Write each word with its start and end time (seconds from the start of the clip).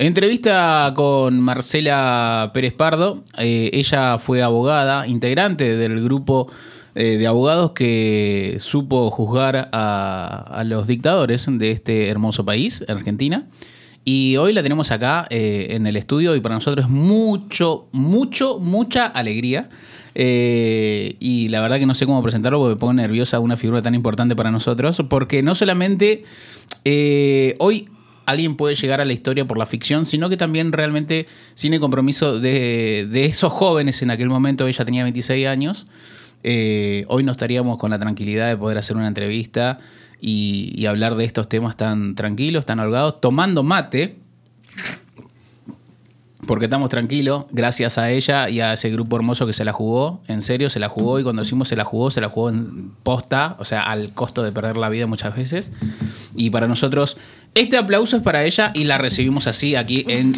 Entrevista 0.00 0.94
con 0.96 1.40
Marcela 1.40 2.52
Pérez 2.54 2.72
Pardo. 2.72 3.22
Eh, 3.36 3.68
ella 3.74 4.16
fue 4.16 4.40
abogada, 4.40 5.06
integrante 5.06 5.76
del 5.76 6.02
grupo 6.02 6.50
eh, 6.94 7.18
de 7.18 7.26
abogados 7.26 7.72
que 7.72 8.56
supo 8.60 9.10
juzgar 9.10 9.68
a, 9.72 10.62
los 10.64 10.86
dictadores 10.86 11.44
de 11.50 11.70
este 11.70 12.08
hermoso 12.08 12.46
país, 12.46 12.82
Argentina. 12.88 13.46
Y 14.02 14.38
hoy 14.38 14.54
la 14.54 14.62
tenemos 14.62 14.90
acá 14.90 15.26
eh, 15.28 15.66
en 15.72 15.86
el 15.86 15.98
estudio 15.98 16.34
y 16.34 16.40
para 16.40 16.54
nosotros 16.54 16.86
es 16.86 16.90
mucho, 16.90 17.86
mucho, 17.92 18.58
mucha 18.58 19.04
alegría. 19.04 19.68
y 20.14 21.48
la 21.50 21.60
verdad 21.60 21.78
que 21.78 21.84
no 21.84 21.94
sé 21.94 22.06
cómo 22.06 22.22
presentarlo 22.22 22.58
porque 22.58 22.74
me 22.74 22.80
pongo 22.80 22.94
nerviosa 22.94 23.38
una 23.38 23.58
figura 23.58 23.82
tan 23.82 23.94
importante 23.94 24.34
para 24.34 24.50
nosotros, 24.50 25.02
porque 25.10 25.42
no 25.42 25.54
solamente 25.54 26.24
hoy 27.58 27.90
alguien 28.26 28.56
puede 28.56 28.74
llegar 28.74 29.00
a 29.00 29.04
la 29.04 29.12
historia 29.12 29.44
por 29.44 29.58
la 29.58 29.66
ficción, 29.66 30.04
sino 30.04 30.28
que 30.28 30.36
también 30.36 30.72
realmente 30.72 31.26
sin 31.54 31.74
el 31.74 31.80
compromiso 31.80 32.38
de, 32.38 33.08
esos 33.12 33.52
jóvenes 33.52 34.02
en 34.02 34.10
aquel 34.10 34.28
momento, 34.28 34.66
ella 34.66 34.84
tenía 34.84 35.02
26 35.02 35.46
años, 35.46 35.86
eh, 36.42 37.04
hoy 37.08 37.22
no 37.22 37.32
estaríamos 37.32 37.78
con 37.78 37.90
la 37.90 37.98
tranquilidad 37.98 38.48
de 38.48 38.56
poder 38.56 38.78
hacer 38.78 38.96
una 38.96 39.08
entrevista 39.08 39.78
y, 40.20 40.72
y 40.74 40.86
hablar 40.86 41.16
de 41.16 41.24
estos 41.24 41.48
temas 41.48 41.76
tan 41.76 42.14
tranquilos, 42.14 42.66
tan 42.66 42.80
holgados, 42.80 43.20
tomando 43.20 43.62
mate, 43.62 44.16
porque 46.46 46.64
estamos 46.64 46.88
tranquilos, 46.88 47.44
gracias 47.52 47.98
a 47.98 48.10
ella 48.10 48.48
y 48.48 48.60
a 48.60 48.72
ese 48.72 48.90
grupo 48.90 49.16
hermoso 49.16 49.46
que 49.46 49.52
se 49.52 49.64
la 49.64 49.72
jugó, 49.72 50.20
en 50.26 50.42
serio 50.42 50.70
se 50.70 50.80
la 50.80 50.88
jugó 50.88 51.20
y 51.20 51.22
cuando 51.22 51.42
decimos 51.42 51.68
se 51.68 51.76
la 51.76 51.84
jugó, 51.84 52.10
se 52.10 52.20
la 52.20 52.28
jugó 52.28 52.48
en 52.48 52.90
posta, 53.02 53.56
o 53.58 53.64
sea, 53.64 53.82
al 53.82 54.12
costo 54.14 54.42
de 54.42 54.50
perder 54.50 54.76
la 54.76 54.88
vida 54.88 55.06
muchas 55.06 55.36
veces. 55.36 55.72
Y 56.34 56.50
para 56.50 56.66
nosotros, 56.66 57.18
este 57.54 57.76
aplauso 57.76 58.16
es 58.16 58.22
para 58.22 58.44
ella 58.44 58.72
y 58.74 58.84
la 58.84 58.98
recibimos 58.98 59.46
así 59.46 59.74
aquí 59.74 60.04
en, 60.08 60.34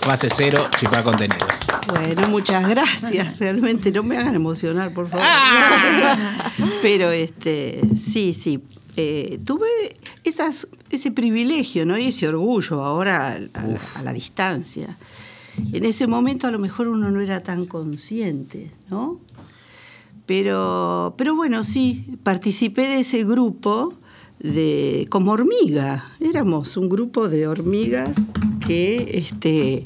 fase 0.00 0.28
cero, 0.34 0.66
Chipá 0.78 1.02
Contenidos. 1.02 1.60
Bueno, 1.88 2.28
muchas 2.28 2.68
gracias, 2.68 3.38
realmente 3.40 3.90
no 3.90 4.02
me 4.02 4.16
hagan 4.16 4.34
emocionar, 4.34 4.92
por 4.92 5.08
favor. 5.08 5.26
Ah. 5.28 6.52
Pero 6.82 7.10
este, 7.10 7.80
sí, 7.96 8.32
sí, 8.32 8.62
eh, 8.96 9.38
tuve 9.44 9.66
esas, 10.24 10.68
ese 10.90 11.10
privilegio 11.10 11.86
¿no? 11.86 11.98
y 11.98 12.08
ese 12.08 12.28
orgullo 12.28 12.84
ahora 12.84 13.38
a 13.94 14.02
la 14.02 14.12
distancia 14.12 14.96
en 15.72 15.84
ese 15.84 16.06
momento 16.06 16.46
a 16.46 16.50
lo 16.50 16.58
mejor 16.58 16.88
uno 16.88 17.10
no 17.10 17.20
era 17.20 17.42
tan 17.42 17.66
consciente, 17.66 18.70
¿no? 18.90 19.18
Pero, 20.26 21.14
pero 21.16 21.36
bueno, 21.36 21.64
sí, 21.64 22.18
participé 22.22 22.82
de 22.82 23.00
ese 23.00 23.24
grupo 23.24 23.94
de, 24.38 25.06
como 25.10 25.32
hormiga. 25.32 26.04
Éramos 26.20 26.76
un 26.76 26.88
grupo 26.88 27.28
de 27.28 27.46
hormigas 27.46 28.12
que, 28.66 29.10
este, 29.14 29.82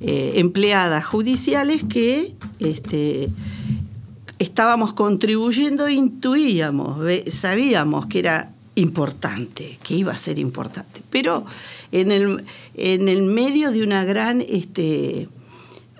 eh, 0.00 0.32
empleadas 0.36 1.04
judiciales 1.04 1.82
que 1.84 2.34
este, 2.58 3.28
estábamos 4.38 4.92
contribuyendo, 4.92 5.88
intuíamos, 5.88 6.98
sabíamos 7.28 8.06
que 8.06 8.18
era 8.18 8.52
importante, 8.74 9.78
que 9.82 9.94
iba 9.94 10.12
a 10.12 10.16
ser 10.16 10.38
importante. 10.38 11.02
Pero 11.10 11.44
en 11.92 12.10
el, 12.10 12.44
en 12.74 13.08
el 13.08 13.22
medio 13.22 13.70
de 13.70 13.82
una 13.82 14.04
gran, 14.04 14.40
este, 14.40 15.28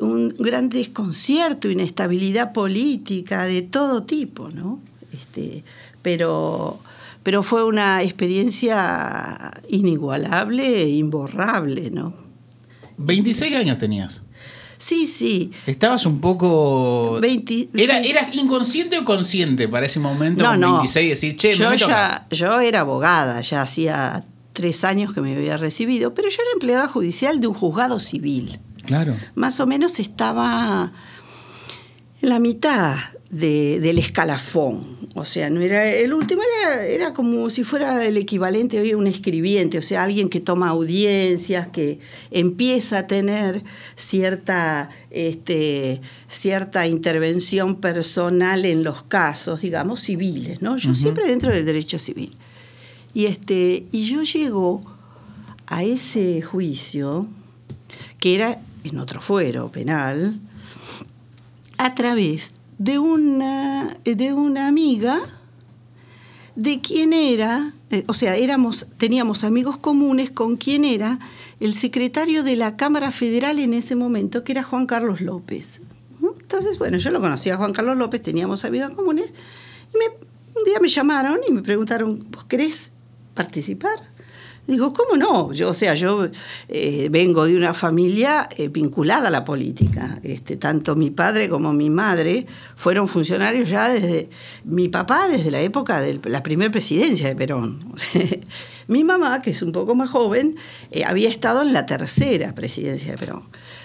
un 0.00 0.30
gran 0.30 0.68
desconcierto, 0.68 1.70
inestabilidad 1.70 2.52
política 2.52 3.44
de 3.44 3.62
todo 3.62 4.02
tipo, 4.02 4.48
¿no? 4.48 4.80
Este, 5.12 5.62
pero, 6.02 6.80
pero 7.22 7.42
fue 7.42 7.64
una 7.64 8.02
experiencia 8.02 9.52
inigualable 9.68 10.82
e 10.82 10.88
imborrable, 10.90 11.90
¿no? 11.90 12.14
26 12.98 13.54
años 13.54 13.78
tenías. 13.78 14.22
Sí, 14.78 15.06
sí. 15.06 15.52
Estabas 15.66 16.06
un 16.06 16.20
poco. 16.20 17.20
¿Era, 17.74 18.00
¿Eras 18.00 18.34
inconsciente 18.34 18.98
o 18.98 19.04
consciente 19.04 19.68
para 19.68 19.86
ese 19.86 20.00
momento? 20.00 20.42
No, 20.42 20.56
no. 20.56 20.72
26 20.72 21.08
decir, 21.08 21.36
che, 21.36 21.54
yo, 21.54 21.72
ya, 21.74 22.26
yo 22.30 22.58
era 22.58 22.80
abogada, 22.80 23.40
ya 23.42 23.62
hacía 23.62 24.24
tres 24.52 24.82
años 24.82 25.12
que 25.14 25.20
me 25.20 25.36
había 25.36 25.56
recibido, 25.56 26.14
pero 26.14 26.28
yo 26.28 26.42
era 26.42 26.50
empleada 26.54 26.88
judicial 26.88 27.40
de 27.40 27.46
un 27.46 27.54
juzgado 27.54 28.00
civil. 28.00 28.58
Claro. 28.84 29.14
Más 29.36 29.60
o 29.60 29.68
menos 29.68 30.00
estaba 30.00 30.92
en 32.20 32.28
la 32.28 32.40
mitad 32.40 32.96
del 33.32 33.98
escalafón. 33.98 35.08
O 35.14 35.24
sea, 35.24 35.48
no 35.48 35.62
era 35.62 35.90
el 35.90 36.12
último, 36.12 36.42
era, 36.86 37.14
como 37.14 37.48
si 37.48 37.64
fuera 37.64 38.04
el 38.04 38.18
equivalente 38.18 38.78
hoy 38.78 38.92
a 38.92 38.96
un 38.96 39.06
escribiente, 39.06 39.78
o 39.78 39.82
sea, 39.82 40.04
alguien 40.04 40.28
que 40.28 40.40
toma 40.40 40.68
audiencias, 40.68 41.68
que 41.68 41.98
empieza 42.30 42.98
a 42.98 43.06
tener 43.06 43.62
cierta, 43.96 44.90
este, 45.10 46.02
cierta 46.28 46.86
intervención 46.86 47.76
personal 47.76 48.66
en 48.66 48.84
los 48.84 49.02
casos, 49.02 49.62
digamos, 49.62 50.00
civiles, 50.00 50.60
¿no? 50.60 50.76
Yo 50.76 50.94
siempre 50.94 51.26
dentro 51.26 51.52
del 51.52 51.64
derecho 51.64 51.98
civil. 51.98 52.36
Y, 53.14 53.26
este, 53.26 53.86
y 53.92 54.04
yo 54.04 54.22
llego 54.22 54.82
a 55.66 55.84
ese 55.84 56.42
juicio, 56.42 57.26
que 58.18 58.34
era 58.34 58.60
en 58.84 58.98
otro 58.98 59.22
fuero 59.22 59.70
penal, 59.70 60.38
a 61.78 61.94
través 61.94 62.52
de 62.82 62.98
una, 62.98 63.96
de 64.04 64.32
una 64.32 64.66
amiga 64.66 65.20
de 66.56 66.80
quien 66.80 67.12
era, 67.12 67.72
eh, 67.90 68.02
o 68.08 68.14
sea, 68.14 68.36
éramos, 68.36 68.88
teníamos 68.98 69.44
amigos 69.44 69.76
comunes 69.76 70.32
con 70.32 70.56
quien 70.56 70.84
era 70.84 71.20
el 71.60 71.74
secretario 71.74 72.42
de 72.42 72.56
la 72.56 72.76
Cámara 72.76 73.12
Federal 73.12 73.60
en 73.60 73.72
ese 73.72 73.94
momento, 73.94 74.42
que 74.42 74.50
era 74.50 74.64
Juan 74.64 74.86
Carlos 74.86 75.20
López. 75.20 75.80
Entonces, 76.40 76.76
bueno, 76.76 76.98
yo 76.98 77.12
lo 77.12 77.20
conocía 77.20 77.54
a 77.54 77.56
Juan 77.56 77.72
Carlos 77.72 77.96
López, 77.96 78.20
teníamos 78.20 78.64
amigos 78.64 78.90
comunes, 78.90 79.32
y 79.94 80.58
un 80.58 80.64
día 80.64 80.80
me 80.80 80.88
llamaron 80.88 81.38
y 81.46 81.52
me 81.52 81.62
preguntaron, 81.62 82.26
¿vos 82.30 82.44
querés 82.44 82.90
participar? 83.34 84.11
Digo, 84.64 84.92
¿cómo 84.92 85.16
no? 85.16 85.52
Yo, 85.52 85.70
o 85.70 85.74
sea, 85.74 85.94
yo 85.94 86.28
eh, 86.68 87.08
vengo 87.10 87.46
de 87.46 87.56
una 87.56 87.74
familia 87.74 88.48
eh, 88.56 88.68
vinculada 88.68 89.26
a 89.26 89.30
la 89.30 89.44
política. 89.44 90.20
Este, 90.22 90.56
tanto 90.56 90.94
mi 90.94 91.10
padre 91.10 91.48
como 91.48 91.72
mi 91.72 91.90
madre 91.90 92.46
fueron 92.76 93.08
funcionarios 93.08 93.68
ya 93.68 93.88
desde 93.88 94.30
mi 94.64 94.88
papá 94.88 95.26
desde 95.26 95.50
la 95.50 95.60
época 95.60 96.00
de 96.00 96.20
la 96.26 96.44
primera 96.44 96.70
presidencia 96.70 97.26
de 97.26 97.34
Perón. 97.34 97.80
mi 98.86 99.02
mamá, 99.02 99.42
que 99.42 99.50
es 99.50 99.62
un 99.62 99.72
poco 99.72 99.96
más 99.96 100.10
joven, 100.10 100.54
eh, 100.92 101.02
había 101.04 101.28
estado 101.28 101.62
en 101.62 101.72
la 101.72 101.84
tercera 101.84 102.54
presidencia 102.54 103.10
de 103.10 103.18
Perón. 103.18 103.42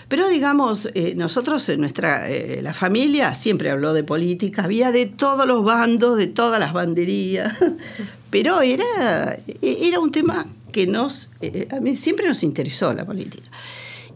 Pero 0.07 0.29
digamos, 0.29 0.88
nosotros 1.17 1.67
en 1.67 1.81
nuestra, 1.81 2.29
la 2.61 2.73
familia 2.73 3.35
siempre 3.35 3.71
habló 3.71 3.94
de 3.94 4.05
política, 4.05 4.63
había 4.63 4.94
de 4.94 5.05
todos 5.05 5.45
los 5.45 5.65
bandos, 5.65 6.17
de 6.17 6.27
todas 6.27 6.61
las 6.61 6.71
banderías, 6.71 7.57
pero 8.29 8.61
era, 8.61 9.38
era 9.61 9.99
un 9.99 10.13
tema 10.13 10.45
que 10.72 10.88
nos, 10.88 11.29
eh, 11.41 11.67
a 11.72 11.79
mí 11.79 11.94
siempre 11.94 12.28
nos 12.28 12.44
interesó 12.44 12.94
la 12.94 13.05
política. 13.05 13.50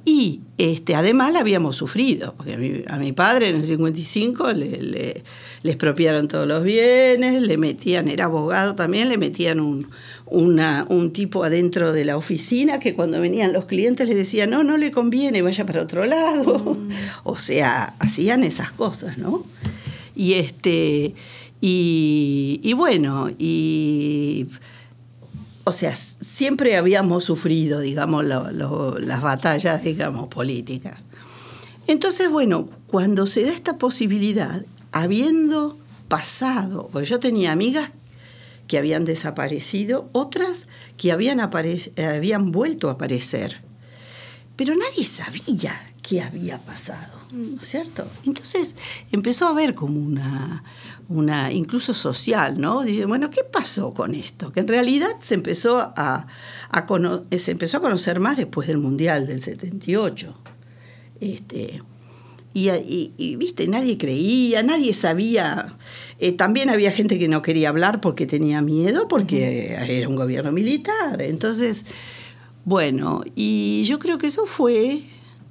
Y 0.03 0.41
este, 0.57 0.95
además 0.95 1.31
la 1.31 1.41
habíamos 1.41 1.75
sufrido, 1.75 2.34
porque 2.35 2.85
a 2.88 2.97
mi, 2.97 3.12
padre 3.12 3.50
en 3.50 3.57
el 3.57 3.63
55 3.63 4.51
le, 4.53 4.81
le, 4.81 5.23
le, 5.61 5.72
expropiaron 5.72 6.28
todos 6.28 6.47
los 6.47 6.63
bienes, 6.63 7.44
le 7.44 7.57
metían, 7.57 8.07
era 8.07 8.25
abogado 8.25 8.73
también, 8.73 9.09
le 9.09 9.19
metían 9.19 9.59
un, 9.59 9.88
una, 10.25 10.88
un 10.90 11.13
tipo 11.13 11.44
adentro 11.44 11.94
de 11.94 12.06
la 12.06 12.17
oficina 12.17 12.79
que 12.79 12.95
cuando 12.95 13.22
venían 13.22 13.53
los 13.53 13.66
clientes 13.66 14.09
le 14.09 14.16
decía, 14.16 14.47
no, 14.47 14.63
no 14.63 14.78
le 14.78 14.90
conviene, 14.90 15.44
vaya 15.44 15.67
para 15.67 15.84
otro 15.84 16.06
lado. 16.06 16.57
Mm. 16.73 16.90
O 17.23 17.38
sea, 17.38 17.94
hacían 18.00 18.44
esas 18.44 18.72
cosas, 18.72 19.19
¿no? 19.19 19.45
Y, 20.16 20.34
este, 20.34 21.13
y, 21.61 22.59
y 22.63 22.73
bueno, 22.73 23.29
y 23.38 24.47
o 25.63 25.72
sea, 25.72 25.95
siempre 25.95 26.75
habíamos 26.75 27.23
sufrido, 27.23 27.79
digamos, 27.79 28.25
las 28.25 29.22
batallas, 29.22 29.83
digamos, 29.83 30.27
políticas. 30.27 31.03
Entonces, 31.87 32.29
bueno, 32.29 32.69
cuando 32.87 33.25
se 33.28 33.43
da 33.43 33.52
esta 33.52 33.78
posibilidad, 33.78 34.63
habiendo 34.91 35.78
pasado, 36.08 36.90
porque 36.91 37.08
yo 37.08 37.19
tenía 37.19 37.52
amigas 37.52 37.91
que 38.67 38.78
habían 38.78 39.05
desaparecido, 39.05 40.09
otras 40.13 40.67
que 40.97 41.11
habían, 41.11 41.40
habían 41.40 42.52
vuelto 42.52 42.90
a 42.90 42.93
aparecer, 42.93 43.61
pero 44.55 44.75
nadie 44.75 45.03
sabía 45.03 45.81
qué 46.02 46.22
había 46.22 46.57
pasado, 46.57 47.21
¿no 47.33 47.61
es 47.61 47.67
cierto? 47.67 48.05
Entonces 48.25 48.75
empezó 49.11 49.47
a 49.47 49.49
haber 49.49 49.75
como 49.75 49.99
una, 49.99 50.63
una 51.09 51.51
incluso 51.51 51.93
social, 51.93 52.59
¿no? 52.59 52.83
Dice, 52.83 53.05
bueno, 53.05 53.29
¿qué 53.29 53.43
pasó 53.43 53.93
con 53.93 54.16
esto? 54.16 54.51
Que 54.51 54.61
en 54.61 54.67
realidad 54.67 55.11
se 55.19 55.35
empezó 55.35 55.79
a, 55.79 56.28
se 57.35 57.51
empezó 57.51 57.78
a 57.78 57.81
conocer 57.81 58.19
más 58.19 58.37
después 58.37 58.67
del 58.67 58.78
Mundial 58.78 59.28
del 59.28 59.41
78. 59.41 60.33
Este, 61.19 61.81
y, 62.53 63.35
viste, 63.37 63.67
nadie 63.67 63.97
creía, 63.97 64.61
nadie 64.63 64.93
sabía. 64.93 65.78
Eh, 66.19 66.33
también 66.33 66.69
había 66.69 66.91
gente 66.91 67.17
que 67.17 67.28
no 67.28 67.41
quería 67.41 67.69
hablar 67.69 68.01
porque 68.01 68.25
tenía 68.25 68.61
miedo, 68.61 69.07
porque 69.07 69.73
era 69.87 70.09
un 70.09 70.16
gobierno 70.16 70.51
militar. 70.51 71.22
Entonces, 71.22 71.85
Bueno, 72.63 73.23
y 73.35 73.83
yo 73.85 73.97
creo 73.97 74.19
que 74.19 74.28
eso 74.28 74.45
fue, 74.45 75.01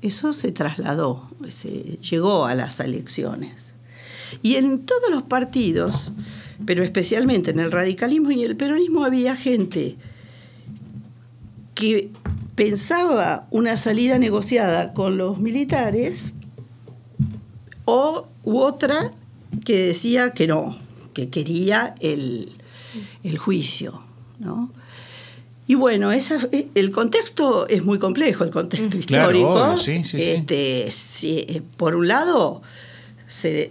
eso 0.02 0.32
se 0.32 0.52
trasladó, 0.52 1.28
se 1.48 1.98
llegó 1.98 2.46
a 2.46 2.54
las 2.54 2.80
elecciones. 2.80 3.74
Y 4.42 4.54
en 4.56 4.86
todos 4.86 5.10
los 5.10 5.22
partidos, 5.22 6.12
pero 6.64 6.84
especialmente 6.84 7.50
en 7.50 7.60
el 7.60 7.72
radicalismo 7.72 8.30
y 8.30 8.44
el 8.44 8.56
peronismo, 8.56 9.04
había 9.04 9.36
gente 9.36 9.96
que 11.74 12.10
pensaba 12.54 13.46
una 13.50 13.76
salida 13.76 14.18
negociada 14.18 14.92
con 14.92 15.18
los 15.18 15.38
militares 15.38 16.32
o 17.84 18.28
u 18.44 18.58
otra 18.58 19.10
que 19.64 19.78
decía 19.78 20.30
que 20.30 20.46
no, 20.46 20.76
que 21.12 21.28
quería 21.28 21.94
el, 22.00 22.50
el 23.22 23.38
juicio. 23.38 24.02
¿no? 24.38 24.70
Y 25.70 25.76
bueno, 25.76 26.10
esa, 26.10 26.36
el 26.74 26.90
contexto 26.90 27.68
es 27.68 27.84
muy 27.84 28.00
complejo, 28.00 28.42
el 28.42 28.50
contexto 28.50 28.96
histórico. 28.96 29.76
Este, 29.76 30.88
eh, 30.88 31.62
por 31.76 31.94
un 31.94 32.08
lado, 32.08 32.60
se, 33.24 33.70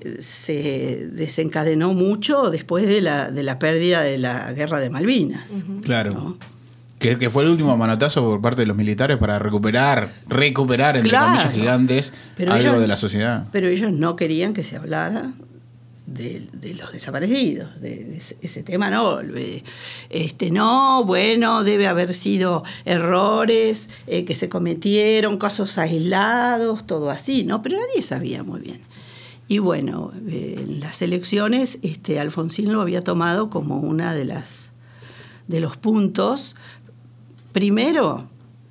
desencadenó 1.12 1.94
mucho 1.94 2.52
después 2.52 2.88
de 2.88 3.02
la, 3.02 3.32
de 3.32 3.44
la 3.44 3.60
pérdida 3.60 4.02
de 4.02 4.18
la 4.18 4.54
guerra 4.54 4.80
de 4.80 4.90
Malvinas. 4.90 5.66
Claro. 5.84 6.38
Que, 7.00 7.30
fue 7.30 7.44
el 7.44 7.50
último 7.50 7.76
manotazo 7.76 8.22
por 8.22 8.40
parte 8.40 8.62
de 8.62 8.68
los 8.68 8.78
militares 8.78 9.18
para 9.18 9.38
recuperar, 9.38 10.14
recuperar, 10.30 10.96
entre 10.96 11.18
comillas 11.18 11.52
gigantes, 11.52 12.14
algo 12.48 12.80
de 12.80 12.88
la 12.88 12.96
sociedad. 12.96 13.48
Pero 13.52 13.68
ellos 13.68 13.92
no 13.92 14.16
querían 14.16 14.54
que 14.54 14.64
se 14.64 14.78
hablara 14.78 15.34
de, 16.14 16.76
los 16.76 16.92
desaparecidos, 16.92 17.80
de, 17.82 18.22
ese 18.42 18.64
tema 18.64 18.90
no, 18.90 19.20
este 20.10 20.52
no, 20.52 21.04
bueno, 21.04 21.64
debe 21.64 21.88
haber 21.88 22.14
sido 22.14 22.64
errores 22.86 23.90
eh, 24.08 24.26
que 24.26 24.36
se 24.36 24.50
cometieron, 24.50 25.38
casos 25.38 25.78
aislados, 25.78 26.86
todo 26.86 27.10
así, 27.10 27.44
¿no? 27.44 27.62
Pero 27.62 27.78
nadie 27.78 28.02
sabía 28.02 28.44
muy 28.44 28.62
bien. 28.62 28.82
Y 29.48 29.60
bueno, 29.60 30.12
eh, 30.28 30.56
en 30.60 30.80
las 30.80 31.02
elecciones 31.02 31.80
este, 31.82 32.20
Alfonsín 32.20 32.72
lo 32.72 32.82
había 32.82 33.04
tomado 33.04 33.50
como 33.50 33.80
una 33.80 34.14
de 34.14 34.26
las 34.26 34.74
de 35.48 35.60
los 35.60 35.76
puntos. 35.78 36.56
Primero, 37.52 38.30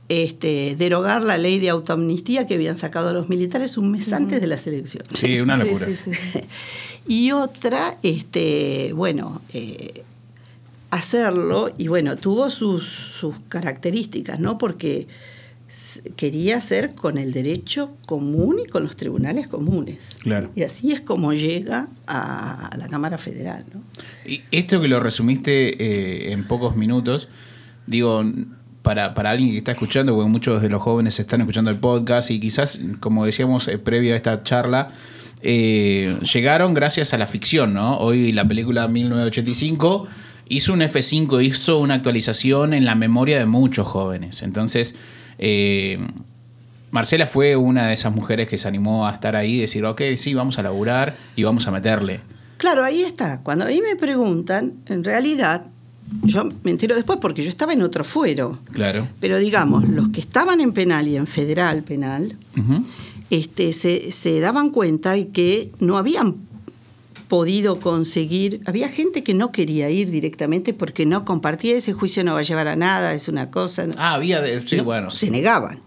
este, 0.08 0.74
derogar 0.76 1.22
la 1.22 1.36
ley 1.36 1.58
de 1.58 1.68
autoamnistía 1.68 2.46
que 2.46 2.54
habían 2.54 2.76
sacado 2.76 3.12
los 3.12 3.28
militares 3.28 3.76
un 3.76 3.90
mes 3.90 4.12
antes 4.12 4.40
de 4.40 4.46
las 4.46 4.66
elecciones. 4.66 5.18
Sí, 5.18 5.38
una 5.40 5.56
locura. 5.56 5.86
y 7.08 7.32
otra, 7.32 7.96
este, 8.02 8.92
bueno, 8.92 9.40
eh, 9.54 10.04
hacerlo, 10.90 11.72
y 11.78 11.88
bueno, 11.88 12.16
tuvo 12.16 12.50
sus, 12.50 12.84
sus 12.84 13.34
características, 13.48 14.38
¿no? 14.38 14.58
Porque 14.58 15.08
quería 16.16 16.56
hacer 16.56 16.94
con 16.94 17.18
el 17.18 17.32
derecho 17.32 17.96
común 18.06 18.60
y 18.64 18.68
con 18.68 18.82
los 18.82 18.96
tribunales 18.96 19.48
comunes. 19.48 20.16
Claro. 20.20 20.50
Y 20.54 20.62
así 20.62 20.92
es 20.92 21.00
como 21.00 21.32
llega 21.32 21.88
a, 22.06 22.70
la 22.76 22.88
Cámara 22.88 23.18
Federal. 23.18 23.64
¿no? 23.72 23.82
Y 24.26 24.42
esto 24.50 24.80
que 24.80 24.88
lo 24.88 25.00
resumiste 25.00 25.82
eh, 25.82 26.32
en 26.32 26.46
pocos 26.46 26.74
minutos, 26.74 27.28
digo, 27.86 28.22
para, 28.82 29.12
para, 29.14 29.30
alguien 29.30 29.50
que 29.50 29.58
está 29.58 29.72
escuchando, 29.72 30.14
porque 30.14 30.30
muchos 30.30 30.62
de 30.62 30.70
los 30.70 30.82
jóvenes 30.82 31.18
están 31.20 31.42
escuchando 31.42 31.70
el 31.70 31.78
podcast 31.78 32.30
y 32.30 32.40
quizás, 32.40 32.80
como 33.00 33.26
decíamos 33.26 33.68
eh, 33.68 33.78
previo 33.78 34.14
a 34.14 34.16
esta 34.16 34.42
charla, 34.42 34.88
eh, 35.42 36.18
llegaron 36.32 36.74
gracias 36.74 37.14
a 37.14 37.18
la 37.18 37.26
ficción, 37.26 37.74
¿no? 37.74 37.98
Hoy 37.98 38.32
la 38.32 38.46
película 38.46 38.88
1985 38.88 40.08
hizo 40.48 40.72
un 40.72 40.80
F5, 40.80 41.44
hizo 41.44 41.78
una 41.78 41.94
actualización 41.94 42.74
en 42.74 42.84
la 42.84 42.94
memoria 42.94 43.38
de 43.38 43.46
muchos 43.46 43.86
jóvenes. 43.86 44.42
Entonces, 44.42 44.96
eh, 45.38 45.98
Marcela 46.90 47.26
fue 47.26 47.56
una 47.56 47.88
de 47.88 47.94
esas 47.94 48.14
mujeres 48.14 48.48
que 48.48 48.58
se 48.58 48.66
animó 48.66 49.06
a 49.06 49.12
estar 49.12 49.36
ahí 49.36 49.56
y 49.56 49.60
decir, 49.60 49.84
ok, 49.84 50.02
sí, 50.16 50.34
vamos 50.34 50.58
a 50.58 50.62
laburar 50.62 51.16
y 51.36 51.42
vamos 51.42 51.66
a 51.66 51.70
meterle. 51.70 52.20
Claro, 52.56 52.84
ahí 52.84 53.02
está. 53.02 53.40
Cuando 53.42 53.66
a 53.66 53.68
mí 53.68 53.80
me 53.80 53.94
preguntan, 53.94 54.74
en 54.86 55.04
realidad, 55.04 55.66
yo 56.24 56.48
me 56.64 56.70
entero 56.70 56.96
después 56.96 57.18
porque 57.20 57.42
yo 57.42 57.50
estaba 57.50 57.72
en 57.72 57.82
otro 57.82 58.02
fuero. 58.02 58.58
Claro. 58.72 59.06
Pero 59.20 59.38
digamos, 59.38 59.86
los 59.88 60.08
que 60.08 60.20
estaban 60.20 60.60
en 60.60 60.72
penal 60.72 61.06
y 61.06 61.16
en 61.16 61.26
federal 61.26 61.82
penal, 61.82 62.34
este, 63.30 63.72
se, 63.72 64.40
daban 64.40 64.70
cuenta 64.70 65.12
de 65.12 65.28
que 65.28 65.70
no 65.80 65.98
habían 65.98 66.36
podido 67.28 67.78
conseguir, 67.78 68.62
había 68.64 68.88
gente 68.88 69.22
que 69.22 69.34
no 69.34 69.52
quería 69.52 69.90
ir 69.90 70.10
directamente 70.10 70.72
porque 70.72 71.04
no 71.04 71.24
compartía 71.26 71.76
ese 71.76 71.92
juicio, 71.92 72.24
no 72.24 72.32
va 72.32 72.40
a 72.40 72.42
llevar 72.42 72.68
a 72.68 72.76
nada, 72.76 73.12
es 73.12 73.28
una 73.28 73.50
cosa. 73.50 73.86
Ah, 73.98 74.14
había, 74.14 74.40
de, 74.40 74.60
sí, 74.66 74.80
bueno. 74.80 75.10
Se 75.10 75.30
negaban. 75.30 75.80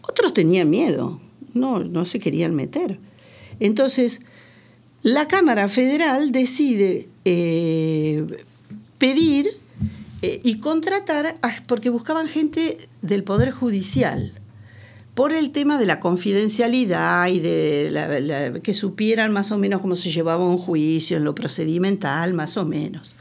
Otros 0.00 0.32
tenían 0.32 0.70
miedo, 0.70 1.20
no, 1.52 1.80
no 1.80 2.06
se 2.06 2.18
querían 2.18 2.54
meter. 2.54 2.98
Entonces, 3.60 4.22
la 5.02 5.28
Cámara 5.28 5.68
Federal 5.68 6.32
decide 6.32 7.08
eh, 7.26 8.24
pedir 8.96 9.50
eh, 10.22 10.40
y 10.42 10.58
contratar, 10.58 11.36
porque 11.66 11.90
buscaban 11.90 12.28
gente 12.28 12.88
del 13.02 13.24
Poder 13.24 13.50
Judicial 13.50 14.32
por 15.18 15.32
el 15.32 15.50
tema 15.50 15.80
de 15.80 15.84
la 15.84 15.98
confidencialidad 15.98 17.26
y 17.26 17.40
de 17.40 18.60
que 18.62 18.72
supieran 18.72 19.32
más 19.32 19.50
o 19.50 19.58
menos 19.58 19.80
cómo 19.80 19.96
se 19.96 20.12
llevaba 20.12 20.44
un 20.44 20.58
juicio 20.58 21.16
en 21.16 21.24
lo 21.24 21.34
procedimental, 21.34 22.34
más 22.34 22.56
o 22.56 22.64
menos. 22.64 23.16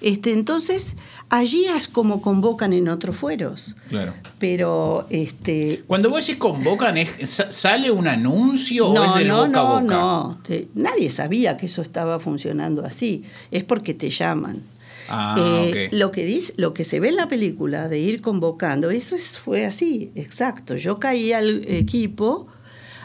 Este, 0.00 0.32
entonces, 0.32 0.96
allí 1.28 1.66
es 1.66 1.86
como 1.86 2.22
convocan 2.22 2.72
en 2.72 2.88
otros 2.88 3.14
fueros. 3.14 3.76
Claro. 3.90 4.14
Pero 4.38 5.06
este. 5.10 5.84
Cuando 5.86 6.08
vos 6.08 6.26
decís 6.26 6.38
convocan, 6.38 6.96
¿sale 7.26 7.90
un 7.90 8.08
anuncio 8.08 8.90
no, 8.94 9.02
o 9.02 9.04
es 9.18 9.18
de 9.18 9.24
no, 9.26 9.36
boca 9.36 9.50
no, 9.50 9.58
a 9.58 9.80
boca? 9.80 9.94
No, 9.94 10.38
nadie 10.76 11.10
sabía 11.10 11.58
que 11.58 11.66
eso 11.66 11.82
estaba 11.82 12.20
funcionando 12.20 12.86
así. 12.86 13.22
Es 13.50 13.64
porque 13.64 13.92
te 13.92 14.08
llaman. 14.08 14.62
Ah, 15.08 15.36
eh, 15.38 15.88
lo, 15.92 16.10
que 16.10 16.24
dice, 16.24 16.52
lo 16.56 16.74
que 16.74 16.84
se 16.84 17.00
ve 17.00 17.08
en 17.08 17.16
la 17.16 17.28
película 17.28 17.88
de 17.88 17.98
ir 17.98 18.20
convocando, 18.20 18.90
eso 18.90 19.16
fue 19.42 19.64
así, 19.64 20.10
exacto. 20.14 20.76
Yo 20.76 20.98
caí 20.98 21.32
al 21.32 21.64
equipo, 21.66 22.46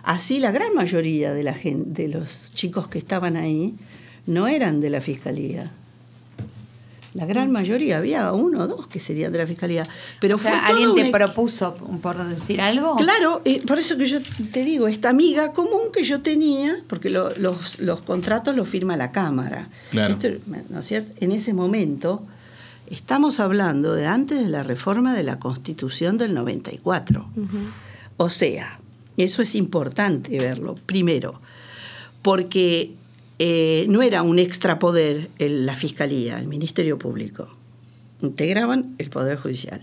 así 0.04 0.40
la 0.40 0.52
gran 0.52 0.74
mayoría 0.74 1.34
de, 1.34 1.44
la 1.44 1.54
gente, 1.54 2.04
de 2.04 2.10
los 2.10 2.52
chicos 2.54 2.88
que 2.88 2.98
estaban 2.98 3.38
ahí 3.38 3.76
no 4.26 4.48
eran 4.48 4.82
de 4.82 4.90
la 4.90 5.02
fiscalía. 5.02 5.72
La 7.14 7.26
gran 7.26 7.52
mayoría, 7.52 7.98
había 7.98 8.32
uno 8.32 8.64
o 8.64 8.68
dos 8.68 8.88
que 8.88 9.00
serían 9.00 9.32
de 9.32 9.38
la 9.38 9.46
fiscalía. 9.46 9.84
Pero 10.20 10.36
o 10.36 10.38
sea, 10.38 10.66
¿alguien 10.66 10.96
te 10.96 11.12
propuso, 11.12 11.76
por 11.76 12.28
decir 12.28 12.60
algo? 12.60 12.96
Claro, 12.96 13.42
eh, 13.46 13.62
por 13.68 13.78
eso 13.78 13.98
que 13.98 14.08
yo 14.08 14.18
te 14.52 14.64
digo, 14.64 14.88
esta 14.88 15.10
amiga 15.10 15.54
común 15.54 15.92
que 15.94 16.04
yo 16.04 16.22
tenía, 16.22 16.76
porque 16.88 17.12
los, 17.12 17.38
los, 17.80 18.02
contratos 18.02 18.56
los 18.56 18.68
firma 18.68 18.98
la 18.98 19.12
Cámara. 19.12 19.70
Claro. 19.92 20.18
¿no 20.70 20.80
es 20.80 20.86
cierto? 20.88 21.12
En 21.20 21.32
ese 21.32 21.54
momento, 21.54 22.24
estamos 22.88 23.40
hablando 23.40 23.94
de 23.94 24.08
antes 24.08 24.40
de 24.40 24.50
la 24.50 24.64
reforma 24.64 25.14
de 25.14 25.24
la 25.24 25.38
Constitución 25.38 26.18
del 26.18 26.34
94. 26.34 27.28
O 28.18 28.30
sea, 28.30 28.80
eso 29.18 29.42
es 29.44 29.54
importante 29.54 30.38
verlo, 30.40 30.76
primero, 30.88 31.40
porque 32.24 32.96
eh, 33.40 33.86
no 33.90 34.02
era 34.02 34.22
un 34.22 34.40
extrapoder 34.40 35.30
la 35.38 35.76
Fiscalía, 35.76 36.40
el 36.40 36.48
Ministerio 36.48 36.98
Público. 36.98 37.50
Integraban 38.22 38.96
el 38.98 39.10
Poder 39.10 39.38
Judicial. 39.38 39.82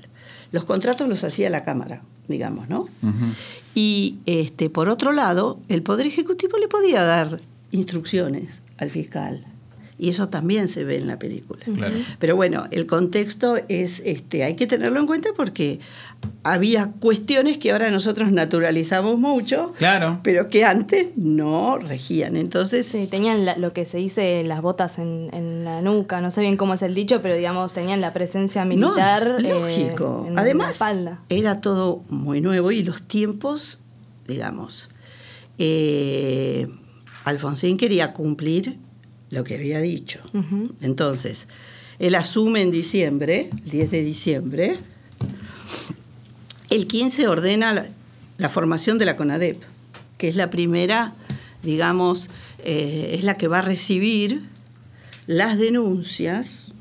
Los 0.53 0.65
contratos 0.65 1.09
los 1.09 1.25
hacía 1.25 1.51
la 1.51 1.63
Cámara, 1.63 2.03
digamos, 2.29 2.69
¿no? 2.69 2.89
Y 3.75 4.19
este, 4.27 4.71
por 4.71 4.89
otro 4.89 5.13
lado, 5.13 5.61
el 5.69 5.83
Poder 5.83 6.07
Ejecutivo 6.07 6.59
le 6.59 6.69
podía 6.69 7.05
dar 7.05 7.41
instrucciones 7.71 8.51
al 8.79 8.91
fiscal 8.91 9.45
y 10.01 10.09
eso 10.09 10.31
también 10.31 10.69
se 10.69 10.83
ve 10.85 10.97
en 10.97 11.07
la 11.07 11.19
película. 11.19 11.63
Pero 12.19 12.35
bueno, 12.35 12.67
el 12.71 12.87
contexto 12.87 13.59
es, 13.69 14.01
este, 14.07 14.45
hay 14.45 14.55
que 14.55 14.67
tenerlo 14.67 14.99
en 14.99 15.07
cuenta 15.07 15.29
porque 15.37 15.79
había 16.43 16.93
cuestiones 17.01 17.59
que 17.59 17.71
ahora 17.71 17.91
nosotros 17.91 18.33
naturalizamos 18.33 19.19
mucho, 19.19 19.75
claro. 19.77 20.21
pero 20.23 20.49
que 20.49 20.65
antes 20.65 21.19
no 21.19 21.77
regían. 21.77 22.37
Entonces, 22.37 22.87
sí, 22.87 23.09
tenían 23.11 23.61
lo 23.61 23.75
que 23.75 23.85
se 23.85 23.99
dice 23.99 24.43
las 24.43 24.63
botas 24.63 24.99
en, 24.99 25.65
la 25.65 25.83
nuca, 25.83 26.23
no 26.23 26.31
sé 26.31 26.41
bien 26.41 26.57
cómo 26.57 26.73
es 26.73 26.83
el 26.83 26.95
dicho, 26.95 27.21
pero 27.21 27.35
digamos 27.35 27.75
tenían 27.75 28.01
la 28.01 28.15
presencia 28.15 28.65
militar. 28.65 29.37
No, 29.43 29.61
lógico. 29.61 30.25
en 30.27 30.39
Además, 30.39 30.67
la 30.67 30.73
espalda. 30.73 31.21
era 31.29 31.61
todo 31.61 32.03
muy 32.09 32.41
nuevo 32.41 32.73
y 32.73 32.83
los 32.83 33.03
tiempos, 33.03 33.81
digamos. 34.27 34.89
Eh, 35.59 36.69
Alfonsín 37.25 37.77
quería 37.77 38.15
cumplir 38.15 38.79
lo 39.31 39.45
que 39.45 39.57
había 39.57 39.81
dicho. 39.81 40.21
Entonces, 40.81 41.49
él 41.99 42.15
asume 42.15 42.63
en 42.63 42.71
diciembre, 42.71 43.51
el 43.65 43.71
10 43.71 43.91
de 43.91 44.03
diciembre, 44.03 44.79
el 46.71 46.87
15 46.87 47.29
ordena 47.29 47.87
la, 48.39 48.49
formación 48.49 48.99
de 48.99 49.05
la 49.05 49.17
CONADEP, 49.17 49.61
que 50.19 50.29
es 50.29 50.37
la 50.37 50.51
primera, 50.51 51.13
digamos, 51.63 52.31
eh, 52.65 53.13
es 53.15 53.25
la 53.25 53.35
que 53.35 53.49
va 53.49 53.59
a 53.59 53.63
recibir 53.63 54.43
las 55.27 55.59
denuncias 55.59 56.73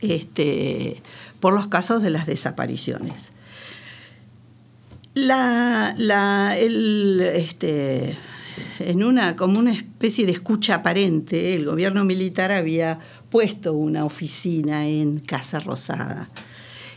este, 0.00 1.02
por 1.40 1.54
los 1.54 1.66
casos 1.66 2.02
de 2.02 2.10
las 2.10 2.26
desapariciones. 2.26 3.32
La, 5.14 5.94
la, 5.96 6.56
el, 6.58 7.20
este, 7.20 8.16
en 8.78 9.04
una, 9.04 9.36
como 9.36 9.58
una 9.58 9.72
especie 9.72 10.26
de 10.26 10.32
escucha 10.32 10.76
aparente, 10.76 11.54
el 11.54 11.66
gobierno 11.66 12.04
militar 12.04 12.52
había 12.52 12.98
puesto 13.30 13.72
una 13.72 14.04
oficina 14.04 14.86
en 14.86 15.18
Casa 15.18 15.60
Rosada, 15.60 16.30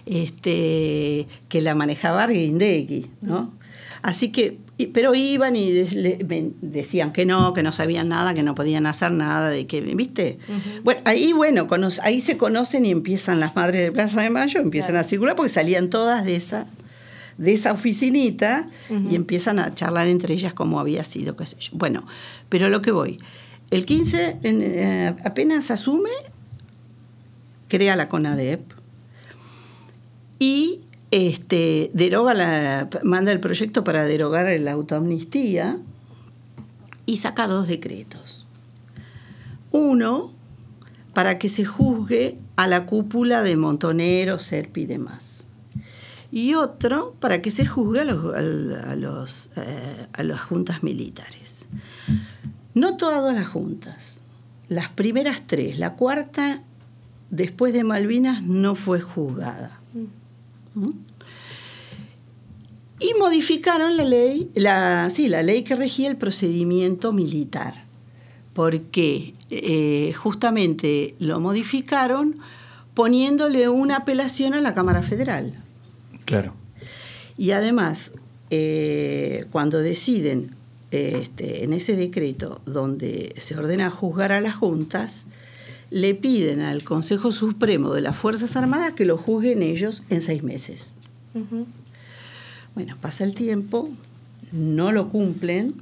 este, 0.06 1.28
que 1.50 1.62
la 1.62 1.76
manejaba 1.76 2.24
Arguindegui, 2.24 3.08
¿no? 3.22 3.54
Así 4.02 4.30
que, 4.30 4.60
pero 4.94 5.16
iban 5.16 5.56
y 5.56 5.72
decían 5.72 7.12
que 7.12 7.26
no, 7.26 7.54
que 7.54 7.64
no 7.64 7.72
sabían 7.72 8.10
nada, 8.10 8.34
que 8.34 8.44
no 8.44 8.56
podían 8.56 8.86
hacer 8.86 9.12
nada, 9.12 9.50
de 9.50 9.66
que, 9.66 9.82
¿viste? 9.82 10.38
Bueno, 10.84 11.02
ahí, 11.06 11.34
bueno, 11.34 11.68
ahí 12.04 12.20
se 12.20 12.38
conocen 12.38 12.86
y 12.86 12.92
empiezan 12.92 13.40
las 13.40 13.56
madres 13.56 13.84
de 13.84 13.92
Plaza 13.92 14.22
de 14.22 14.30
Mayo, 14.30 14.60
empiezan 14.60 14.96
a 14.96 15.04
circular 15.04 15.36
porque 15.36 15.50
salían 15.50 15.90
todas 15.90 16.24
de 16.26 16.36
esa 16.36 16.68
de 17.38 17.54
esa 17.54 17.72
oficinita 17.72 18.68
y 18.90 19.16
empiezan 19.16 19.60
a 19.60 19.74
charlar 19.74 20.08
entre 20.08 20.34
ellas 20.34 20.54
cómo 20.54 20.80
había 20.80 21.04
sido, 21.04 21.36
qué 21.36 21.46
sé 21.46 21.58
yo. 21.60 21.72
Bueno, 21.74 22.06
pero 22.50 22.70
lo 22.70 22.82
que 22.82 22.92
voy, 22.92 23.18
el 23.70 23.86
15 23.86 24.40
eh, 24.44 25.16
apenas 25.24 25.70
asume, 25.72 26.10
crea 27.68 27.96
la 27.96 28.10
CONADEP 28.10 28.62
y 30.40 30.82
este, 31.12 31.92
deroga 31.94 32.34
la, 32.34 32.90
manda 33.04 33.32
el 33.32 33.40
proyecto 33.40 33.84
para 33.84 34.06
derogar 34.06 34.48
la 34.60 34.72
autoamnistía 34.72 35.78
y 37.06 37.18
saca 37.18 37.48
dos 37.48 37.68
decretos. 37.68 38.46
Uno, 39.72 40.32
para 41.14 41.38
que 41.38 41.50
se 41.50 41.66
juzgue 41.66 42.38
a 42.56 42.68
la 42.68 42.86
cúpula 42.86 43.44
de 43.44 43.56
Montonero, 43.56 44.40
Serpi 44.40 44.82
y 44.82 44.86
demás. 44.86 45.37
Y 46.32 46.56
otro, 46.56 47.16
para 47.20 47.42
que 47.42 47.52
se 47.52 47.66
juzgue 47.66 48.02
a, 48.02 48.96
los, 48.96 49.50
eh, 49.56 50.08
a 50.12 50.24
las 50.24 50.42
juntas 50.42 50.84
militares. 50.84 51.66
No 52.74 52.98
todas 52.98 53.34
las 53.34 53.48
juntas, 53.48 54.22
las 54.68 54.90
primeras 54.90 55.48
tres, 55.48 55.80
la 55.80 55.94
cuarta, 55.94 56.64
después 57.30 57.74
de 57.74 57.84
Malvinas, 57.84 58.44
no 58.44 58.76
fue 58.76 59.00
juzgada. 59.00 59.80
Y 63.00 63.14
modificaron 63.20 63.96
la 63.96 64.04
ley, 64.04 64.52
la, 64.54 65.10
sí, 65.10 65.28
la 65.28 65.44
ley 65.44 65.64
que 65.64 65.76
regía 65.76 66.10
el 66.10 66.18
procedimiento 66.18 67.14
militar, 67.14 67.86
porque 68.54 69.34
eh, 69.50 70.14
justamente 70.14 71.16
lo 71.20 71.40
modificaron 71.40 72.38
poniéndole 72.94 73.70
una 73.70 73.98
apelación 73.98 74.56
a 74.56 74.62
la 74.62 74.74
Cámara 74.74 75.04
Federal. 75.04 75.64
Claro. 76.28 76.54
Y 77.38 77.52
además, 77.52 78.12
eh, 78.50 79.46
cuando 79.50 79.80
deciden 79.80 80.52
este, 80.92 81.64
en 81.64 81.72
ese 81.72 81.96
decreto 81.96 82.62
donde 82.66 83.34
se 83.38 83.56
ordena 83.56 83.90
juzgar 83.90 84.34
a 84.34 84.42
las 84.42 84.56
juntas, 84.56 85.26
le 85.90 86.16
piden 86.16 86.62
al 86.62 86.84
Consejo 86.84 87.32
Supremo 87.32 87.94
de 87.94 88.02
las 88.02 88.18
Fuerzas 88.18 88.58
Armadas 88.58 88.94
que 88.94 89.06
lo 89.06 89.18
juzguen 89.18 89.64
ellos 89.64 90.04
en 90.10 90.22
seis 90.22 90.44
meses. 90.44 90.94
Bueno, 92.76 92.98
pasa 93.00 93.24
el 93.24 93.34
tiempo, 93.34 93.90
no 94.52 94.92
lo 94.92 95.08
cumplen, 95.08 95.76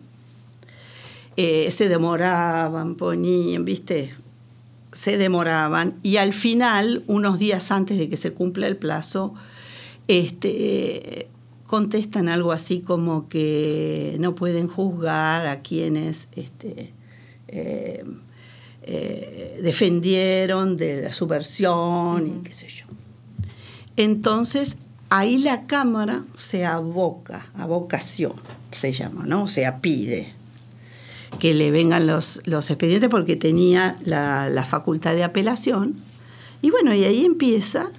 eh, 1.37 1.71
se 1.71 1.89
demoraban, 1.89 2.95
ponían, 2.95 3.65
viste, 3.65 4.13
se 4.91 5.17
demoraban 5.17 5.95
y 6.03 6.17
al 6.17 6.33
final, 6.33 7.03
unos 7.07 7.39
días 7.39 7.71
antes 7.71 7.97
de 7.97 8.09
que 8.09 8.17
se 8.17 8.31
cumpla 8.31 8.67
el 8.67 8.77
plazo, 8.77 9.33
este, 10.07 11.27
contestan 11.67 12.29
algo 12.29 12.51
así 12.51 12.81
como 12.81 13.27
que 13.27 14.15
no 14.19 14.35
pueden 14.35 14.67
juzgar 14.67 15.47
a 15.47 15.61
quienes 15.61 16.27
este, 16.35 16.93
eh, 17.47 18.03
eh, 18.83 19.59
defendieron 19.63 20.77
de 20.77 21.01
la 21.01 21.13
subversión 21.13 22.27
y 22.27 22.43
qué 22.43 22.53
sé 22.53 22.67
yo. 22.67 22.85
Entonces, 23.97 24.77
ahí 25.09 25.37
la 25.37 25.65
Cámara 25.65 26.23
se 26.35 26.65
aboca, 26.65 27.47
abocación 27.55 28.33
se 28.75 28.91
llama, 28.91 29.25
¿no? 29.25 29.43
O 29.43 29.47
sea, 29.47 29.79
pide 29.79 30.33
que 31.39 31.53
le 31.53 31.71
vengan 31.71 32.07
los, 32.07 32.41
los 32.45 32.69
expedientes 32.69 33.09
porque 33.09 33.35
tenía 33.35 33.97
la, 34.05 34.65
facultad 34.67 35.15
de 35.15 35.23
apelación. 35.23 35.95
Y 36.61 36.69
bueno, 36.69 36.93
y 36.93 37.03
ahí 37.03 37.25
empieza, 37.25 37.89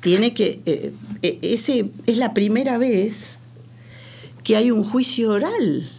tiene 0.00 0.34
que, 0.34 0.60
eh, 0.66 0.92
eh, 1.22 1.38
ese 1.42 1.90
es 2.06 2.16
la 2.16 2.34
primera 2.34 2.78
vez 2.78 3.38
que 4.44 4.56
hay 4.56 4.70
un 4.70 4.84
juicio 4.84 5.32
oral 5.32 5.90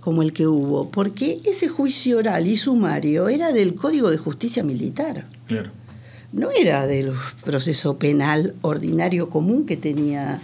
como 0.00 0.22
el 0.22 0.32
que 0.32 0.46
hubo, 0.46 0.90
porque 0.90 1.40
ese 1.44 1.68
juicio 1.68 2.18
oral 2.18 2.46
y 2.46 2.56
sumario 2.56 3.28
era 3.28 3.52
del 3.52 3.74
Código 3.74 4.10
de 4.10 4.18
Justicia 4.18 4.62
Militar. 4.62 5.24
Claro. 5.46 5.70
No 6.32 6.50
era 6.50 6.86
del 6.86 7.12
proceso 7.44 7.96
penal 7.96 8.54
ordinario 8.62 9.30
común 9.30 9.64
que 9.66 9.76
tenía 9.76 10.40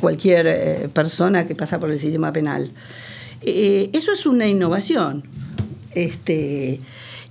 cualquier 0.00 0.46
eh, 0.46 0.88
persona 0.92 1.46
que 1.46 1.54
pasa 1.54 1.78
por 1.78 1.90
el 1.90 1.98
sistema 1.98 2.32
penal. 2.32 2.70
Eh, 3.42 3.90
eso 3.92 4.12
es 4.12 4.24
una 4.26 4.46
innovación. 4.46 5.24
Este, 5.94 6.80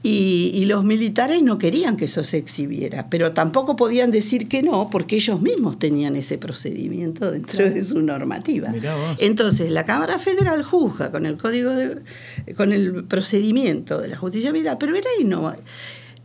y, 0.06 0.66
los 0.66 0.84
militares 0.84 1.42
no 1.42 1.58
querían 1.58 1.96
que 1.96 2.06
eso 2.06 2.26
se 2.26 2.38
exhibiera, 2.38 3.08
pero 3.10 3.32
tampoco 3.32 3.78
podían 3.78 4.12
decir 4.12 4.50
que 4.50 4.62
no, 4.62 4.90
porque 4.90 5.16
ellos 5.16 5.42
mismos 5.42 5.80
tenían 5.80 6.18
ese 6.18 6.38
procedimiento 6.38 7.32
dentro 7.32 7.70
de 7.70 7.82
su 7.82 8.02
normativa. 8.02 8.74
Entonces, 9.20 9.72
la 9.72 9.86
Cámara 9.86 10.20
Federal 10.20 10.62
juzga 10.64 11.10
con 11.10 11.26
el 11.26 11.38
código 11.38 11.72
con 12.58 12.74
el 12.74 13.06
procedimiento 13.06 14.00
de 14.00 14.10
la 14.10 14.18
justicia 14.18 14.52
militar, 14.52 14.78
pero 14.78 14.94
era 14.96 15.10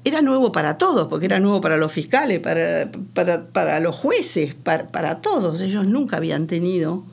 era 0.04 0.23
nuevo 0.23 0.50
para 0.52 0.78
todos, 0.78 1.08
porque 1.08 1.26
era 1.26 1.38
nuevo 1.38 1.61
para 1.61 1.76
los 1.76 1.92
fiscales, 1.92 2.40
para, 2.40 2.90
para, 3.52 3.80
los 3.80 3.94
jueces, 3.94 4.54
para, 4.54 4.88
para 4.88 5.20
todos. 5.20 5.61
Ellos 5.61 5.87
nunca 5.87 6.16
habían 6.16 6.47
tenido 6.47 7.04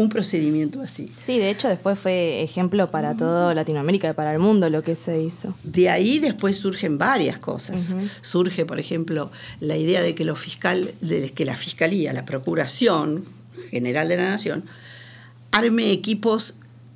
un 0.00 0.08
procedimiento 0.08 0.80
así. 0.80 1.10
Sí, 1.20 1.38
de 1.38 1.50
hecho 1.50 1.68
después 1.68 1.98
fue 1.98 2.42
ejemplo 2.42 2.90
para 2.90 3.14
toda 3.14 3.54
Latinoamérica 3.54 4.08
y 4.08 4.12
para 4.14 4.32
el 4.32 4.38
mundo 4.38 4.70
lo 4.70 4.82
que 4.82 4.96
se 4.96 5.20
hizo. 5.20 5.54
De 5.62 5.90
ahí 5.90 6.18
después 6.18 6.56
surgen 6.56 6.96
varias 6.96 7.38
cosas. 7.38 7.94
Surge, 8.22 8.64
por 8.64 8.80
ejemplo, 8.80 9.30
la 9.60 9.76
idea 9.76 10.00
de 10.00 10.14
que, 10.14 10.24
fiscal, 10.34 10.94
de 11.02 11.32
que 11.32 11.44
la 11.44 11.54
Fiscalía, 11.54 12.14
la 12.14 12.24
Procuración 12.24 13.26
General 13.70 14.08
de 14.08 14.16
la 14.16 14.30
Nación, 14.30 14.64
arme 15.50 15.92
equipos 15.92 16.54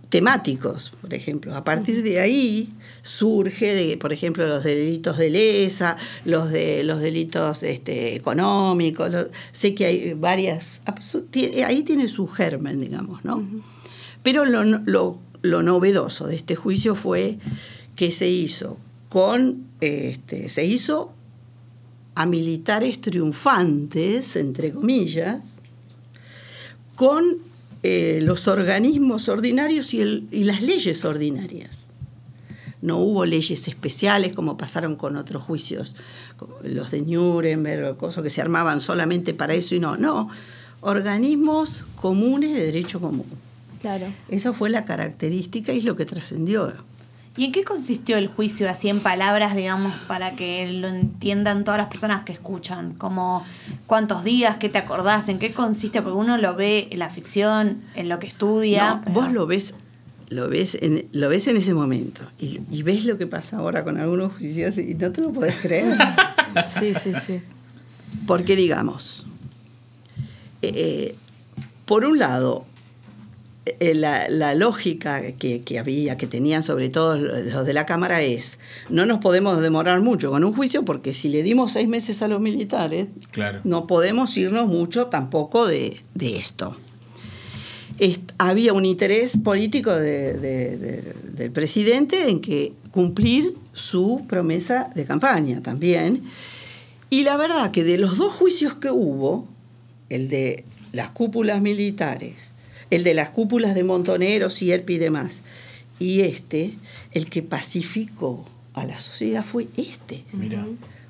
temáticos, 0.08 0.92
por 1.00 1.14
ejemplo. 1.14 1.54
A 1.54 1.64
partir 1.64 2.02
de 2.02 2.20
ahí 2.20 2.70
surge 3.02 3.74
de, 3.74 3.96
por 3.96 4.12
ejemplo, 4.12 4.46
los 4.46 4.64
delitos 4.64 5.18
de 5.18 5.30
lesa, 5.30 5.96
los 6.24 6.50
de 6.50 6.84
los 6.84 7.00
delitos 7.00 7.62
este, 7.62 8.16
económicos. 8.16 9.10
sé 9.52 9.74
que 9.74 9.86
hay 9.86 10.14
varias. 10.14 10.80
Ahí 11.66 11.82
tiene 11.82 12.08
su 12.08 12.26
germen, 12.26 12.80
digamos, 12.80 13.24
¿no? 13.24 13.46
Pero 14.22 14.44
lo, 14.44 14.64
lo, 14.64 15.62
novedoso 15.62 16.26
de 16.26 16.36
este 16.36 16.56
juicio 16.56 16.94
fue 16.94 17.38
que 17.96 18.10
se 18.10 18.28
hizo 18.28 18.78
con. 19.08 19.64
Este, 19.80 20.48
se 20.48 20.64
hizo 20.64 21.12
a 22.14 22.26
militares 22.26 23.00
triunfantes, 23.00 24.36
entre 24.36 24.72
comillas, 24.72 25.50
con 26.94 27.38
eh, 27.84 28.18
los 28.22 28.48
organismos 28.48 29.28
ordinarios 29.28 29.94
y, 29.94 30.26
y 30.30 30.44
las 30.44 30.62
leyes 30.62 31.04
ordinarias 31.04 31.84
no 32.84 32.98
hubo 32.98 33.24
leyes 33.24 33.66
especiales 33.66 34.34
como 34.34 34.58
pasaron 34.58 34.96
con 34.96 35.16
otros 35.16 35.42
juicios, 35.42 35.96
los 36.62 36.90
de 36.90 37.00
Nuremberg, 37.00 37.96
cosas 37.96 38.22
que 38.22 38.28
se 38.28 38.42
armaban 38.42 38.82
solamente 38.82 39.32
para 39.32 39.54
eso 39.54 39.74
y 39.74 39.80
no, 39.80 39.96
no, 39.96 40.28
organismos 40.82 41.86
comunes 41.96 42.52
de 42.52 42.66
derecho 42.66 43.00
común. 43.00 43.26
Claro. 43.80 44.06
Esa 44.28 44.52
fue 44.52 44.68
la 44.68 44.84
característica 44.84 45.72
y 45.72 45.78
es 45.78 45.84
lo 45.84 45.96
que 45.96 46.04
trascendió. 46.04 46.74
¿Y 47.36 47.46
en 47.46 47.52
qué 47.52 47.64
consistió 47.64 48.16
el 48.16 48.28
juicio, 48.28 48.70
así 48.70 48.88
en 48.88 49.00
palabras, 49.00 49.56
digamos, 49.56 49.92
para 50.06 50.36
que 50.36 50.70
lo 50.70 50.86
entiendan 50.86 51.64
todas 51.64 51.78
las 51.78 51.88
personas 51.88 52.24
que 52.24 52.32
escuchan? 52.32 52.94
Como 52.94 53.44
cuántos 53.86 54.22
días, 54.22 54.58
qué 54.58 54.68
te 54.68 54.78
acordás, 54.78 55.28
en 55.28 55.40
qué 55.40 55.52
consiste, 55.52 56.00
porque 56.00 56.16
uno 56.16 56.38
lo 56.38 56.54
ve 56.54 56.86
en 56.92 57.00
la 57.00 57.10
ficción, 57.10 57.82
en 57.96 58.08
lo 58.08 58.20
que 58.20 58.28
estudia. 58.28 59.02
Vos 59.12 59.32
lo 59.32 59.46
ves 59.46 59.74
lo 60.30 60.48
ves 60.48 60.76
en, 60.80 61.06
lo 61.12 61.28
ves 61.28 61.46
en 61.48 61.56
ese 61.56 61.74
momento 61.74 62.22
y, 62.38 62.82
ves 62.82 63.04
lo 63.04 63.18
que 63.18 63.26
pasa 63.26 63.58
ahora 63.58 63.84
con 63.84 63.98
algunos 63.98 64.32
juicios 64.32 64.76
y 64.78 64.94
no 64.94 65.12
te 65.12 65.20
lo 65.20 65.32
puedes 65.32 65.56
creer. 65.56 65.96
sí, 66.66 66.94
sí, 66.94 67.12
sí. 67.24 67.40
Porque 68.26 68.56
digamos, 68.56 69.26
eh, 70.62 70.72
eh, 70.74 71.14
por 71.84 72.04
un 72.04 72.18
lado, 72.18 72.64
eh, 73.66 73.94
la, 73.94 74.54
lógica 74.54 75.22
que, 75.32 75.78
había, 75.78 76.16
que 76.16 76.26
tenían 76.26 76.62
sobre 76.62 76.88
todo 76.90 77.16
los 77.16 77.64
de 77.66 77.72
la 77.72 77.86
Cámara 77.86 78.20
es, 78.22 78.58
no 78.90 79.06
nos 79.06 79.18
podemos 79.18 79.60
demorar 79.60 80.00
mucho 80.00 80.30
con 80.30 80.44
un 80.44 80.52
juicio 80.52 80.84
porque 80.84 81.12
si 81.14 81.28
le 81.30 81.42
dimos 81.42 81.72
seis 81.72 81.88
meses 81.88 82.20
a 82.22 82.28
los 82.28 82.40
militares, 82.40 83.06
claro. 83.30 83.60
no 83.64 83.86
podemos 83.86 84.36
irnos 84.36 84.68
mucho 84.68 85.06
tampoco 85.06 85.66
de, 85.66 86.00
de 86.14 86.36
esto. 86.36 86.76
est- 87.98 88.32
había 88.38 88.72
un 88.72 88.84
interés 88.84 89.36
político 89.42 89.92
de- 89.94 90.34
de- 90.34 90.76
de- 90.76 91.02
del 91.36 91.50
presidente 91.52 92.28
en 92.28 92.40
que 92.40 92.72
cumplir 92.90 93.54
su 93.72 94.24
promesa 94.28 94.90
de 94.94 95.04
campaña 95.04 95.62
también. 95.62 96.24
Y 97.10 97.22
la 97.22 97.36
verdad 97.36 97.70
que 97.70 97.84
de 97.84 97.98
los 97.98 98.18
dos 98.18 98.32
juicios 98.32 98.74
que 98.74 98.90
hubo, 98.90 99.46
el 100.10 100.28
de 100.28 100.64
las 100.92 101.10
cúpulas 101.10 101.60
militares, 101.60 102.52
el 102.90 103.04
de 103.04 103.14
las 103.14 103.30
cúpulas 103.30 103.74
de 103.74 103.84
Montoneros, 103.84 104.54
Sierpi 104.54 104.94
y 104.94 104.98
demás, 104.98 105.38
y 105.98 106.20
este, 106.20 106.76
el 107.12 107.26
que 107.30 107.42
pacificó 107.42 108.44
a 108.74 108.84
la 108.84 108.98
sociedad 108.98 109.44
fue 109.44 109.68
este. 109.76 110.24
Mira. 110.32 110.64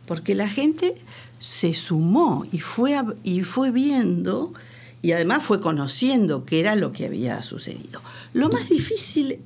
Porque 0.07 0.35
la 0.35 0.49
gente 0.49 0.95
se 1.41 1.75
sumó 1.75 2.47
y 2.53 2.59
fue, 2.61 2.95
a- 2.97 3.15
y 3.25 3.43
fue 3.43 3.71
viendo 3.71 4.53
y 5.03 5.13
además 5.13 5.43
fue 5.43 5.61
conociendo 5.61 6.45
qué 6.45 6.61
era 6.61 6.77
lo 6.77 6.93
que 6.93 7.07
había 7.07 7.43
sucedido. 7.43 8.01
Lo 8.33 8.49
más 8.51 8.69
difícil 8.69 9.39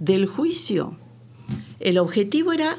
del 0.00 0.26
juicio, 0.26 0.96
el 1.80 1.98
objetivo 1.98 2.52
era 2.52 2.76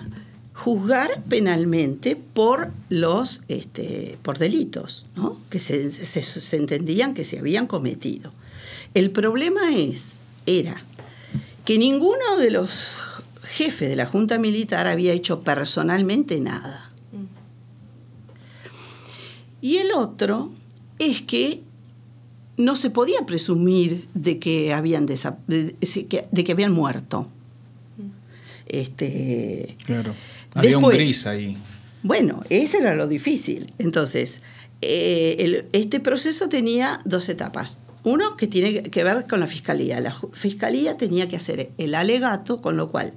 juzgar 0.53 1.23
penalmente 1.27 2.15
por 2.15 2.71
los 2.89 3.43
este, 3.47 4.17
por 4.21 4.37
delitos 4.37 5.05
¿no? 5.15 5.37
que 5.49 5.59
se, 5.59 5.89
se- 5.89 6.21
se 6.21 6.57
entendían 6.57 7.13
que 7.13 7.23
se 7.25 7.39
habían 7.39 7.67
cometido. 7.67 8.31
El 8.93 9.11
problema 9.11 9.75
es, 9.75 10.19
era 10.45 10.81
que 11.65 11.77
ninguno 11.77 12.37
de 12.39 12.51
los 12.51 12.95
jefes 13.43 13.89
de 13.89 13.95
la 13.95 14.05
Junta 14.05 14.37
Militar 14.37 14.87
había 14.87 15.13
hecho 15.13 15.41
personalmente 15.41 16.39
nada. 16.39 16.89
Y 19.61 19.77
el 19.77 19.93
otro 19.93 20.51
es 20.99 21.21
que 21.21 21.61
no 22.57 22.75
se 22.75 22.89
podía 22.89 23.25
presumir 23.25 24.07
de 24.13 24.37
que 24.37 24.73
habían, 24.73 25.05
de, 25.05 25.15
de- 25.47 25.75
de 26.31 26.43
que 26.43 26.51
habían 26.51 26.73
muerto. 26.73 27.27
Este, 28.67 29.75
Claro. 29.85 30.13
Había 30.53 30.77
un 30.77 30.89
gris 30.89 31.25
ahí. 31.27 31.57
bueno, 32.03 32.43
ese 32.49 32.77
era 32.79 32.93
lo 32.95 33.07
difícil. 33.07 33.73
Entonces, 33.79 34.41
eh, 34.81 35.37
el- 35.39 35.65
este 35.71 35.99
proceso 35.99 36.49
tenía 36.49 36.99
dos 37.05 37.29
etapas. 37.29 37.77
Uno 38.03 38.35
que 38.35 38.47
tiene 38.47 38.83
que 38.83 39.03
ver 39.03 39.25
con 39.27 39.39
la 39.39 39.47
fiscalía. 39.47 39.99
La 40.01 40.15
fiscalía 40.33 40.97
tenía 40.97 41.27
que 41.27 41.37
hacer 41.37 41.71
el 41.77 41.95
alegato, 41.95 42.61
con 42.61 42.75
lo 42.75 42.89
cual 42.89 43.13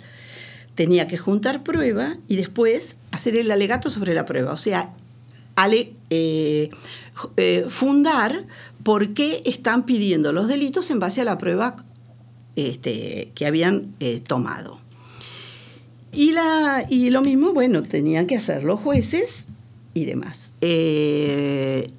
tenía 0.76 1.08
que 1.08 1.18
juntar 1.18 1.64
prueba 1.64 2.16
y 2.28 2.36
después 2.36 2.96
hacer 3.10 3.36
el 3.36 3.50
alegato 3.50 3.90
sobre 3.90 4.14
la 4.14 4.24
prueba. 4.26 4.52
O 4.52 4.56
sea, 4.56 4.94
eh, 6.10 6.70
eh, 7.36 7.66
fundar 7.68 8.44
por 8.84 9.14
qué 9.14 9.42
están 9.46 9.86
pidiendo 9.86 10.32
los 10.32 10.48
delitos 10.48 10.90
en 10.90 11.00
base 11.00 11.22
a 11.22 11.24
la 11.24 11.38
prueba 11.38 11.76
este, 12.56 13.32
que 13.34 13.46
habían 13.46 13.94
eh, 14.00 14.20
tomado. 14.20 14.78
Y, 16.12 16.32
la, 16.32 16.86
y 16.88 17.10
lo 17.10 17.22
mismo, 17.22 17.52
bueno, 17.52 17.82
tenían 17.82 18.26
que 18.26 18.36
hacer 18.36 18.64
los 18.64 18.80
jueces 18.80 19.48
y 19.94 20.04
demás. 20.04 20.52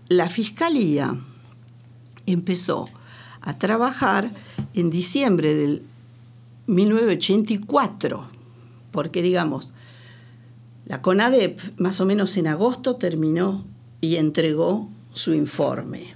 La 0.10 0.29
fiscalía 0.29 1.17
empezó 2.27 2.88
a 3.41 3.57
trabajar 3.57 4.29
en 4.74 4.89
diciembre 4.89 5.55
del 5.55 5.81
1984, 6.67 8.27
porque 8.91 9.22
digamos, 9.22 9.74
la 10.86 11.01
CONADEP 11.01 11.60
más 11.77 12.00
o 12.00 12.05
menos 12.05 12.38
en 12.38 12.48
agosto 12.48 12.96
terminó 12.96 13.65
y 14.00 14.17
entregó 14.17 14.89
su 15.13 15.34
informe. 15.34 16.15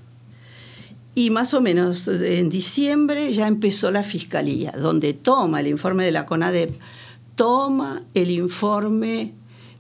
Y 1.14 1.30
más 1.30 1.54
o 1.54 1.60
menos 1.60 2.08
en 2.08 2.50
diciembre 2.50 3.34
ya 3.34 3.48
empezó 3.48 3.92
la 3.92 4.04
fiscalía, 4.04 4.72
donde 4.72 5.14
toma 5.14 5.60
el 5.60 5.68
informe 5.68 6.06
de 6.06 6.12
la 6.12 6.26
CONADEP, 6.26 6.74
toma 7.36 8.04
el 8.14 8.32
informe, 8.32 9.34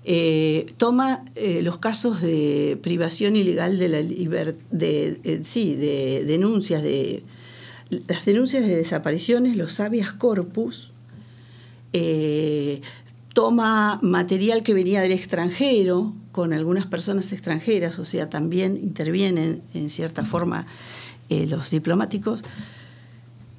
eh, 0.03 0.73
toma 0.77 1.25
eh, 1.35 1.61
los 1.61 1.77
casos 1.77 2.21
de 2.21 2.79
privación 2.81 3.35
ilegal 3.35 3.77
de 3.77 3.87
la 3.87 4.01
libertad, 4.01 4.59
de, 4.71 5.19
eh, 5.23 5.41
sí, 5.43 5.75
de 5.75 6.23
denuncias 6.25 6.81
de 6.81 7.23
las 8.07 8.25
denuncias 8.25 8.65
de 8.65 8.77
desapariciones, 8.77 9.57
los 9.57 9.79
habeas 9.81 10.13
corpus, 10.13 10.91
toma 13.33 13.99
material 14.01 14.63
que 14.63 14.73
venía 14.73 15.01
del 15.01 15.11
extranjero 15.11 16.13
con 16.31 16.53
algunas 16.53 16.85
personas 16.85 17.33
extranjeras, 17.33 17.99
o 17.99 18.05
sea, 18.05 18.29
también 18.29 18.77
intervienen 18.77 19.61
en 19.73 19.89
cierta 19.89 20.23
forma 20.23 20.67
los 21.29 21.69
diplomáticos. 21.69 22.45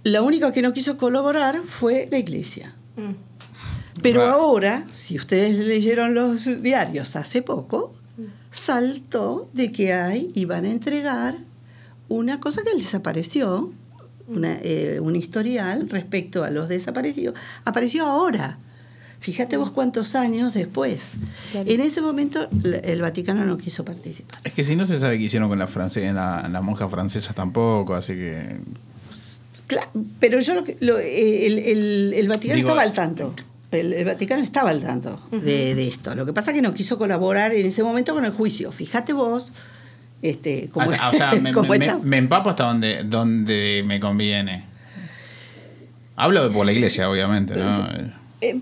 La 0.02 0.22
única 0.22 0.50
que 0.50 0.62
no 0.62 0.72
quiso 0.72 0.96
colaborar 0.96 1.60
fue 1.66 2.08
la 2.10 2.18
iglesia. 2.18 2.74
Pero 4.00 4.24
Ra- 4.24 4.32
ahora, 4.32 4.84
si 4.92 5.16
ustedes 5.16 5.56
leyeron 5.58 6.14
los 6.14 6.62
diarios 6.62 7.14
hace 7.16 7.42
poco, 7.42 7.92
saltó 8.50 9.48
de 9.52 9.72
que 9.72 9.92
hay 9.92 10.30
y 10.34 10.44
van 10.44 10.64
a 10.64 10.70
entregar 10.70 11.36
una 12.08 12.40
cosa 12.40 12.62
que 12.62 12.76
desapareció, 12.76 13.72
una, 14.28 14.58
eh, 14.62 14.98
un 15.00 15.16
historial 15.16 15.88
respecto 15.90 16.44
a 16.44 16.50
los 16.50 16.68
desaparecidos, 16.68 17.34
apareció 17.64 18.06
ahora. 18.06 18.58
Fíjate 19.20 19.56
vos 19.56 19.70
cuántos 19.70 20.14
años 20.16 20.52
después. 20.52 21.12
Claro. 21.52 21.70
En 21.70 21.80
ese 21.80 22.00
momento 22.00 22.48
el 22.82 23.00
Vaticano 23.02 23.44
no 23.44 23.56
quiso 23.56 23.84
participar. 23.84 24.40
Es 24.42 24.52
que 24.52 24.64
si 24.64 24.74
no 24.74 24.84
se 24.84 24.98
sabe 24.98 25.16
qué 25.16 25.24
hicieron 25.24 25.48
con 25.48 25.58
la, 25.60 25.68
france- 25.68 26.12
la, 26.12 26.48
la 26.48 26.60
monja 26.60 26.88
francesa 26.88 27.32
tampoco, 27.32 27.94
así 27.94 28.14
que. 28.14 28.56
Cla- 29.68 29.88
pero 30.18 30.40
yo 30.40 30.54
lo 30.54 30.64
que- 30.64 30.76
lo- 30.80 30.98
eh, 30.98 31.46
el, 31.46 31.58
el- 31.58 32.12
el 32.14 32.28
Vaticano 32.28 32.56
Digo, 32.56 32.68
estaba 32.70 32.82
al 32.82 32.92
tanto. 32.92 33.32
El, 33.72 33.92
el 33.94 34.04
Vaticano 34.04 34.42
estaba 34.42 34.70
al 34.70 34.82
tanto 34.82 35.18
de, 35.30 35.74
de 35.74 35.88
esto. 35.88 36.14
Lo 36.14 36.26
que 36.26 36.32
pasa 36.32 36.50
es 36.50 36.56
que 36.56 36.62
no 36.62 36.74
quiso 36.74 36.98
colaborar 36.98 37.52
en 37.54 37.66
ese 37.66 37.82
momento 37.82 38.14
con 38.14 38.24
el 38.24 38.30
juicio. 38.32 38.70
Fíjate 38.70 39.12
vos, 39.14 39.52
este, 40.20 40.68
cómo, 40.70 40.90
Hasta- 40.90 41.08
o 41.10 41.12
sea, 41.14 41.32
me, 42.02 42.16
empapo 42.18 42.50
hasta 42.50 42.64
donde, 42.64 43.02
donde 43.04 43.82
me 43.86 43.98
conviene. 43.98 44.64
Hablo 46.16 46.46
de 46.46 46.54
por 46.54 46.66
la 46.66 46.72
iglesia, 46.72 47.08
obviamente, 47.10 47.56
¿no? 47.56 47.68
Eh, 48.42 48.60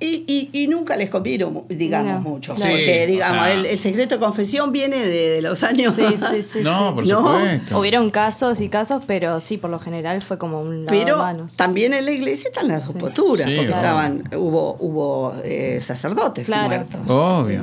y, 0.00 0.24
y- 0.26 0.62
y 0.62 0.66
nunca 0.68 0.96
les 0.96 1.10
convino, 1.10 1.64
digamos, 1.68 2.12
No, 2.24 2.30
mucho. 2.30 2.54
Porque, 2.54 3.06
digamos, 3.06 3.44
sea- 3.44 3.54
el, 3.54 3.66
el 3.66 3.78
secreto 3.78 4.14
de 4.16 4.20
confesión 4.20 4.72
viene 4.72 4.96
de, 5.06 5.28
de 5.30 5.42
los 5.42 5.62
años. 5.62 5.94
Sí, 5.94 6.04
sí, 6.30 6.42
sí. 6.42 6.58
no, 6.62 6.88
sí. 6.88 6.94
por 6.94 7.06
No. 7.06 7.16
supuesto. 7.34 7.78
Hubieron 7.78 8.10
casos 8.10 8.60
y 8.60 8.68
casos, 8.68 9.02
pero 9.06 9.40
sí, 9.40 9.58
por 9.58 9.70
lo 9.70 9.78
general 9.78 10.22
fue 10.22 10.38
como 10.38 10.60
un 10.62 10.86
de 10.86 10.88
Pero 10.90 11.18
manos. 11.18 11.56
también 11.56 11.92
en 11.92 12.04
la 12.06 12.10
iglesia 12.12 12.48
están 12.48 12.68
las 12.68 12.84
dos 12.86 12.94
Sí. 12.94 12.98
posturas, 13.00 13.46
Sí, 13.46 13.54
porque 13.56 13.66
claro. 13.72 13.80
estaban, 13.82 14.24
hubo, 14.40 14.76
hubo 14.80 15.34
eh, 15.44 15.78
sacerdotes 15.82 16.46
Claro. 16.46 16.68
muertos. 16.68 17.00
Obvio. 17.08 17.60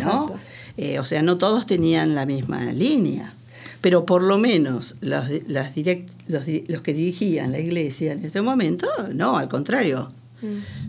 Eh, 0.77 0.99
o 0.99 1.05
sea, 1.05 1.23
no 1.23 1.37
todos 1.39 1.65
tenían 1.65 2.13
la 2.13 2.25
misma 2.27 2.65
línea. 2.71 3.33
Pero 3.81 4.05
por 4.05 4.21
lo 4.23 4.37
menos 4.39 4.95
los, 5.01 5.25
las 5.47 5.75
direct- 5.75 6.07
los, 6.27 6.43
los 6.67 6.81
que 6.81 6.93
dirigían 6.93 7.51
la 7.51 7.59
iglesia 7.59 8.11
en 8.11 8.25
ese 8.25 8.41
momento, 8.41 8.87
no, 9.13 9.37
al 9.37 9.47
contrario. 9.49 10.11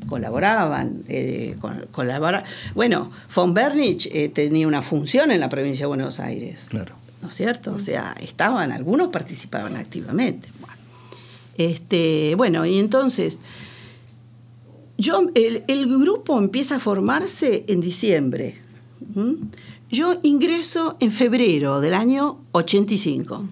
Colaboraban, 0.08 1.02
eh, 1.08 1.56
con- 1.60 1.86
colabora- 1.90 2.44
Bueno, 2.74 3.10
von 3.34 3.54
Bernich 3.54 4.06
eh, 4.12 4.28
tenía 4.28 4.66
una 4.68 4.82
función 4.82 5.30
en 5.30 5.40
la 5.40 5.48
provincia 5.48 5.84
de 5.84 5.88
Buenos 5.88 6.20
Aires. 6.20 6.66
Claro. 6.68 6.94
¿no 7.22 7.28
es 7.28 7.34
cierto? 7.34 7.72
O 7.74 7.78
sea, 7.80 8.14
estaban, 8.20 8.70
algunos 8.70 9.08
participaban 9.08 9.74
activamente. 9.76 10.48
Bueno, 10.60 10.76
este, 11.56 12.34
bueno 12.36 12.64
y 12.64 12.78
entonces, 12.78 13.40
yo, 14.96 15.28
el, 15.34 15.64
el 15.66 15.86
grupo 15.98 16.38
empieza 16.38 16.76
a 16.76 16.78
formarse 16.78 17.64
en 17.68 17.80
diciembre. 17.80 18.58
Yo 19.90 20.20
ingreso 20.22 20.96
en 21.00 21.10
febrero 21.10 21.80
del 21.80 21.94
año 21.94 22.38
85. 22.52 23.44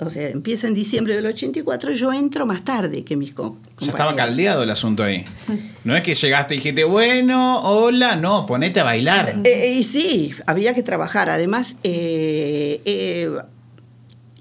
O 0.00 0.10
sea, 0.10 0.28
empieza 0.28 0.66
en 0.66 0.74
diciembre 0.74 1.14
del 1.14 1.24
84, 1.26 1.92
yo 1.92 2.12
entro 2.12 2.46
más 2.46 2.64
tarde 2.64 3.04
que 3.04 3.16
mis 3.16 3.32
co- 3.32 3.58
Ya 3.78 3.86
estaba 3.90 4.10
compañeros. 4.10 4.16
caldeado 4.16 4.62
el 4.64 4.70
asunto 4.70 5.04
ahí. 5.04 5.24
No 5.84 5.94
es 5.96 6.02
que 6.02 6.14
llegaste 6.14 6.54
y 6.54 6.58
dijiste, 6.58 6.82
bueno, 6.82 7.60
hola, 7.60 8.16
no, 8.16 8.44
ponete 8.44 8.80
a 8.80 8.84
bailar. 8.84 9.36
Eh, 9.44 9.68
eh, 9.68 9.74
y 9.78 9.82
sí, 9.84 10.32
había 10.46 10.74
que 10.74 10.82
trabajar. 10.82 11.30
Además, 11.30 11.76
eh, 11.84 13.30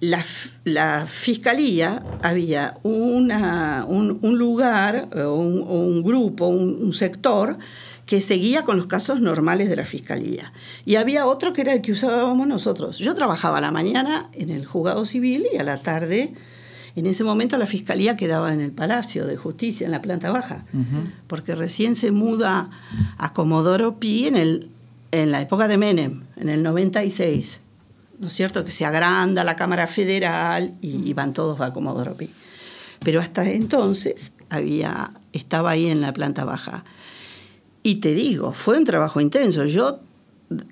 la, 0.01 1.05
fiscalía 1.07 2.03
había 2.23 2.75
una, 2.83 3.85
un, 3.87 4.19
un 4.21 4.37
lugar, 4.37 5.07
un, 5.15 5.61
un 5.61 6.03
grupo, 6.03 6.47
un, 6.47 6.77
un 6.83 6.93
sector 6.93 7.57
que 8.05 8.21
seguía 8.21 8.63
con 8.65 8.77
los 8.77 8.87
casos 8.87 9.21
normales 9.21 9.69
de 9.69 9.75
la 9.75 9.85
fiscalía. 9.85 10.51
Y 10.85 10.95
había 10.95 11.25
otro 11.25 11.53
que 11.53 11.61
era 11.61 11.73
el 11.73 11.81
que 11.81 11.93
usábamos 11.93 12.47
nosotros. 12.47 12.99
Yo 12.99 13.15
trabajaba 13.15 13.59
a 13.59 13.61
la 13.61 13.71
mañana 13.71 14.29
en 14.33 14.49
el 14.49 14.65
juzgado 14.65 15.05
civil 15.05 15.47
y 15.53 15.57
a 15.57 15.63
la 15.63 15.81
tarde, 15.81 16.33
en 16.95 17.05
ese 17.05 17.23
momento 17.23 17.57
la 17.57 17.65
fiscalía 17.65 18.17
quedaba 18.17 18.53
en 18.53 18.61
el 18.61 18.71
Palacio 18.71 19.25
de 19.25 19.37
Justicia, 19.37 19.85
en 19.85 19.91
la 19.91 20.01
planta 20.01 20.31
baja, 20.31 20.65
porque 21.27 21.55
recién 21.55 21.95
se 21.95 22.11
muda 22.11 22.69
a 23.17 23.33
Comodoro 23.33 23.99
Pi 23.99 24.27
en, 24.27 24.35
el, 24.35 24.69
en 25.11 25.31
la 25.31 25.41
época 25.41 25.67
de 25.67 25.77
Menem, 25.77 26.23
en 26.35 26.49
el 26.49 26.61
96. 26.61 27.61
¿no 28.19 28.27
es 28.27 28.33
cierto? 28.33 28.63
Que 28.63 28.71
se 28.71 28.85
agranda 28.85 29.43
la 29.43 29.55
Cámara 29.55 29.87
Federal 29.87 30.75
y, 30.81 31.09
y 31.09 31.13
van 31.13 31.33
todos 31.33 31.59
a 31.61 31.73
Comodoro 31.73 32.15
Pi. 32.15 32.29
Pero 32.99 33.19
hasta 33.19 33.49
entonces 33.49 34.33
había, 34.49 35.11
estaba 35.33 35.71
ahí 35.71 35.87
en 35.87 35.99
la 35.99 36.13
planta 36.13 36.45
baja. 36.45 36.85
Y 37.83 37.95
te 37.95 38.13
digo, 38.13 38.53
fue 38.53 38.77
un 38.77 38.85
trabajo 38.85 39.19
intenso. 39.19 39.65
Yo, 39.65 39.99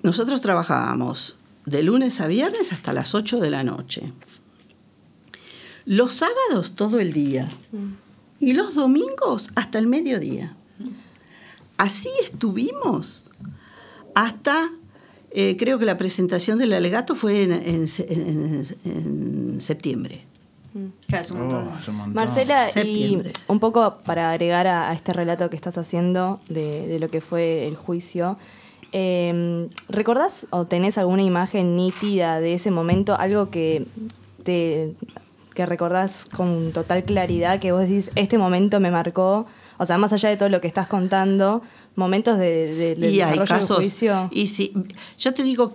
nosotros 0.02 0.40
trabajábamos 0.40 1.36
de 1.66 1.82
lunes 1.82 2.20
a 2.20 2.26
viernes 2.26 2.72
hasta 2.72 2.92
las 2.92 3.14
8 3.14 3.38
de 3.38 3.50
la 3.50 3.62
noche. 3.64 4.12
Los 5.84 6.12
sábados 6.12 6.72
todo 6.74 7.00
el 7.00 7.12
día. 7.12 7.48
Y 8.40 8.54
los 8.54 8.74
domingos 8.74 9.50
hasta 9.54 9.78
el 9.78 9.86
mediodía. 9.86 10.56
Así 11.76 12.08
estuvimos 12.22 13.26
hasta, 14.14 14.70
eh, 15.30 15.56
creo 15.58 15.78
que 15.78 15.84
la 15.84 15.96
presentación 15.98 16.58
del 16.58 16.72
alegato 16.72 17.14
fue 17.14 17.42
en, 17.42 17.52
en- 17.52 17.86
en- 18.08 18.66
en 18.84 19.60
septiembre. 19.60 20.24
Claro, 21.06 21.22
es 21.24 21.30
un 21.30 21.38
montón. 21.40 21.68
Oh, 21.72 21.76
es 21.78 21.88
un 21.88 21.96
montón. 21.96 22.14
Marcela, 22.14 22.70
y 22.82 23.22
un 23.48 23.60
poco 23.60 23.98
para 24.04 24.30
agregar 24.30 24.66
a, 24.66 24.90
a 24.90 24.94
este 24.94 25.12
relato 25.12 25.50
que 25.50 25.56
estás 25.56 25.76
haciendo 25.78 26.40
de, 26.48 26.86
de 26.86 26.98
lo 26.98 27.10
que 27.10 27.20
fue 27.20 27.66
el 27.68 27.76
juicio, 27.76 28.38
eh, 28.92 29.68
¿recordás 29.88 30.46
o 30.50 30.66
tenés 30.66 30.98
alguna 30.98 31.22
imagen 31.22 31.76
nítida 31.76 32.40
de 32.40 32.54
ese 32.54 32.70
momento? 32.70 33.16
Algo 33.18 33.50
que 33.50 33.86
te 34.44 34.94
que 35.54 35.66
recordás 35.66 36.24
con 36.34 36.72
total 36.72 37.04
claridad, 37.04 37.60
que 37.60 37.72
vos 37.72 37.82
decís, 37.82 38.10
este 38.14 38.38
momento 38.38 38.80
me 38.80 38.90
marcó, 38.90 39.44
o 39.76 39.84
sea, 39.84 39.98
más 39.98 40.10
allá 40.14 40.30
de 40.30 40.38
todo 40.38 40.48
lo 40.48 40.62
que 40.62 40.66
estás 40.66 40.86
contando, 40.86 41.60
momentos 41.94 42.38
de, 42.38 42.74
de- 42.74 42.94
del 42.94 43.04
y 43.04 43.20
hay 43.20 43.32
desarrollo 43.32 43.46
casos. 43.46 43.68
del 43.68 43.76
juicio. 43.86 44.28
Y 44.32 44.46
sí, 44.46 44.72
yo 45.18 45.34
te 45.34 45.42
digo, 45.42 45.74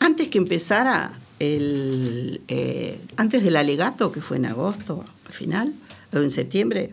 antes 0.00 0.28
que 0.28 0.38
empezara 0.38 1.12
el. 1.42 2.40
eh, 2.48 2.98
antes 3.16 3.42
del 3.42 3.56
alegato, 3.56 4.12
que 4.12 4.20
fue 4.20 4.36
en 4.36 4.46
agosto, 4.46 5.04
al 5.26 5.32
final, 5.32 5.74
o 6.12 6.18
en 6.18 6.30
septiembre, 6.30 6.90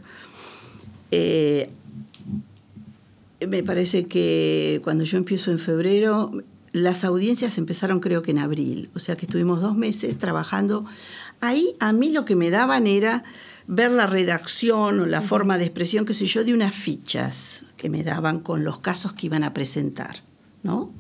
eh, 1.12 1.70
me 3.48 3.64
parece 3.64 4.06
que 4.08 4.82
cuando 4.84 5.04
yo 5.04 5.18
empiezo 5.18 5.52
en 5.52 5.60
febrero, 5.60 6.32
las 6.72 7.04
audiencias 7.04 7.58
empezaron 7.58 8.00
creo 8.00 8.22
que 8.22 8.32
en 8.32 8.40
abril, 8.40 8.90
o 8.96 9.00
sea 9.00 9.16
que 9.16 9.26
estuvimos 9.26 9.62
dos 9.62 9.76
meses 9.76 10.18
trabajando. 10.18 10.86
Ahí 11.42 11.76
a 11.80 11.94
mí 11.94 12.12
lo 12.12 12.26
que 12.26 12.36
me 12.36 12.50
daban 12.50 12.86
era 12.86 13.24
ver 13.68 13.92
la 13.92 14.08
redacción 14.08 15.00
o 15.00 15.06
la 15.06 15.22
forma 15.22 15.58
de 15.58 15.66
expresión, 15.66 16.06
qué 16.06 16.14
sé 16.14 16.26
yo, 16.26 16.44
de 16.44 16.54
unas 16.54 16.74
fichas 16.74 17.66
que 17.78 17.90
me 17.90 18.04
daban 18.04 18.40
con 18.40 18.64
los 18.64 18.80
casos 18.80 19.14
que 19.14 19.28
iban 19.28 19.44
a 19.44 19.54
presentar, 19.54 20.18
¿no? 20.64 20.92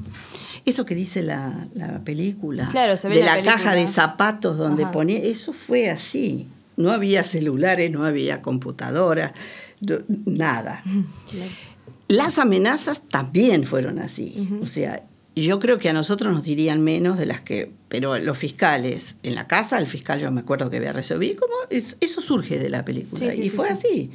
Eso 0.65 0.86
que 0.86 0.95
dice 0.95 1.22
la, 1.22 1.67
la 1.74 2.00
película, 2.00 2.67
Claro, 2.72 2.98
se 2.98 3.08
ve 3.10 3.15
de 3.17 3.24
la, 3.24 3.41
caja 3.41 3.74
de 3.74 3.88
zapatos 3.88 4.58
donde 4.58 4.84
Ajá. 4.84 4.91
ponía, 4.91 5.19
eso 5.19 5.54
fue 5.54 5.89
así. 5.89 6.48
No 6.78 6.91
había 6.91 7.24
celulares, 7.24 7.91
no 7.91 8.06
había 8.06 8.41
computadora, 8.41 9.34
no- 9.82 9.98
nada. 10.26 10.84
Las 12.08 12.39
amenazas 12.39 13.02
también 13.08 13.65
fueron 13.65 14.00
así. 14.00 14.50
O 14.62 14.65
sea, 14.65 15.04
yo 15.36 15.60
creo 15.60 15.78
que 15.78 15.89
a 15.89 15.93
nosotros 15.93 16.34
nos 16.34 16.41
dirían 16.43 16.82
menos 16.84 17.19
de 17.19 17.28
las 17.28 17.41
que. 17.41 17.72
Pero 17.88 18.17
los 18.17 18.38
fiscales, 18.38 19.17
en 19.24 19.36
la 19.36 19.48
casa, 19.48 19.78
el 19.78 19.86
fiscal, 19.88 20.19
yo 20.19 20.32
me 20.32 20.41
acuerdo 20.41 20.69
que 20.72 20.78
había 20.78 20.91
resolvido. 20.91 21.39
¿cómo? 21.39 21.54
Es- 21.69 21.98
eso 22.02 22.19
surge 22.22 22.58
de 22.58 22.69
la 22.69 22.84
película. 22.84 23.19
Sí, 23.19 23.36
sí, 23.36 23.41
y 23.43 23.50
sí, 23.50 23.56
fue 23.56 23.67
sí. 23.67 23.74
así. 23.74 24.12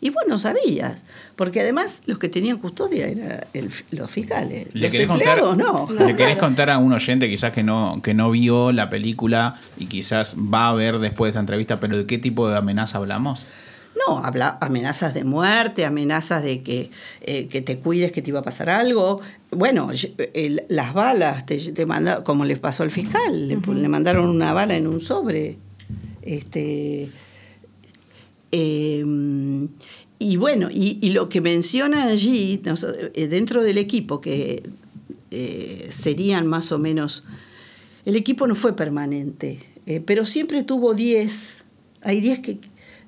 Y 0.00 0.10
vos 0.10 0.22
no 0.28 0.38
sabías. 0.38 1.04
Porque 1.36 1.60
además 1.60 2.02
los 2.06 2.18
que 2.18 2.28
tenían 2.28 2.58
custodia 2.58 3.06
eran 3.08 3.40
el- 3.54 3.70
los 3.92 4.10
fiscales. 4.10 4.68
¿Le 4.74 4.82
los 4.82 4.90
querés, 4.90 5.06
contar, 5.08 5.38
no. 5.56 5.88
¿Le 6.06 6.14
querés 6.16 6.36
contar 6.38 6.70
a 6.70 6.78
un 6.78 6.92
oyente 6.92 7.28
quizás 7.28 7.52
que 7.52 7.62
no, 7.62 8.00
que 8.02 8.14
no 8.14 8.30
vio 8.30 8.72
la 8.72 8.90
película 8.90 9.58
y 9.78 9.86
quizás 9.86 10.36
va 10.36 10.68
a 10.68 10.74
ver 10.74 10.98
después 10.98 11.28
de 11.28 11.30
esta 11.30 11.40
entrevista, 11.40 11.80
pero 11.80 11.96
de 11.96 12.06
qué 12.06 12.18
tipo 12.18 12.48
de 12.48 12.56
amenaza 12.56 12.98
hablamos? 12.98 13.46
No, 14.06 14.18
habla 14.18 14.58
amenazas 14.60 15.14
de 15.14 15.24
muerte, 15.24 15.86
amenazas 15.86 16.42
de 16.42 16.62
que, 16.62 16.90
eh, 17.22 17.48
que 17.48 17.62
te 17.62 17.78
cuides, 17.78 18.12
que 18.12 18.20
te 18.20 18.28
iba 18.30 18.40
a 18.40 18.42
pasar 18.42 18.68
algo. 18.68 19.22
Bueno, 19.50 19.90
el- 20.34 20.64
las 20.68 20.92
balas, 20.92 21.46
te, 21.46 21.56
te 21.72 21.86
manda- 21.86 22.22
como 22.22 22.44
les 22.44 22.58
pasó 22.58 22.82
al 22.82 22.90
fiscal, 22.90 23.48
le, 23.48 23.56
le 23.56 23.88
mandaron 23.88 24.28
una 24.28 24.52
bala 24.52 24.76
en 24.76 24.86
un 24.86 25.00
sobre. 25.00 25.56
Este, 26.22 27.08
eh, 28.58 29.04
y 30.18 30.36
bueno, 30.36 30.68
y, 30.72 31.10
lo 31.10 31.28
que 31.28 31.40
menciona 31.42 32.04
allí, 32.04 32.60
eh, 33.14 33.26
dentro 33.26 33.62
del 33.62 33.76
equipo, 33.78 34.20
que 34.20 34.62
eh, 35.30 35.86
serían 35.90 36.46
más 36.46 36.72
o 36.72 36.78
menos, 36.78 37.22
el 38.06 38.16
equipo 38.16 38.46
no 38.46 38.54
fue 38.54 38.74
permanente, 38.74 39.58
eh, 39.86 40.00
pero 40.00 40.24
siempre 40.24 40.62
tuvo 40.62 40.94
10, 40.94 41.64
hay 42.00 42.20
10 42.20 42.38
que 42.40 42.58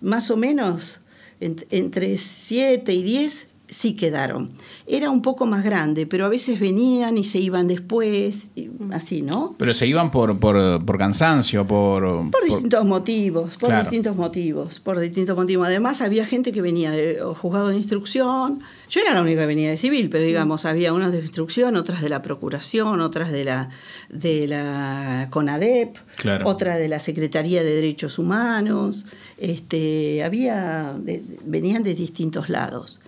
más 0.03 0.31
o 0.31 0.37
menos 0.37 1.01
ent- 1.41 1.67
entre 1.71 2.19
7 2.19 2.93
y 2.93 3.03
10 3.03 3.47
sí 3.69 3.95
quedaron. 3.95 4.51
Era 4.87 5.11
un 5.11 5.21
poco 5.23 5.45
más 5.47 5.63
grande, 5.63 6.07
pero 6.07 6.25
a 6.25 6.29
veces 6.29 6.59
venían 6.59 7.19
y 7.19 7.25
se 7.25 7.39
iban 7.39 7.69
después, 7.69 8.49
y 8.57 8.71
así, 8.93 9.21
¿no? 9.23 9.55
Pero 9.59 9.75
se 9.75 9.87
iban 9.87 10.11
por, 10.11 10.39
por, 10.39 10.85
por 10.85 10.97
cansancio, 10.99 11.67
por... 11.67 12.03
Por 12.31 12.45
distintos 12.45 12.85
motivos, 12.87 13.57
por 13.59 13.69
Claro. 13.69 13.83
distintos 13.85 14.17
motivos, 14.17 14.81
por 14.81 14.99
distintos 14.99 15.37
motivos. 15.37 15.67
Además 15.67 16.01
había 16.01 16.25
gente 16.25 16.51
que 16.53 16.63
venía 16.63 16.91
de 16.91 17.21
juzgado 17.37 17.69
de 17.69 17.77
instrucción. 17.77 18.61
Yo 18.89 19.01
era 19.03 19.13
la 19.13 19.21
única 19.23 19.43
que 19.43 19.47
venía 19.47 19.69
de 19.71 19.77
civil, 19.77 20.09
pero 20.09 20.25
digamos, 20.25 20.65
había 20.65 20.93
unas 20.95 21.13
de 21.13 21.21
instrucción, 21.21 21.77
otras 21.77 22.01
de 22.01 22.09
la 22.09 22.23
procuración, 22.23 23.01
otras 23.01 23.31
de 23.31 23.45
la 23.45 23.69
de 24.09 24.49
la 24.49 25.29
CONADEP, 25.31 25.97
Claro. 26.17 26.49
otra 26.49 26.77
de 26.79 26.89
la 26.89 26.99
Secretaría 27.01 27.63
de 27.63 27.75
Derechos 27.75 28.19
Humanos. 28.19 29.05
Este, 29.37 30.23
había 30.25 30.95
de- 30.99 31.23
venían 31.45 31.83
de 31.83 31.95
distintos 31.95 32.49
lados. 32.49 33.01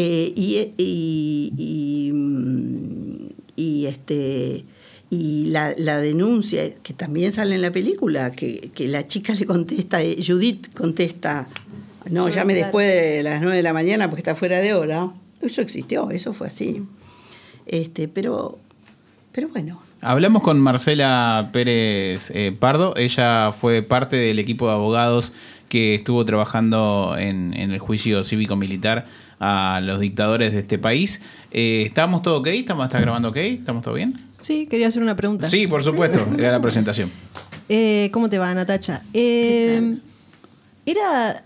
Eh, 0.00 0.32
y, 0.36 0.58
y- 0.78 1.52
y, 1.58 2.12
mm, 2.12 3.28
y, 3.56 3.86
este 3.86 4.64
y 5.10 5.46
la, 5.46 5.74
la 5.76 6.00
denuncia 6.00 6.72
que 6.84 6.92
también 6.92 7.32
sale 7.32 7.56
en 7.56 7.62
la 7.62 7.72
película 7.72 8.30
que, 8.30 8.70
que 8.74 8.86
la 8.86 9.08
chica 9.08 9.34
le 9.34 9.44
contesta 9.44 10.00
eh, 10.00 10.16
Judith 10.24 10.72
contesta 10.72 11.48
no 12.10 12.28
llame 12.28 12.54
después 12.54 12.86
de 12.86 13.22
las 13.24 13.40
9 13.42 13.56
de 13.56 13.62
la 13.64 13.72
mañana 13.72 14.08
porque 14.08 14.20
está 14.20 14.34
fuera 14.36 14.58
de 14.60 14.72
hora. 14.72 15.10
Eso 15.42 15.62
existió 15.62 16.10
eso 16.12 16.32
fue 16.32 16.46
así. 16.46 16.82
Este 17.66 18.06
pero 18.06 18.58
pero 19.32 19.48
bueno. 19.48 19.82
Hablamos 20.00 20.42
con 20.42 20.60
Marcela 20.60 21.50
Pérez 21.52 22.30
eh, 22.32 22.54
Pardo. 22.56 22.94
Ella 22.96 23.50
fue 23.50 23.82
parte 23.82 24.14
del 24.16 24.38
equipo 24.38 24.68
de 24.68 24.74
abogados 24.74 25.32
que 25.68 25.96
estuvo 25.96 26.24
trabajando 26.24 27.16
en, 27.18 27.52
en 27.54 27.72
el 27.72 27.78
juicio 27.80 28.22
cívico-militar 28.22 29.06
a 29.40 29.80
los 29.82 30.00
dictadores 30.00 30.52
de 30.52 30.60
este 30.60 30.78
país. 30.78 31.22
Eh, 31.50 31.82
¿Estamos 31.86 32.22
todo 32.22 32.38
ok? 32.38 32.48
¿Estamos, 32.48 32.84
¿Está 32.84 33.00
grabando 33.00 33.28
ok? 33.28 33.36
¿Estamos 33.36 33.82
todo 33.82 33.94
bien? 33.94 34.14
Sí, 34.40 34.66
quería 34.66 34.88
hacer 34.88 35.02
una 35.02 35.16
pregunta. 35.16 35.48
Sí, 35.48 35.66
por 35.66 35.82
supuesto. 35.82 36.26
Era 36.38 36.52
la 36.52 36.60
presentación. 36.60 37.10
Eh, 37.68 38.10
¿Cómo 38.12 38.28
te 38.30 38.38
va, 38.38 38.52
Natacha? 38.54 39.02
Eh, 39.12 39.98
era 40.86 41.44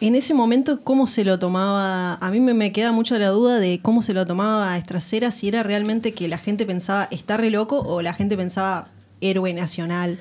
en 0.00 0.14
ese 0.14 0.32
momento 0.32 0.78
cómo 0.84 1.08
se 1.08 1.24
lo 1.24 1.40
tomaba. 1.40 2.14
A 2.14 2.30
mí 2.30 2.38
me, 2.38 2.54
me 2.54 2.70
queda 2.70 2.92
mucho 2.92 3.18
la 3.18 3.28
duda 3.30 3.58
de 3.58 3.80
cómo 3.82 4.00
se 4.00 4.14
lo 4.14 4.26
tomaba 4.26 4.76
Estracera, 4.78 5.32
si 5.32 5.48
era 5.48 5.64
realmente 5.64 6.12
que 6.12 6.28
la 6.28 6.38
gente 6.38 6.66
pensaba 6.66 7.08
está 7.10 7.36
re 7.36 7.50
loco 7.50 7.80
o 7.80 8.00
la 8.00 8.14
gente 8.14 8.36
pensaba 8.36 8.88
héroe 9.20 9.52
nacional, 9.52 10.18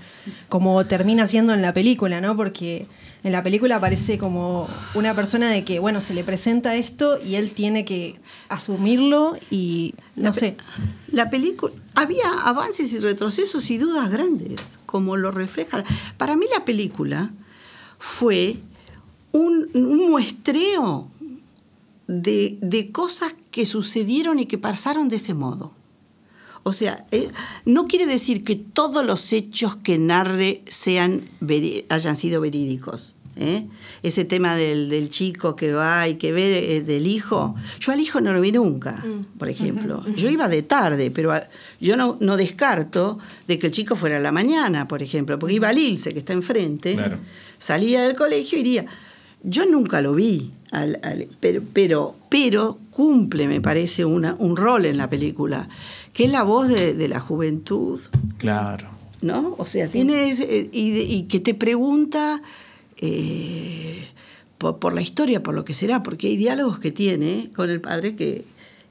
como 0.49 0.85
termina 0.85 1.27
siendo 1.27 1.53
en 1.53 1.61
la 1.61 1.73
película, 1.73 2.21
¿no? 2.21 2.35
Porque 2.35 2.87
en 3.23 3.31
la 3.33 3.43
película 3.43 3.75
aparece 3.75 4.17
como 4.17 4.69
una 4.93 5.13
persona 5.13 5.49
de 5.49 5.65
que, 5.65 5.79
bueno, 5.79 5.99
se 5.99 6.13
le 6.13 6.23
presenta 6.23 6.75
esto 6.75 7.19
y 7.21 7.35
él 7.35 7.53
tiene 7.53 7.83
que 7.83 8.19
asumirlo 8.47 9.35
y 9.51 9.93
no 10.15 10.33
sé. 10.33 10.55
La 11.11 11.29
película, 11.29 11.73
había 11.95 12.29
avances 12.43 12.93
y 12.93 12.99
retrocesos 12.99 13.69
y 13.71 13.77
dudas 13.77 14.09
grandes, 14.09 14.61
como 14.85 15.17
lo 15.17 15.31
refleja. 15.31 15.83
Para 16.17 16.37
mí 16.37 16.45
la 16.57 16.63
película 16.63 17.31
fue 17.97 18.57
un, 19.33 19.69
un 19.73 20.09
muestreo 20.09 21.09
de, 22.07 22.57
de 22.61 22.91
cosas 22.91 23.35
que 23.51 23.65
sucedieron 23.65 24.39
y 24.39 24.45
que 24.45 24.57
pasaron 24.57 25.09
de 25.09 25.17
ese 25.17 25.33
modo. 25.33 25.73
O 26.63 26.71
sea, 26.73 27.05
eh, 27.11 27.29
no 27.65 27.87
quiere 27.87 28.05
decir 28.05 28.43
que 28.43 28.55
todos 28.55 29.05
los 29.05 29.31
hechos 29.33 29.75
que 29.77 29.97
narre 29.97 30.63
sean 30.67 31.21
hayan 31.89 32.17
sido 32.17 32.41
verídicos. 32.41 33.15
¿eh? 33.35 33.65
Ese 34.03 34.25
tema 34.25 34.55
del, 34.55 34.89
del 34.89 35.09
chico 35.09 35.55
que 35.55 35.71
va 35.71 36.07
y 36.09 36.15
que 36.15 36.33
ve 36.33 36.75
eh, 36.75 36.81
del 36.81 37.07
hijo. 37.07 37.55
Yo 37.79 37.93
al 37.93 37.99
hijo 38.01 38.19
no 38.19 38.33
lo 38.33 38.41
vi 38.41 38.51
nunca, 38.51 39.03
por 39.37 39.47
ejemplo. 39.47 40.03
Yo 40.15 40.29
iba 40.29 40.49
de 40.49 40.61
tarde, 40.61 41.09
pero 41.09 41.31
a- 41.31 41.47
yo 41.79 41.95
no, 41.95 42.17
no 42.19 42.35
descarto 42.35 43.17
de 43.47 43.57
que 43.57 43.67
el 43.67 43.73
chico 43.73 43.95
fuera 43.95 44.17
a 44.17 44.19
la 44.19 44.33
mañana, 44.33 44.87
por 44.89 45.01
ejemplo, 45.01 45.39
porque 45.39 45.55
iba 45.55 45.69
al 45.69 45.77
Ilse, 45.77 46.11
que 46.13 46.19
está 46.19 46.33
enfrente, 46.33 46.95
Claro. 46.95 47.17
salía 47.57 48.01
del 48.03 48.15
colegio 48.17 48.57
y 48.57 48.61
iría. 48.61 48.85
Yo 49.41 49.65
nunca 49.65 50.01
lo 50.01 50.13
vi, 50.15 50.51
al- 50.71 50.99
al- 51.01 51.27
pero, 51.39 51.61
pero, 51.71 52.15
pero 52.29 52.77
cumple, 53.03 53.47
me 53.47 53.61
parece, 53.61 54.03
una- 54.03 54.35
un 54.39 54.57
rol 54.57 54.85
en 54.85 54.97
la 54.97 55.09
película, 55.09 55.69
que 56.11 56.25
es 56.25 56.31
la 56.33 56.43
voz 56.43 56.67
de, 56.67 56.93
de 56.93 57.07
la 57.07 57.21
juventud, 57.21 57.97
Claro. 58.37 58.89
¿no? 59.21 59.55
O 59.57 59.65
sea, 59.65 59.87
tiene 59.87 60.27
ese- 60.29 60.69
y, 60.73 60.97
y 60.99 61.23
que 61.23 61.39
te 61.39 61.53
pregunta 61.53 62.41
eh, 62.97 64.05
por, 64.57 64.79
por 64.79 64.93
la 64.93 65.01
historia, 65.01 65.41
por 65.41 65.55
lo 65.55 65.63
que 65.63 65.73
será, 65.73 66.03
porque 66.03 66.27
hay 66.27 66.35
diálogos 66.35 66.79
que 66.79 66.91
tiene 66.91 67.49
con 67.55 67.69
el 67.69 67.79
padre 67.79 68.17
que, 68.17 68.43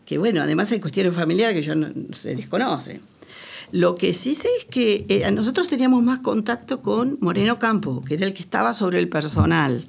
que 0.06 0.16
bueno, 0.16 0.40
además 0.40 0.72
hay 0.72 0.80
cuestiones 0.80 1.12
familiares 1.12 1.54
que 1.58 1.62
yo 1.66 1.74
no, 1.74 1.88
se 2.14 2.34
desconocen. 2.34 3.02
Lo 3.72 3.94
que 3.94 4.14
sí 4.14 4.34
sé 4.34 4.48
es 4.60 4.64
que 4.64 5.04
eh, 5.10 5.30
nosotros 5.30 5.68
teníamos 5.68 6.02
más 6.02 6.20
contacto 6.20 6.80
con 6.80 7.18
Moreno 7.20 7.58
Campo, 7.58 8.02
que 8.02 8.14
era 8.14 8.24
el 8.24 8.32
que 8.32 8.40
estaba 8.42 8.72
sobre 8.72 9.00
el 9.00 9.10
personal. 9.10 9.84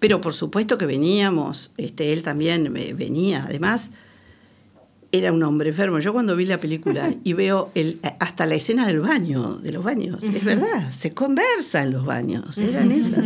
Pero 0.00 0.20
por 0.20 0.32
supuesto 0.32 0.78
que 0.78 0.86
veníamos, 0.86 1.72
este, 1.76 2.12
él 2.12 2.22
también 2.22 2.72
venía, 2.72 3.44
además 3.46 3.90
era 5.12 5.32
un 5.32 5.42
hombre 5.42 5.70
enfermo. 5.70 5.98
Yo 5.98 6.12
cuando 6.12 6.36
vi 6.36 6.44
la 6.44 6.58
película 6.58 7.14
y 7.24 7.32
veo 7.32 7.70
el, 7.74 8.00
hasta 8.18 8.46
la 8.46 8.54
escena 8.54 8.86
del 8.86 9.00
baño, 9.00 9.56
de 9.56 9.72
los 9.72 9.84
baños, 9.84 10.24
es 10.24 10.44
verdad, 10.44 10.90
se 10.90 11.12
conversa 11.12 11.82
en 11.82 11.92
los 11.92 12.04
baños, 12.04 12.58
eran 12.58 12.90
esas, 12.92 13.24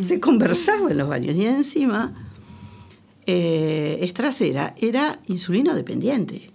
se 0.00 0.20
conversaba 0.20 0.90
en 0.90 0.98
los 0.98 1.08
baños. 1.08 1.36
Y 1.36 1.46
encima, 1.46 2.12
eh, 3.26 3.98
Estracera 4.02 4.74
era 4.78 5.20
insulino 5.26 5.74
dependiente. 5.74 6.50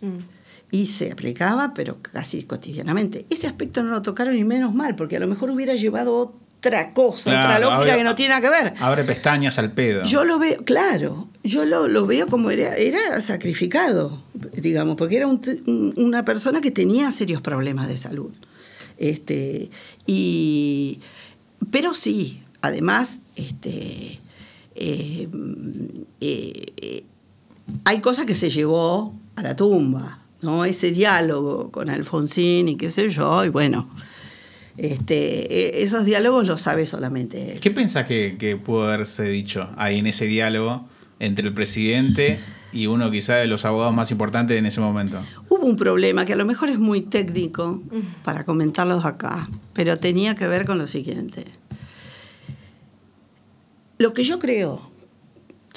Y 0.69 0.87
se 0.87 1.11
aplicaba, 1.11 1.73
pero 1.73 2.01
casi 2.01 2.43
cotidianamente. 2.43 3.25
Ese 3.29 3.47
aspecto 3.47 3.83
no 3.83 3.91
lo 3.91 4.01
tocaron 4.01 4.35
y 4.37 4.43
menos 4.43 4.75
mal, 4.75 4.95
porque 4.95 5.15
a 5.15 5.19
lo 5.19 5.27
mejor 5.27 5.49
hubiera 5.49 5.75
llevado 5.75 6.35
otra 6.59 6.91
cosa, 6.93 7.29
otra 7.29 7.59
lógica 7.59 7.77
abre- 7.93 7.97
que 7.97 8.03
no 8.03 8.15
tiene 8.15 8.29
nada 8.29 8.41
que 8.41 8.49
ver. 8.49 8.73
Abre 8.79 9.03
pestañas 9.03 9.57
al 9.59 9.71
pedo. 9.71 10.03
Yo 10.03 10.23
lo 10.25 10.39
veo, 10.39 10.63
claro, 10.63 11.27
yo 11.43 11.65
lo, 11.65 11.87
lo 11.87 12.05
veo 12.05 12.27
como 12.27 12.49
era, 12.49 12.75
era 12.75 13.21
sacrificado, 13.21 14.21
digamos, 14.53 14.95
porque 14.97 15.17
era 15.17 15.27
un- 15.27 15.93
una 15.97 16.25
persona 16.25 16.59
que 16.61 16.71
tenía 16.71 17.11
serios 17.11 17.41
problemas 17.41 17.87
de 17.87 17.97
salud. 17.97 18.31
Este, 18.97 19.69
y, 20.07 20.99
pero 21.71 21.93
sí, 21.93 22.41
además, 22.61 23.19
este, 23.35 24.19
eh, 24.75 25.27
eh, 26.21 26.73
eh, 26.77 27.03
hay 27.85 27.99
cosas 28.01 28.25
que 28.25 28.35
se 28.35 28.49
llevó 28.49 29.13
a 29.35 29.43
la 29.43 29.55
tumba, 29.55 30.19
¿no? 30.41 30.65
Ese 30.65 30.91
diálogo 30.91 31.69
con 31.71 31.89
Alfonsín 31.89 32.69
y 32.69 32.77
qué 32.77 32.89
sé 32.91 33.09
yo, 33.09 33.45
y 33.45 33.49
bueno, 33.49 33.89
este, 34.77 35.79
eh, 35.79 35.83
esos 35.83 36.05
diálogos 36.05 36.47
los 36.47 36.61
sabe 36.61 36.85
solamente 36.85 37.53
él. 37.53 37.59
¿Qué 37.59 37.71
pensás 37.71 38.05
que, 38.07 38.37
que 38.37 38.55
pudo 38.55 38.85
haberse 38.85 39.23
dicho 39.23 39.69
ahí 39.77 39.99
en 39.99 40.07
ese 40.07 40.25
diálogo 40.25 40.87
entre 41.19 41.47
el 41.47 41.53
presidente 41.53 42.39
y 42.71 42.87
uno 42.87 43.09
quizá 43.09 43.35
de 43.35 43.47
los 43.47 43.65
abogados 43.65 43.93
más 43.93 44.11
importantes 44.11 44.57
en 44.57 44.65
ese 44.65 44.79
momento? 44.79 45.21
Hubo 45.49 45.65
un 45.65 45.75
problema 45.75 46.25
que 46.25 46.33
a 46.33 46.37
lo 46.37 46.45
mejor 46.45 46.69
es 46.69 46.79
muy 46.79 47.01
técnico 47.01 47.81
para 48.23 48.45
comentarlos 48.45 49.03
acá, 49.05 49.49
pero 49.73 49.97
tenía 49.97 50.35
que 50.35 50.47
ver 50.47 50.65
con 50.65 50.77
lo 50.77 50.87
siguiente. 50.87 51.45
Lo 53.97 54.13
que 54.13 54.23
yo 54.23 54.37
creo, 54.37 54.91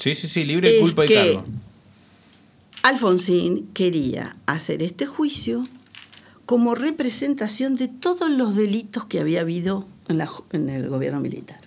Sí, 0.01 0.15
sí, 0.15 0.27
sí, 0.27 0.43
libre 0.43 0.71
de 0.71 0.79
culpa 0.79 1.05
y 1.05 1.09
cargo. 1.09 1.45
Alfonsín 2.81 3.67
quería 3.71 4.35
hacer 4.47 4.81
este 4.81 5.05
juicio 5.05 5.67
como 6.45 6.75
representación 6.75 7.75
de 7.75 7.87
todos 7.87 8.29
los 8.29 8.55
delitos 8.55 9.05
que 9.05 9.19
había 9.19 9.41
habido 9.41 9.85
en, 10.07 10.69
el 10.69 10.89
gobierno 10.89 11.19
militar. 11.19 11.59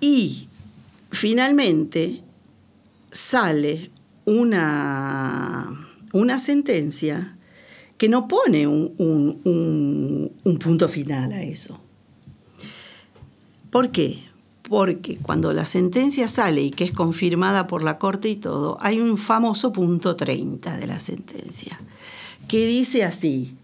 Y 0.00 0.48
finalmente 1.10 2.22
sale 3.10 3.90
una, 4.24 5.88
una 6.12 6.38
sentencia 6.38 7.36
que 7.98 8.08
no 8.08 8.28
pone 8.28 8.66
un 8.66 10.58
punto 10.60 10.88
final 10.88 11.32
a 11.32 11.42
eso. 11.42 11.80
¿Por 13.70 13.90
qué? 13.90 14.25
Porque 14.68 15.18
cuando 15.18 15.52
la 15.52 15.64
sentencia 15.64 16.26
sale 16.26 16.62
y 16.62 16.70
que 16.70 16.84
es 16.84 16.92
confirmada 16.92 17.66
por 17.66 17.84
la 17.84 17.98
Corte 17.98 18.28
y 18.28 18.36
todo, 18.36 18.78
hay 18.80 19.00
un 19.00 19.16
famoso 19.16 19.72
punto 19.72 20.16
30 20.16 20.76
de 20.76 20.86
la 20.86 20.98
sentencia, 20.98 21.80
que 22.48 22.66
dice 22.66 23.04
así, 23.04 23.56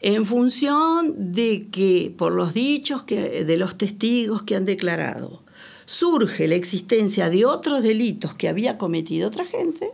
en 0.00 0.26
función 0.26 1.32
de 1.32 1.68
que 1.70 2.12
por 2.16 2.32
los 2.32 2.52
dichos 2.52 3.04
que, 3.04 3.44
de 3.44 3.56
los 3.56 3.78
testigos 3.78 4.42
que 4.42 4.56
han 4.56 4.64
declarado, 4.64 5.42
surge 5.84 6.48
la 6.48 6.56
existencia 6.56 7.30
de 7.30 7.44
otros 7.44 7.82
delitos 7.82 8.34
que 8.34 8.48
había 8.48 8.78
cometido 8.78 9.28
otra 9.28 9.44
gente, 9.44 9.90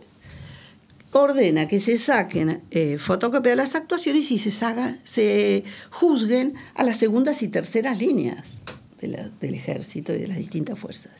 ordena 1.11 1.67
que 1.67 1.79
se 1.79 1.97
saquen 1.97 2.63
eh, 2.71 2.97
fotocopia 2.97 3.51
de 3.51 3.55
las 3.57 3.75
actuaciones 3.75 4.31
y 4.31 4.39
se, 4.39 5.63
juzguen 5.91 6.55
a 6.73 6.83
las 6.83 6.97
segundas 6.97 7.43
y 7.43 7.47
terceras 7.47 7.99
líneas 7.99 8.63
del 9.07 9.53
ejército 9.53 10.13
y 10.13 10.19
de 10.19 10.27
las 10.27 10.37
distintas 10.37 10.77
fuerzas. 10.79 11.11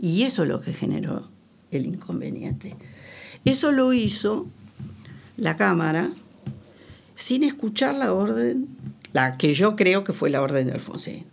Y 0.00 0.22
eso 0.22 0.42
es 0.42 0.48
lo 0.48 0.60
que 0.60 0.72
generó 0.72 1.28
el 1.70 1.86
inconveniente. 1.86 2.76
Eso 3.44 3.72
lo 3.72 3.92
hizo 3.92 4.46
la 5.36 5.56
Cámara 5.56 6.10
sin 7.14 7.44
escuchar 7.44 7.94
la 7.94 8.12
orden, 8.12 8.66
la 9.12 9.36
que 9.38 9.54
yo 9.54 9.76
creo 9.76 10.04
que 10.04 10.12
fue 10.12 10.30
la 10.30 10.42
orden 10.42 10.66
de 10.66 10.72
Alfonsín. 10.72 11.24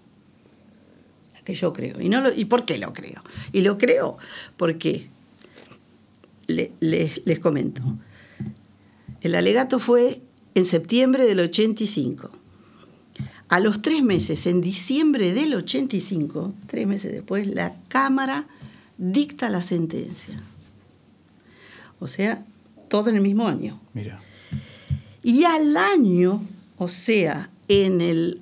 La 1.34 1.42
que 1.42 1.54
yo 1.56 1.74
creo. 1.74 2.00
¿Y, 2.02 2.10
no 2.10 2.32
¿y 2.34 2.46
por 2.46 2.66
qué 2.66 2.78
lo 2.78 2.94
creo? 2.94 3.22
Y 3.52 3.62
lo 3.62 3.78
creo 3.78 4.18
porque 4.58 5.08
le- 6.48 6.72
les, 6.80 7.22
les 7.26 7.40
comento. 7.40 7.82
El 9.22 9.36
alegato 9.36 9.80
fue 9.80 10.22
en 10.56 10.66
septiembre 10.66 11.26
del 11.26 11.40
85. 11.40 12.30
A 13.54 13.60
los 13.60 13.84
tres 13.84 14.02
meses, 14.02 14.48
en 14.48 14.62
diciembre 14.62 15.32
del 15.32 15.54
85, 15.54 16.52
tres 16.66 16.88
meses 16.88 17.12
después, 17.12 17.46
la 17.46 17.76
Cámara 17.88 18.48
dicta 18.98 19.48
la 19.52 19.62
sentencia. 19.62 20.42
O 22.00 22.08
sea, 22.08 22.44
todo 22.88 23.12
en 23.12 23.18
el 23.18 23.22
mismo 23.22 23.48
año. 23.48 23.80
Mira. 23.94 24.20
Y 25.22 25.44
al 25.44 25.78
año, 25.78 26.42
o 26.80 26.88
sea, 26.88 27.52
en, 27.68 28.02
el, 28.02 28.42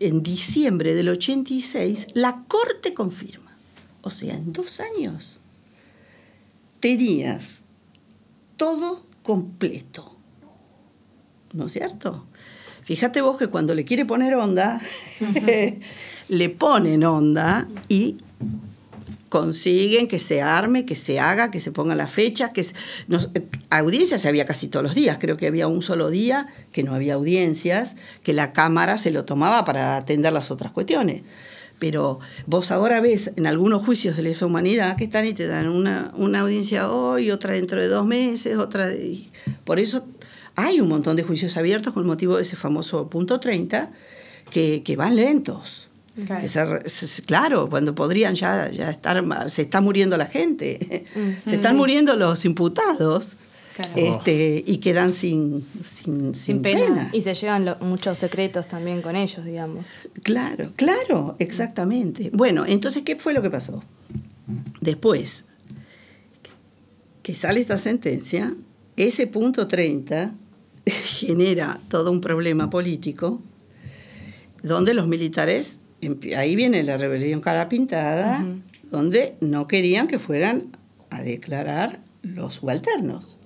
en 0.00 0.22
diciembre 0.24 0.94
del 0.94 1.10
86, 1.10 2.08
la 2.14 2.42
Corte 2.48 2.92
confirma. 2.92 3.56
O 4.02 4.10
sea, 4.10 4.34
en 4.34 4.52
dos 4.52 4.80
años 4.80 5.42
tenías 6.80 7.62
todo 8.56 9.00
completo. 9.22 10.16
¿No 11.52 11.66
es 11.66 11.72
cierto? 11.72 12.26
Fíjate 12.84 13.20
vos 13.20 13.36
que 13.36 13.46
cuando 13.48 13.74
le 13.74 13.84
quiere 13.84 14.04
poner 14.04 14.34
onda, 14.34 14.80
le 16.28 16.48
ponen 16.50 17.04
onda 17.04 17.68
y 17.88 18.16
consiguen 19.28 20.08
que 20.08 20.18
se 20.18 20.42
arme, 20.42 20.84
que 20.84 20.96
se 20.96 21.20
haga, 21.20 21.52
que 21.52 21.60
se 21.60 21.70
pongan 21.70 21.98
las 21.98 22.10
fechas, 22.10 22.50
que 22.50 22.64
se- 22.64 22.74
nos- 23.06 23.30
eh, 23.34 23.44
audiencias 23.70 24.26
había 24.26 24.44
casi 24.44 24.66
todos 24.66 24.82
los 24.82 24.94
días, 24.96 25.18
creo 25.20 25.36
que 25.36 25.46
había 25.46 25.68
un 25.68 25.82
solo 25.82 26.10
día 26.10 26.48
que 26.72 26.82
no 26.82 26.94
había 26.96 27.14
audiencias, 27.14 27.94
que 28.24 28.32
la 28.32 28.52
Cámara 28.52 28.98
se 28.98 29.12
lo 29.12 29.24
tomaba 29.24 29.64
para 29.64 29.96
atender 29.96 30.32
las 30.32 30.50
otras 30.50 30.72
cuestiones. 30.72 31.22
Pero 31.78 32.18
vos 32.46 32.72
ahora 32.72 33.00
ves 33.00 33.30
en 33.36 33.46
algunos 33.46 33.84
juicios 33.84 34.16
de 34.16 34.22
lesa 34.24 34.44
humanidad 34.46 34.96
que 34.96 35.04
están 35.04 35.24
y 35.26 35.32
te 35.32 35.46
dan 35.46 35.68
una, 35.68 36.10
una 36.16 36.40
audiencia 36.40 36.90
hoy, 36.90 37.30
otra 37.30 37.54
dentro 37.54 37.80
de 37.80 37.86
dos 37.88 38.04
meses, 38.06 38.58
otra... 38.58 38.88
de- 38.88 39.28
por 39.64 39.78
eso 39.78 40.04
hay 40.56 40.80
un 40.80 40.88
montón 40.88 41.16
de 41.16 41.22
juicios 41.22 41.56
abiertos 41.56 41.92
con 41.92 42.06
motivo 42.06 42.36
de 42.36 42.42
ese 42.42 42.56
famoso 42.56 43.08
punto 43.08 43.40
30 43.40 43.90
que, 44.50 44.82
que 44.82 44.96
van 44.96 45.16
lentos. 45.16 45.88
Claro. 46.26 46.42
Que 46.42 46.48
se 46.48 46.64
re- 46.66 46.88
se- 46.88 47.06
se- 47.06 47.22
claro, 47.22 47.70
cuando 47.70 47.94
podrían 47.94 48.34
ya, 48.34 48.70
ya 48.70 48.90
estar, 48.90 49.24
se 49.48 49.62
está 49.62 49.80
muriendo 49.80 50.16
la 50.16 50.26
gente, 50.26 51.04
se 51.46 51.56
están 51.56 51.76
muriendo 51.76 52.16
los 52.16 52.44
imputados 52.44 53.36
Claro. 53.76 53.92
este, 53.96 54.62
y 54.66 54.78
quedan 54.78 55.12
sin, 55.12 55.64
sin, 55.82 56.34
sin 56.34 56.60
pena. 56.60 56.80
pena. 56.84 57.10
Y 57.12 57.22
se 57.22 57.32
llevan 57.34 57.64
lo- 57.64 57.76
muchos 57.78 58.18
secretos 58.18 58.66
también 58.66 59.00
con 59.00 59.14
ellos, 59.16 59.42
digamos. 59.44 59.92
Claro, 60.22 60.72
claro, 60.76 61.36
exactamente. 61.38 62.30
Bueno, 62.34 62.66
entonces, 62.66 63.02
¿qué 63.04 63.16
fue 63.16 63.32
lo 63.32 63.40
que 63.40 63.48
pasó? 63.48 63.82
Después 64.80 65.44
que 67.22 67.34
sale 67.34 67.60
esta 67.60 67.78
sentencia, 67.78 68.52
ese 68.96 69.26
punto 69.28 69.66
30 69.68 70.32
genera 70.86 71.80
todo 71.88 72.10
un 72.10 72.20
problema 72.20 72.70
político 72.70 73.40
donde 74.62 74.94
los 74.94 75.06
militares, 75.06 75.80
ahí 76.36 76.56
viene 76.56 76.82
la 76.82 76.96
rebelión 76.96 77.40
cara 77.40 77.68
pintada, 77.68 78.44
donde 78.90 79.36
no 79.40 79.66
querían 79.66 80.06
que 80.06 80.18
fueran 80.18 80.76
a 81.10 81.22
declarar 81.22 82.00
los 82.22 82.54
subalternos. 82.54 83.36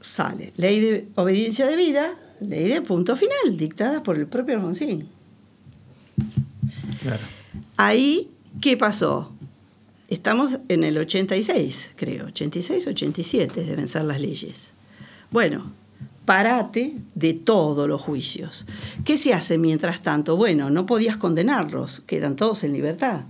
Sale 0.00 0.52
ley 0.56 0.80
de 0.80 1.08
obediencia 1.16 1.66
de 1.66 1.76
vida, 1.76 2.14
ley 2.40 2.68
de 2.68 2.82
punto 2.82 3.16
final, 3.16 3.56
dictada 3.56 4.02
por 4.02 4.16
el 4.16 4.26
propio 4.26 4.56
Alfonsín. 4.56 5.08
Claro. 7.02 7.22
Ahí, 7.76 8.30
¿qué 8.60 8.76
pasó? 8.76 9.32
Estamos 10.08 10.58
en 10.68 10.84
el 10.84 10.96
86, 10.98 11.92
creo, 11.96 12.26
86, 12.26 12.86
87 12.86 13.64
deben 13.64 13.88
ser 13.88 14.04
las 14.04 14.20
leyes. 14.20 14.72
Bueno, 15.30 15.72
parate 16.24 16.94
de 17.14 17.34
todos 17.34 17.88
los 17.88 18.00
juicios. 18.02 18.66
¿Qué 19.04 19.16
se 19.16 19.32
hace 19.34 19.58
mientras 19.58 20.02
tanto? 20.02 20.36
Bueno, 20.36 20.70
no 20.70 20.86
podías 20.86 21.16
condenarlos, 21.16 22.02
quedan 22.06 22.36
todos 22.36 22.64
en 22.64 22.72
libertad. 22.72 23.22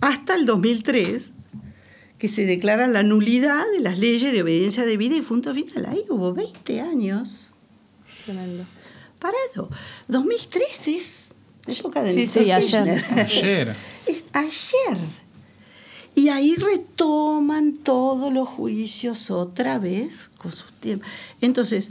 Hasta 0.00 0.34
el 0.36 0.46
2003, 0.46 1.30
que 2.18 2.28
se 2.28 2.44
declara 2.46 2.86
la 2.86 3.02
nulidad 3.02 3.64
de 3.72 3.80
las 3.80 3.98
leyes 3.98 4.32
de 4.32 4.42
obediencia 4.42 4.84
debida 4.84 5.16
y 5.16 5.22
punto 5.22 5.54
final. 5.54 5.86
Ahí 5.86 6.04
hubo 6.08 6.32
20 6.34 6.80
años 6.80 7.50
Tremendo. 8.24 8.64
parado. 9.18 9.70
2003 10.08 10.88
es 10.88 11.28
época 11.66 12.02
de 12.02 12.10
Sí, 12.10 12.26
sí, 12.26 12.50
ayer. 12.50 13.04
Ayer. 13.12 13.72
Y 16.14 16.28
ahí 16.30 16.56
retoman 16.56 17.74
todos 17.74 18.32
los 18.32 18.48
juicios 18.48 19.30
otra 19.30 19.78
vez 19.78 20.30
con 20.38 20.50
sus 20.52 20.72
tiempos. 20.80 21.08
Entonces, 21.40 21.90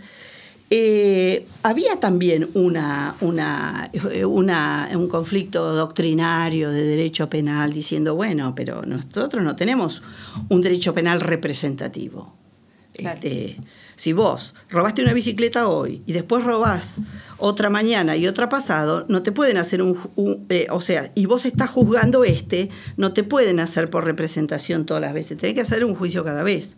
eh, 0.69 1.47
había 1.63 1.97
también 2.01 2.49
una, 2.53 3.15
una, 3.21 3.89
eh, 3.93 4.25
una- 4.25 4.89
un 4.95 5.07
conflicto 5.07 5.73
doctrinario 5.73 6.71
de 6.71 6.83
derecho 6.83 7.29
penal 7.29 7.71
diciendo, 7.71 8.15
bueno, 8.15 8.53
pero 8.53 8.81
nosotros 8.85 9.43
no 9.43 9.55
tenemos 9.55 10.01
un 10.49 10.61
derecho 10.61 10.93
penal 10.93 11.21
representativo. 11.21 12.33
Claro. 12.97 13.19
Este, 13.21 13.57
si 13.95 14.13
vos 14.13 14.55
robaste 14.69 15.01
una 15.03 15.13
bicicleta 15.13 15.67
hoy 15.67 16.01
y 16.05 16.13
después 16.13 16.43
robás 16.43 16.97
otra 17.37 17.69
mañana 17.69 18.15
y 18.15 18.27
otra 18.27 18.49
pasado, 18.49 19.05
no 19.07 19.21
te 19.23 19.31
pueden 19.31 19.57
hacer 19.57 19.81
un, 19.81 19.97
eh, 20.49 20.67
o 20.71 20.81
sea, 20.81 21.11
y 21.15 21.25
vos 21.27 21.45
estás 21.45 21.69
juzgando 21.69 22.23
este, 22.23 22.69
no 22.95 23.13
te 23.13 23.23
pueden 23.23 23.59
hacer 23.59 23.89
por 23.89 24.05
representación 24.05 24.85
todas 24.85 25.01
las 25.01 25.13
veces, 25.13 25.37
tenés 25.37 25.53
que 25.55 25.61
hacer 25.61 25.85
un 25.85 25.95
juicio 25.95 26.23
cada 26.23 26.43
vez. 26.43 26.75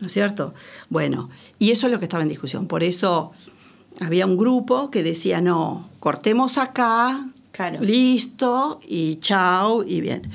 ¿No 0.00 0.08
es 0.08 0.12
cierto? 0.12 0.52
Bueno, 0.90 1.30
y 1.58 1.70
eso 1.70 1.86
es 1.86 1.92
lo 1.92 1.98
que 1.98 2.04
estaba 2.04 2.22
en 2.22 2.28
discusión. 2.28 2.66
Por 2.66 2.82
eso 2.82 3.32
había 4.00 4.26
un 4.26 4.36
grupo 4.36 4.90
que 4.90 5.02
decía, 5.02 5.40
no, 5.40 5.88
cortemos 6.00 6.58
acá, 6.58 7.26
Claro. 7.52 7.80
listo, 7.80 8.80
y 8.86 9.16
chao, 9.16 9.82
y 9.84 10.02
bien. 10.02 10.30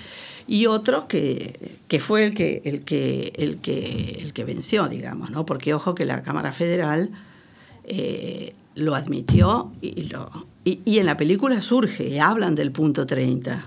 Y 0.51 0.65
otro 0.65 1.07
que, 1.07 1.77
que 1.87 2.01
fue 2.01 2.25
el 2.25 2.33
que, 2.33 2.61
el, 2.65 2.81
que, 2.81 3.31
el, 3.37 3.59
que, 3.59 4.19
el 4.21 4.33
que 4.33 4.43
venció, 4.43 4.89
digamos, 4.89 5.29
¿no? 5.29 5.45
Porque 5.45 5.73
ojo 5.73 5.95
que 5.95 6.03
la 6.03 6.23
Cámara 6.23 6.51
Federal 6.51 7.09
eh, 7.85 8.53
lo 8.75 8.95
admitió 8.95 9.71
y, 9.79 10.09
lo, 10.09 10.29
y, 10.65 10.81
y 10.83 10.99
en 10.99 11.05
la 11.05 11.15
película 11.15 11.61
surge, 11.61 12.19
hablan 12.19 12.55
del 12.55 12.73
punto 12.73 13.05
30, 13.05 13.63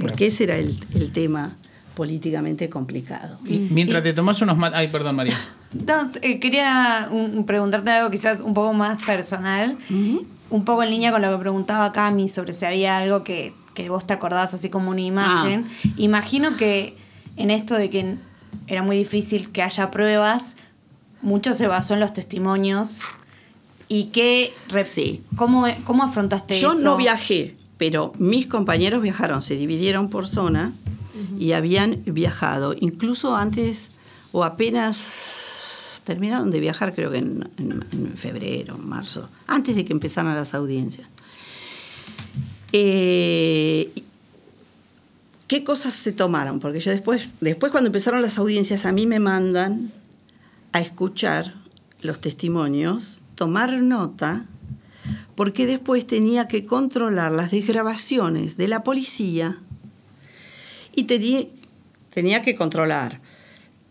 porque 0.00 0.26
ese 0.26 0.42
era 0.42 0.56
el, 0.56 0.76
el 0.96 1.12
tema 1.12 1.56
políticamente 1.94 2.68
complicado. 2.68 3.38
Y 3.46 3.68
mientras 3.70 4.02
te 4.02 4.12
tomas 4.12 4.42
unos 4.42 4.56
mates. 4.56 4.80
Ay, 4.80 4.88
perdón, 4.88 5.14
María. 5.14 5.38
No, 5.86 6.08
eh, 6.22 6.40
quería 6.40 7.08
mm, 7.08 7.44
preguntarte 7.44 7.88
algo 7.88 8.10
quizás 8.10 8.40
un 8.40 8.52
poco 8.52 8.72
más 8.72 9.00
personal, 9.04 9.78
un 9.88 10.64
poco 10.64 10.82
en 10.82 10.90
línea 10.90 11.12
con 11.12 11.22
lo 11.22 11.30
que 11.30 11.38
preguntaba 11.38 11.92
Cami 11.92 12.26
sobre 12.26 12.52
si 12.52 12.64
había 12.64 12.98
algo 12.98 13.22
que, 13.22 13.54
que 13.82 13.88
vos 13.90 14.06
te 14.06 14.12
acordás 14.12 14.54
así 14.54 14.70
como 14.70 14.90
una 14.90 15.00
imagen. 15.00 15.66
Imagino 15.96 16.56
que 16.56 16.96
en 17.36 17.50
esto 17.50 17.74
de 17.74 17.90
que 17.90 18.16
era 18.66 18.82
muy 18.82 18.96
difícil 18.96 19.50
que 19.50 19.62
haya 19.62 19.90
pruebas, 19.90 20.56
mucho 21.22 21.54
se 21.54 21.66
basó 21.66 21.94
en 21.94 22.00
los 22.00 22.12
testimonios. 22.14 23.02
¿Y 23.88 24.04
qué, 24.06 24.52
Sí. 24.84 25.22
cómo, 25.36 25.66
cómo 25.84 26.04
afrontaste 26.04 26.58
Yo 26.60 26.70
eso? 26.70 26.78
no 26.80 26.96
viajé, 26.96 27.56
pero 27.76 28.12
mis 28.18 28.46
compañeros 28.46 29.02
viajaron, 29.02 29.42
se 29.42 29.56
dividieron 29.56 30.08
por 30.10 30.26
zona 30.26 30.72
y 31.38 31.52
habían 31.52 32.02
viajado, 32.06 32.74
incluso 32.78 33.34
antes 33.36 33.88
o 34.32 34.44
apenas 34.44 36.00
terminaron 36.04 36.50
de 36.50 36.60
viajar, 36.60 36.94
creo 36.94 37.10
que 37.10 37.18
en, 37.18 37.48
en- 37.58 37.84
en 37.92 38.14
febrero, 38.16 38.78
marzo, 38.78 39.28
antes 39.46 39.76
de 39.76 39.84
que 39.84 39.92
empezaran 39.92 40.34
las 40.34 40.54
audiencias. 40.54 41.06
Eh, 42.72 43.90
¿Qué 45.50 45.64
cosas 45.64 45.94
se 45.94 46.12
tomaron? 46.12 46.60
Porque 46.60 46.78
yo 46.78 46.92
después, 46.92 47.34
después 47.40 47.72
cuando 47.72 47.88
empezaron 47.88 48.22
las 48.22 48.38
audiencias, 48.38 48.86
a 48.86 48.92
mí 48.92 49.06
me 49.06 49.18
mandan 49.18 49.90
a 50.70 50.80
escuchar 50.80 51.54
los 52.02 52.20
testimonios, 52.20 53.20
tomar 53.34 53.72
nota, 53.82 54.46
porque 55.34 55.66
después 55.66 56.06
tenía 56.06 56.46
que 56.46 56.66
controlar 56.66 57.32
las 57.32 57.50
desgrabaciones 57.50 58.56
de 58.56 58.68
la 58.68 58.84
policía 58.84 59.58
y 60.94 61.04
tenía, 61.04 61.46
tenía 62.12 62.42
que 62.42 62.54
controlar 62.54 63.20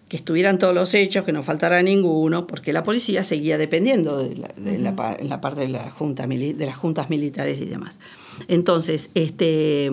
que 0.07 0.15
estuvieran 0.15 0.59
todos 0.59 0.73
los 0.73 0.93
hechos, 0.93 1.25
que 1.25 1.33
no 1.33 1.43
faltara 1.43 1.83
ninguno, 1.83 2.47
porque 2.47 2.71
la 2.71 2.83
policía 2.83 3.23
seguía 3.23 3.57
dependiendo 3.57 4.17
de 4.23 4.35
la, 4.35 4.47
de 4.55 4.79
la 4.79 5.41
parte 5.41 5.59
de, 5.59 5.67
la 5.67 5.91
junta, 5.91 6.25
de 6.25 6.65
las 6.65 6.77
juntas 6.77 7.09
militares 7.09 7.59
y 7.59 7.65
demás. 7.65 7.99
Entonces, 8.47 9.09
este, 9.13 9.91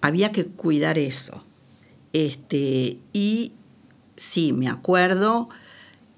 había 0.00 0.32
que 0.32 0.46
cuidar 0.46 0.98
eso. 0.98 1.42
Este, 2.12 2.98
y 3.12 3.52
sí, 4.16 4.52
me 4.52 4.68
acuerdo, 4.68 5.48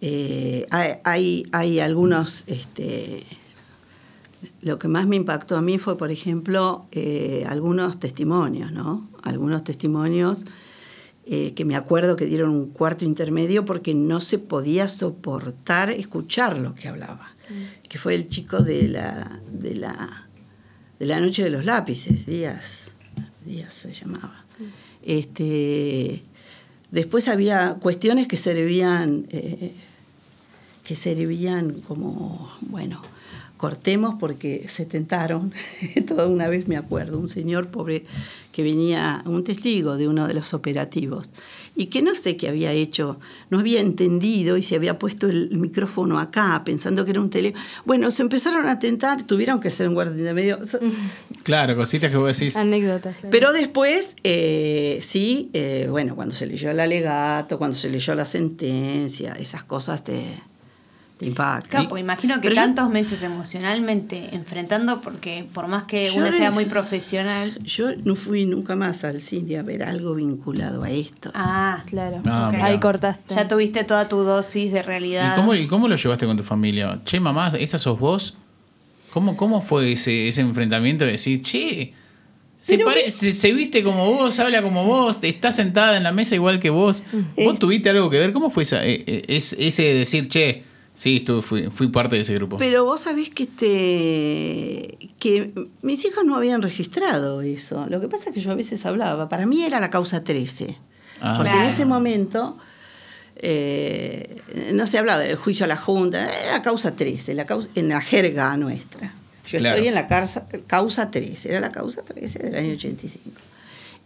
eh, 0.01 0.67
hay, 0.71 0.95
hay, 1.05 1.43
hay 1.53 1.81
algunos, 1.81 2.45
este, 2.47 3.25
lo 4.61 4.79
que 4.79 4.89
más 4.89 5.07
me 5.07 5.17
impactó 5.17 5.57
a 5.57 5.63
mí 5.63 5.79
fue, 5.79 5.97
por 5.97 6.11
ejemplo, 6.11 6.87
eh, 6.93 7.45
algunos 7.49 7.99
testimonios, 7.99 8.71
¿no? 8.73 9.09
Algunos 9.23 9.65
testimonios 9.65 10.45
eh, 11.31 11.53
que 11.55 11.65
me 11.67 11.77
acuerdo 11.77 12.17
que 12.17 12.25
dieron 12.25 12.51
un 12.51 12.71
cuarto 12.71 13.05
intermedio 13.05 13.65
porque 13.65 13.93
no 13.95 14.21
se 14.21 14.39
podía 14.39 14.89
soportar 14.89 15.91
escuchar 15.91 16.57
lo 16.59 16.75
que 16.75 16.89
hablaba. 16.89 17.35
Que 17.89 17.99
fue 17.99 18.15
el 18.15 18.29
chico 18.29 18.61
de 18.61 18.89
la, 18.89 19.41
de 19.51 19.75
la, 19.75 20.28
de 20.99 21.07
la 21.07 21.21
noche 21.21 21.45
de 21.45 21.51
los 21.51 21.65
lápices, 21.65 22.27
Díaz, 22.27 22.91
Díaz 23.45 23.75
se 23.75 23.93
llamaba. 23.93 24.45
Este, 25.03 26.23
después 26.91 27.29
había 27.29 27.77
cuestiones 27.81 28.27
que 28.27 28.37
servían, 28.37 29.27
eh, 29.31 29.73
que 30.85 30.97
servían 30.97 31.81
como, 31.81 32.51
bueno, 32.61 33.03
cortemos 33.57 34.17
porque 34.19 34.67
se 34.69 34.87
tentaron. 34.87 35.53
Toda 36.07 36.27
una 36.27 36.49
vez 36.49 36.67
me 36.69 36.77
acuerdo, 36.77 37.19
un 37.19 37.29
señor 37.29 37.69
pobre 37.69 38.05
que 38.59 38.65
venía, 38.65 39.23
un 39.25 39.45
testigo 39.45 39.97
de 39.97 40.09
uno 40.09 40.27
de 40.27 40.35
los 40.35 40.53
operativos, 40.53 41.31
y 41.77 41.87
que 41.87 42.03
no 42.03 42.17
sé 42.17 42.37
qué 42.37 42.49
había 42.49 42.73
hecho, 42.73 43.21
no 43.51 43.61
había 43.61 43.81
entendido 43.81 44.57
y 44.57 44.65
se 44.65 44.75
había 44.75 44.99
puesto 44.99 45.29
el 45.29 45.57
micrófono 45.57 46.19
acá 46.19 46.61
pensando 46.65 47.05
que 47.05 47.13
era 47.13 47.21
un 47.21 47.31
tele. 47.31 47.55
Bueno, 47.85 48.11
se 48.11 48.23
empezaron 48.23 48.67
a 48.69 48.81
tentar, 48.81 49.25
tuvieron 49.29 49.61
que 49.61 49.69
hacer 49.69 49.87
un 49.87 49.95
guardia 49.95 50.25
de 50.25 50.35
medio. 50.35 50.59
Claro, 51.45 51.77
cositas 51.77 52.11
que 52.11 52.17
vos 52.17 52.37
decís. 52.37 52.57
Anécdotas. 52.57 53.15
claro. 53.15 53.31
Pero 53.31 53.53
después, 53.53 54.17
eh, 54.25 54.99
sí, 55.01 55.51
eh, 55.53 55.87
bueno, 55.89 56.17
cuando 56.17 56.35
se 56.35 56.47
leyó 56.47 56.71
el 56.71 56.81
alegato, 56.81 57.59
cuando 57.59 57.77
se 57.77 57.89
leyó 57.89 58.15
la 58.17 58.27
sentencia, 58.27 59.33
esas 59.35 59.63
cosas 59.63 60.03
te, 60.05 60.35
te 61.19 61.27
impactan. 61.27 61.69
Claro, 61.69 61.89
porque 61.89 62.01
imagino 62.01 62.35
que 62.37 62.43
Pero 62.43 62.55
yo- 62.55 62.61
tantos 62.63 62.91
meses 62.91 63.23
emocionalmente 63.23 64.29
enfrentando, 64.35 65.01
porque 65.01 65.45
por 65.53 65.67
más 65.67 65.85
que 65.85 66.11
uno 66.15 66.31
sea 66.31 66.51
muy 66.51 66.65
profesional. 66.67 67.59
Yo 67.65 67.89
no 68.05 68.15
fui 68.15 68.47
nunca 68.47 68.77
más 68.77 69.03
al 69.05 69.21
cine 69.21 69.59
a 69.59 69.63
ver 69.63 69.83
algo 69.83 70.15
vinculado 70.15 70.85
a 70.85 70.91
esto. 70.91 71.31
Ah, 71.35 71.83
Claro. 71.87 72.23
Ah. 72.27 72.53
Ahí 72.63 72.79
cortaste. 72.79 73.35
ya 73.35 73.49
tuviste 73.49 73.83
toda 73.85 74.09
tu 74.09 74.19
dosis 74.19 74.73
de 74.73 74.83
realidad. 74.83 75.33
¿Y 75.33 75.37
cómo, 75.41 75.55
y 75.55 75.67
cómo 75.67 75.89
lo 75.89 75.97
llevaste 75.97 76.25
con 76.27 76.37
tu 76.37 76.45
familia? 76.45 77.01
Che, 77.05 77.19
mamá, 77.19 77.53
¿esta 77.59 77.79
sos 77.79 77.99
vos? 77.99 78.37
¿Cómo, 79.13 79.37
cómo 79.37 79.61
fue 79.61 79.93
ese, 79.93 80.29
ese 80.29 80.43
enfrentamiento 80.43 81.05
de 81.05 81.13
decir, 81.13 81.43
che, 81.43 81.95
se, 82.61 83.53
viste 83.53 83.83
como 83.83 84.13
vos, 84.13 84.39
habla 84.39 84.63
como 84.63 84.85
vos, 84.85 85.19
está 85.23 85.51
sentada 85.53 85.97
en 85.97 86.03
la 86.03 86.13
mesa 86.13 86.35
igual 86.35 86.61
que 86.61 86.71
vos? 86.71 87.03
¿Vos 87.45 87.59
tuviste 87.59 87.89
algo 87.91 88.11
que 88.11 88.19
ver? 88.19 88.33
¿Cómo 88.33 88.51
fue 88.51 88.65
esa, 88.65 88.85
eh, 88.87 89.03
eh, 89.07 89.25
es, 89.29 89.55
ese 89.59 89.83
de 89.83 89.95
decir, 89.95 90.29
che, 90.29 90.65
sí, 91.01 91.17
estuve, 91.19 91.43
fui, 91.43 91.71
fui 91.71 91.89
parte 91.89 92.17
de 92.17 92.23
ese 92.23 92.35
grupo? 92.35 92.57
Pero 92.57 92.85
vos 92.85 93.01
sabés 93.01 93.31
que 93.31 93.45
este 93.45 94.99
que 95.21 95.53
mis 95.83 96.05
hijos 96.05 96.25
no 96.25 96.35
habían 96.37 96.61
registrado 96.63 97.41
eso. 97.43 97.87
Lo 97.89 98.01
que 98.01 98.09
pasa 98.09 98.31
es 98.31 98.35
que 98.35 98.41
yo 98.41 98.51
a 98.51 98.55
veces 98.55 98.85
hablaba. 98.87 99.29
Para 99.29 99.47
mí 99.47 99.63
era 99.65 99.79
la 99.81 99.91
causa 99.91 100.25
13. 100.25 100.77
Ah. 101.21 101.35
Porque 101.37 101.51
Claro. 101.53 101.67
en 101.67 101.73
ese 101.75 101.85
momento 101.85 102.57
eh, 103.37 104.41
no 104.73 104.87
se 104.87 104.99
hablaba 104.99 105.21
del 105.21 105.37
juicio 105.37 105.65
a 105.65 105.69
la 105.69 105.77
Junta, 105.77 106.19
era 106.43 106.53
la 106.53 106.63
causa 106.63 106.95
13, 106.95 107.35
la 107.35 107.45
causa, 107.47 107.69
en 107.75 107.89
la 107.89 108.01
jerga 108.01 108.57
nuestra. 108.57 109.13
Yo 109.47 109.59
Claro. 109.59 109.77
estoy 109.77 109.89
en 109.89 109.95
la 109.95 110.07
causa, 110.09 110.47
causa 110.67 111.11
13, 111.11 111.51
era 111.51 111.61
la 111.61 111.73
causa 111.73 112.03
13 112.03 112.39
del 112.41 112.55
año 112.57 112.73
85. 112.75 113.41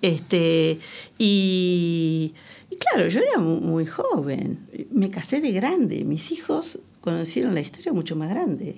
Este, 0.02 0.78
y, 1.16 2.34
claro, 2.78 3.08
yo 3.08 3.20
era 3.20 3.38
mu- 3.38 3.60
muy, 3.60 3.86
joven, 3.86 4.58
me 4.90 5.08
casé 5.10 5.40
de 5.40 5.52
grande, 5.52 6.04
mis 6.04 6.32
hijos 6.32 6.80
conocieron 7.00 7.54
la 7.54 7.60
historia 7.60 7.92
mucho 7.92 8.16
más 8.16 8.28
grande. 8.28 8.76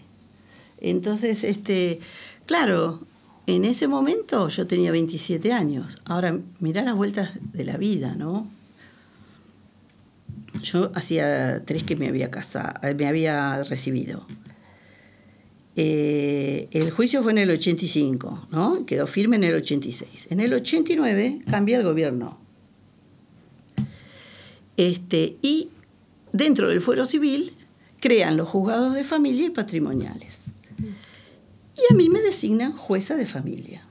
Entonces, 0.81 1.43
este, 1.45 2.01
claro, 2.47 3.07
en 3.47 3.65
ese 3.65 3.89
momento 3.89 4.49
yo 4.49 4.67
tenía 4.67 4.91
27 4.93 5.53
años. 5.53 6.01
Ahora, 6.05 6.39
mirá 6.61 6.83
las 6.83 6.95
vueltas 6.95 7.31
de 7.53 7.65
la 7.65 7.77
vida, 7.79 8.15
¿no? 8.17 8.47
yo 10.63 10.91
hacía 10.95 11.63
tres 11.67 11.83
que 11.83 11.97
me 11.97 12.09
había 12.09 12.31
casado, 12.31 12.75
me 12.97 13.07
había 13.07 13.63
recibido. 13.65 14.25
Eh, 15.77 16.69
el 16.71 16.91
juicio 16.91 17.23
fue 17.23 17.33
en 17.33 17.39
el 17.39 17.51
85, 17.51 18.49
¿no? 18.53 18.87
Quedó 18.87 19.07
firme 19.07 19.37
en 19.37 19.45
el 19.45 19.57
86. 19.57 20.29
En 20.31 20.41
el 20.41 20.55
89 20.55 21.41
cambia 21.51 21.79
el 21.79 21.85
gobierno. 21.85 22.39
Este, 24.77 25.37
y 25.43 25.69
dentro 26.33 26.69
del 26.69 26.81
fuero 26.81 27.05
civil 27.05 27.53
crean 28.01 28.37
los 28.37 28.49
juzgados 28.49 28.95
de 28.95 29.05
familia 29.05 29.47
y 29.47 29.51
patrimoniales. 29.51 30.41
Y 30.79 31.93
a 31.93 31.97
mí 31.97 32.09
me 32.09 32.21
designan 32.21 32.73
jueza 32.73 33.17
de 33.17 33.27
familia. 33.27 33.87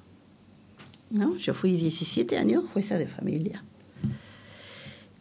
¿no? 1.14 1.38
Yo 1.38 1.54
fui 1.54 1.74
17 1.74 2.38
años 2.38 2.66
jueza 2.74 2.98
de 2.98 3.08
familia. 3.08 3.64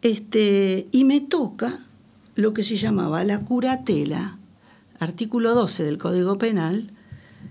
Este, 0.01 0.87
y 0.91 1.05
me 1.05 1.21
toca 1.21 1.79
lo 2.35 2.53
que 2.53 2.63
se 2.63 2.75
llamaba 2.75 3.23
la 3.23 3.39
curatela, 3.39 4.37
artículo 5.03 5.53
12 5.53 5.83
del 5.83 5.97
Código 5.97 6.37
Penal, 6.37 6.89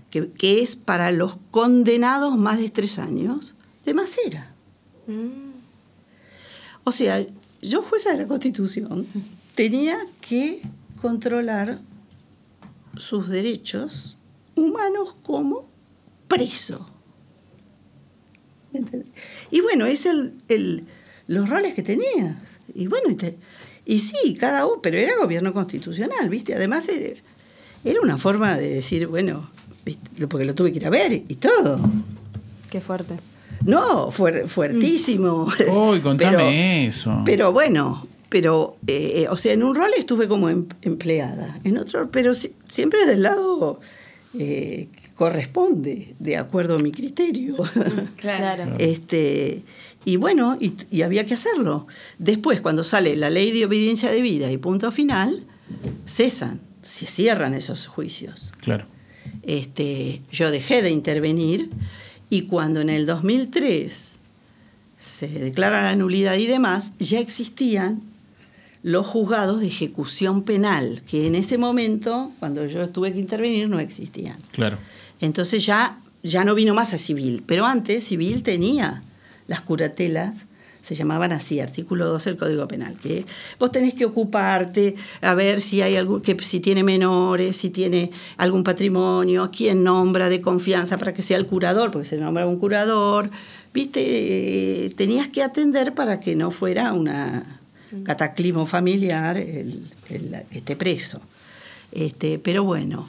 que, 0.09 0.29
que 0.31 0.61
es 0.61 0.75
para 0.75 1.11
los 1.11 1.37
condenados 1.51 2.37
más 2.37 2.59
de 2.59 2.69
tres 2.69 2.99
años 2.99 3.55
de 3.85 3.93
Macera. 3.93 4.53
O 6.83 6.91
sea, 6.91 7.25
yo 7.61 7.81
jueza 7.81 8.11
de 8.11 8.17
la 8.19 8.27
Constitución 8.27 9.07
tenía 9.55 9.97
que 10.21 10.61
controlar 11.01 11.79
sus 12.97 13.29
derechos 13.29 14.17
humanos 14.55 15.15
como 15.23 15.67
preso. 16.27 16.87
¿Me? 18.71 18.81
Y 19.51 19.61
bueno, 19.61 19.85
es 19.85 20.05
el, 20.05 20.33
el- 20.47 20.85
los 21.27 21.49
roles 21.49 21.73
que 21.73 21.83
tenía. 21.83 22.41
Y 22.73 22.87
bueno, 22.87 23.09
y, 23.11 23.15
te- 23.15 23.37
y 23.85 23.99
sí, 23.99 24.35
cada 24.35 24.65
uno, 24.65 24.81
pero 24.81 24.97
era 24.97 25.15
gobierno 25.17 25.53
constitucional, 25.53 26.27
¿viste? 26.29 26.53
Además 26.55 26.87
era, 27.85 27.99
una 28.01 28.17
forma 28.17 28.57
de 28.57 28.69
decir, 28.75 29.07
bueno, 29.07 29.49
porque 30.29 30.45
lo 30.45 30.55
tuve 30.55 30.71
que 30.71 30.77
ir 30.79 30.85
a 30.85 30.89
ver 30.89 31.13
y 31.13 31.35
todo. 31.35 31.79
Qué 32.69 32.81
fuerte. 32.81 33.15
No, 33.65 34.09
fuer- 34.11 34.47
fuertísimo. 34.47 35.47
Uy, 35.71 35.99
contame 36.01 36.37
Pero- 36.37 36.49
eso. 36.49 37.21
pero 37.25 37.51
bueno, 37.53 38.07
pero, 38.29 38.77
eh, 38.87 39.27
o 39.29 39.37
sea, 39.37 39.53
en 39.53 39.63
un 39.63 39.75
rol 39.75 39.91
estuve 39.97 40.27
como 40.27 40.49
em- 40.49 40.65
empleada, 40.81 41.59
en 41.63 41.77
otro, 41.77 42.09
pero 42.11 42.33
si- 42.33 42.53
siempre 42.67 43.05
del 43.05 43.21
lado 43.23 43.79
eh, 44.39 44.87
que 44.95 45.09
corresponde, 45.13 46.15
de 46.19 46.37
acuerdo 46.37 46.77
a 46.77 46.79
mi 46.79 46.91
criterio. 46.91 47.53
Claro. 48.17 48.73
este, 48.79 49.61
y 50.05 50.15
bueno, 50.15 50.57
y, 50.59 50.73
y 50.89 51.03
había 51.03 51.25
que 51.25 51.35
hacerlo. 51.35 51.85
Después, 52.17 52.59
cuando 52.59 52.83
sale 52.83 53.15
la 53.15 53.29
ley 53.29 53.51
de 53.51 53.65
obediencia 53.65 54.11
de 54.11 54.21
vida 54.21 54.51
y 54.51 54.57
punto 54.57 54.91
final, 54.91 55.43
cesan, 56.05 56.59
se 56.83 57.07
cierran 57.07 57.53
esos 57.53 57.87
juicios. 57.87 58.53
Claro. 58.61 58.85
Este, 59.41 60.21
yo 60.31 60.51
dejé 60.51 60.81
de 60.81 60.91
intervenir 60.91 61.69
y 62.29 62.43
cuando 62.43 62.81
en 62.81 62.89
el 62.89 63.05
2003 63.05 64.17
se 64.97 65.27
declara 65.27 65.83
la 65.83 65.95
nulidad 65.95 66.35
y 66.35 66.47
demás, 66.47 66.93
ya 66.99 67.19
existían 67.19 68.01
los 68.83 69.05
juzgados 69.05 69.61
de 69.61 69.67
ejecución 69.67 70.43
penal, 70.43 71.01
que 71.07 71.25
en 71.25 71.35
ese 71.35 71.57
momento, 71.57 72.31
cuando 72.39 72.65
yo 72.67 72.89
tuve 72.89 73.13
que 73.13 73.19
intervenir, 73.19 73.69
no 73.69 73.79
existían. 73.79 74.37
Claro. 74.51 74.77
Entonces 75.21 75.65
ya, 75.65 75.99
ya 76.21 76.43
no 76.43 76.53
vino 76.53 76.73
más 76.73 76.93
a 76.93 76.97
civil, 76.97 77.43
pero 77.45 77.65
antes 77.65 78.03
civil 78.03 78.43
tenía 78.43 79.01
las 79.47 79.61
curatelas, 79.61 80.45
se 80.83 80.95
llamaban 80.95 81.31
así, 81.31 81.59
artículo 81.59 82.05
12 82.07 82.31
del 82.31 82.37
Código 82.37 82.67
Penal, 82.67 82.95
que 83.01 83.25
vos 83.57 83.71
tenés 83.71 83.95
que 83.95 84.05
ocuparte 84.05 84.95
a 85.21 85.33
ver 85.33 85.59
si 85.59 85.81
hay 85.81 85.95
algún, 85.95 86.21
que 86.21 86.37
si 86.41 86.59
tiene 86.59 86.83
menores, 86.83 87.55
si 87.55 87.69
tiene 87.71 88.11
algún 88.37 88.63
patrimonio, 88.63 89.49
quién 89.55 89.83
nombra 89.83 90.29
de 90.29 90.41
confianza 90.41 90.97
para 90.97 91.13
que 91.13 91.23
sea 91.23 91.37
el 91.37 91.47
curador, 91.47 91.89
porque 91.89 92.07
se 92.07 92.17
nombra 92.17 92.45
un 92.45 92.59
curador, 92.59 93.31
viste, 93.73 94.03
Eh, 94.05 94.93
tenías 94.95 95.27
que 95.29 95.41
atender 95.41 95.93
para 95.93 96.19
que 96.19 96.35
no 96.35 96.51
fuera 96.51 96.93
una 96.93 97.59
cataclismo 98.03 98.65
familiar 98.65 99.37
el, 99.37 99.83
el 100.09 100.43
que 100.49 100.57
esté 100.59 100.75
preso. 100.75 101.21
Este, 101.91 102.39
pero 102.39 102.63
bueno, 102.63 103.07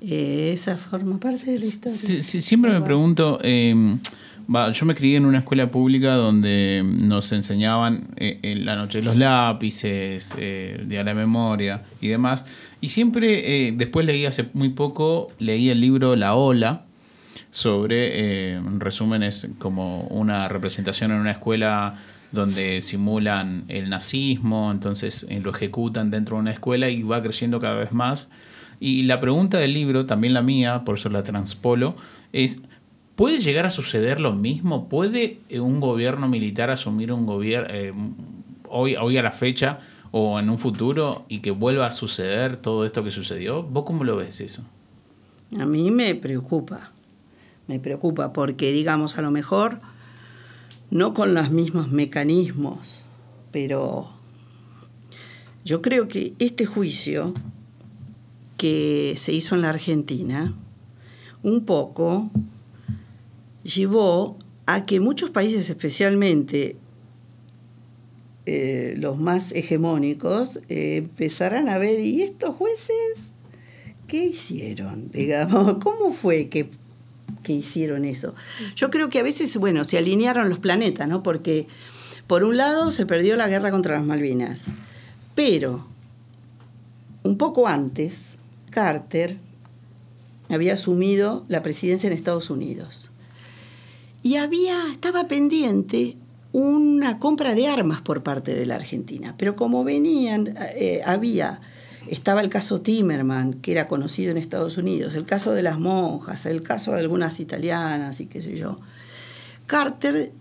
eh, 0.00 0.50
esa 0.52 0.76
forma 0.76 1.18
parte 1.18 1.52
de 1.52 1.58
la 1.58 1.64
historia. 1.64 1.98
Sí, 1.98 2.22
sí, 2.22 2.40
siempre 2.40 2.70
me 2.72 2.80
pregunto, 2.82 3.38
eh, 3.42 3.96
yo 4.46 4.86
me 4.86 4.94
crié 4.94 5.16
en 5.16 5.26
una 5.26 5.38
escuela 5.38 5.70
pública 5.70 6.14
donde 6.14 6.82
nos 6.84 7.32
enseñaban 7.32 8.08
eh, 8.16 8.38
en 8.42 8.64
la 8.64 8.76
noche 8.76 9.02
los 9.02 9.16
lápices, 9.16 10.34
eh, 10.38 10.82
de 10.86 11.04
la 11.04 11.14
memoria 11.14 11.82
y 12.00 12.08
demás. 12.08 12.46
Y 12.80 12.88
siempre, 12.90 13.68
eh, 13.68 13.72
después 13.72 14.04
leí 14.04 14.26
hace 14.26 14.50
muy 14.52 14.68
poco, 14.68 15.28
leí 15.38 15.70
el 15.70 15.80
libro 15.80 16.16
La 16.16 16.34
Ola 16.34 16.84
sobre, 17.50 18.08
eh, 18.52 18.56
en 18.56 18.80
resumen, 18.80 19.22
es 19.22 19.46
como 19.58 20.02
una 20.08 20.48
representación 20.48 21.12
en 21.12 21.18
una 21.18 21.30
escuela 21.30 21.94
donde 22.32 22.82
simulan 22.82 23.64
el 23.68 23.88
nazismo, 23.88 24.72
entonces 24.72 25.24
eh, 25.30 25.40
lo 25.40 25.50
ejecutan 25.50 26.10
dentro 26.10 26.36
de 26.36 26.42
una 26.42 26.50
escuela 26.50 26.90
y 26.90 27.02
va 27.04 27.22
creciendo 27.22 27.60
cada 27.60 27.76
vez 27.76 27.92
más. 27.92 28.28
Y 28.80 29.04
la 29.04 29.20
pregunta 29.20 29.58
del 29.58 29.72
libro, 29.72 30.04
también 30.04 30.34
la 30.34 30.42
mía, 30.42 30.82
por 30.84 30.98
eso 30.98 31.08
la 31.08 31.22
transpolo, 31.22 31.96
es, 32.32 32.60
¿puede 33.16 33.38
llegar 33.38 33.66
a 33.66 33.70
suceder 33.70 34.20
lo 34.20 34.32
mismo? 34.32 34.88
¿Puede 34.88 35.40
eh, 35.48 35.60
un 35.60 35.80
gobierno 35.80 36.28
militar 36.28 36.70
asumir 36.70 37.12
un 37.12 37.26
gobierno 37.26 38.14
hoy, 38.68 38.96
hoy 38.96 39.16
a 39.16 39.22
la 39.22 39.32
fecha 39.32 39.80
o 40.10 40.38
en 40.38 40.48
un 40.48 40.58
futuro 40.58 41.24
y 41.28 41.40
que 41.40 41.50
vuelva 41.50 41.86
a 41.86 41.90
suceder 41.90 42.56
todo 42.56 42.84
esto 42.84 43.04
que 43.04 43.10
sucedió? 43.10 43.62
¿Vos 43.62 43.84
cómo 43.84 44.04
lo 44.04 44.16
ves 44.16 44.40
eso? 44.40 44.64
A 45.58 45.66
mí 45.66 45.90
me 45.90 46.14
preocupa, 46.14 46.92
me 47.68 47.78
preocupa 47.78 48.32
porque, 48.32 48.72
digamos, 48.72 49.18
a 49.18 49.22
lo 49.22 49.30
mejor 49.30 49.80
no 50.90 51.14
con 51.14 51.34
los 51.34 51.50
mismos 51.50 51.90
mecanismos, 51.90 53.04
pero 53.50 54.08
yo 55.64 55.80
creo 55.80 56.08
que 56.08 56.34
este 56.38 56.66
juicio 56.66 57.32
que 58.56 59.14
se 59.16 59.32
hizo 59.32 59.54
en 59.54 59.62
la 59.62 59.70
Argentina, 59.70 60.54
un 61.42 61.64
poco 61.64 62.30
llevó 63.64 64.38
a 64.66 64.86
que 64.86 65.00
muchos 65.00 65.30
países, 65.30 65.68
especialmente 65.68 66.76
eh, 68.46 68.94
los 68.98 69.18
más 69.18 69.52
hegemónicos, 69.52 70.60
eh, 70.68 70.96
empezaran 70.98 71.68
a 71.68 71.78
ver, 71.78 71.98
¿y 71.98 72.22
estos 72.22 72.54
jueces 72.54 73.32
qué 74.06 74.24
hicieron? 74.24 75.10
Digamos, 75.12 75.78
¿cómo 75.82 76.12
fue 76.12 76.48
que, 76.48 76.68
que 77.42 77.52
hicieron 77.52 78.04
eso? 78.04 78.34
Yo 78.76 78.90
creo 78.90 79.08
que 79.08 79.18
a 79.18 79.22
veces, 79.22 79.56
bueno, 79.56 79.82
se 79.84 79.98
alinearon 79.98 80.48
los 80.48 80.60
planetas, 80.60 81.08
¿no? 81.08 81.22
Porque 81.22 81.66
por 82.26 82.44
un 82.44 82.56
lado 82.56 82.92
se 82.92 83.06
perdió 83.06 83.34
la 83.36 83.48
guerra 83.48 83.70
contra 83.70 83.94
las 83.94 84.04
Malvinas, 84.04 84.66
pero 85.34 85.86
un 87.22 87.38
poco 87.38 87.66
antes, 87.66 88.38
Carter 88.70 89.38
había 90.50 90.74
asumido 90.74 91.44
la 91.48 91.62
presidencia 91.62 92.06
en 92.06 92.12
Estados 92.12 92.50
Unidos. 92.50 93.10
Y 94.24 94.36
había, 94.36 94.90
estaba 94.90 95.28
pendiente 95.28 96.16
una 96.50 97.18
compra 97.18 97.54
de 97.54 97.68
armas 97.68 98.00
por 98.00 98.22
parte 98.22 98.54
de 98.54 98.64
la 98.64 98.76
Argentina. 98.76 99.34
Pero 99.36 99.54
como 99.54 99.84
venían, 99.84 100.54
eh, 100.76 101.02
había, 101.04 101.60
estaba 102.08 102.40
el 102.40 102.48
caso 102.48 102.80
Timerman, 102.80 103.52
que 103.52 103.72
era 103.72 103.86
conocido 103.86 104.30
en 104.30 104.38
Estados 104.38 104.78
Unidos, 104.78 105.14
el 105.14 105.26
caso 105.26 105.52
de 105.52 105.62
las 105.62 105.78
monjas, 105.78 106.46
el 106.46 106.62
caso 106.62 106.92
de 106.92 107.00
algunas 107.00 107.38
italianas 107.38 108.18
y 108.22 108.24
qué 108.24 108.40
sé 108.40 108.56
yo. 108.56 108.80
Carter 109.66 110.32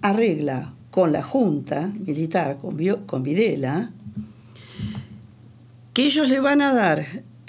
arregla 0.00 0.72
con 0.92 1.10
la 1.10 1.24
Junta 1.24 1.88
Militar, 1.88 2.58
con, 2.58 2.78
con 3.06 3.24
Videla, 3.24 3.90
que 5.94 6.04
ellos 6.04 6.28
le 6.28 6.38
van 6.38 6.62
a 6.62 6.72
dar, 6.72 7.04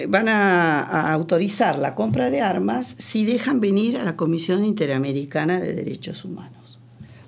van 0.08 0.28
a, 0.28 0.80
a, 0.80 1.12
autorizar 1.12 1.78
la 1.78 1.94
compra 1.94 2.30
de 2.30 2.40
armas 2.40 2.94
si 2.98 3.24
dejan 3.24 3.60
venir 3.60 3.96
a 3.96 4.04
la 4.04 4.16
Comisión 4.16 4.64
Interamericana 4.64 5.60
de 5.60 5.74
Derechos 5.74 6.24
Humanos. 6.24 6.78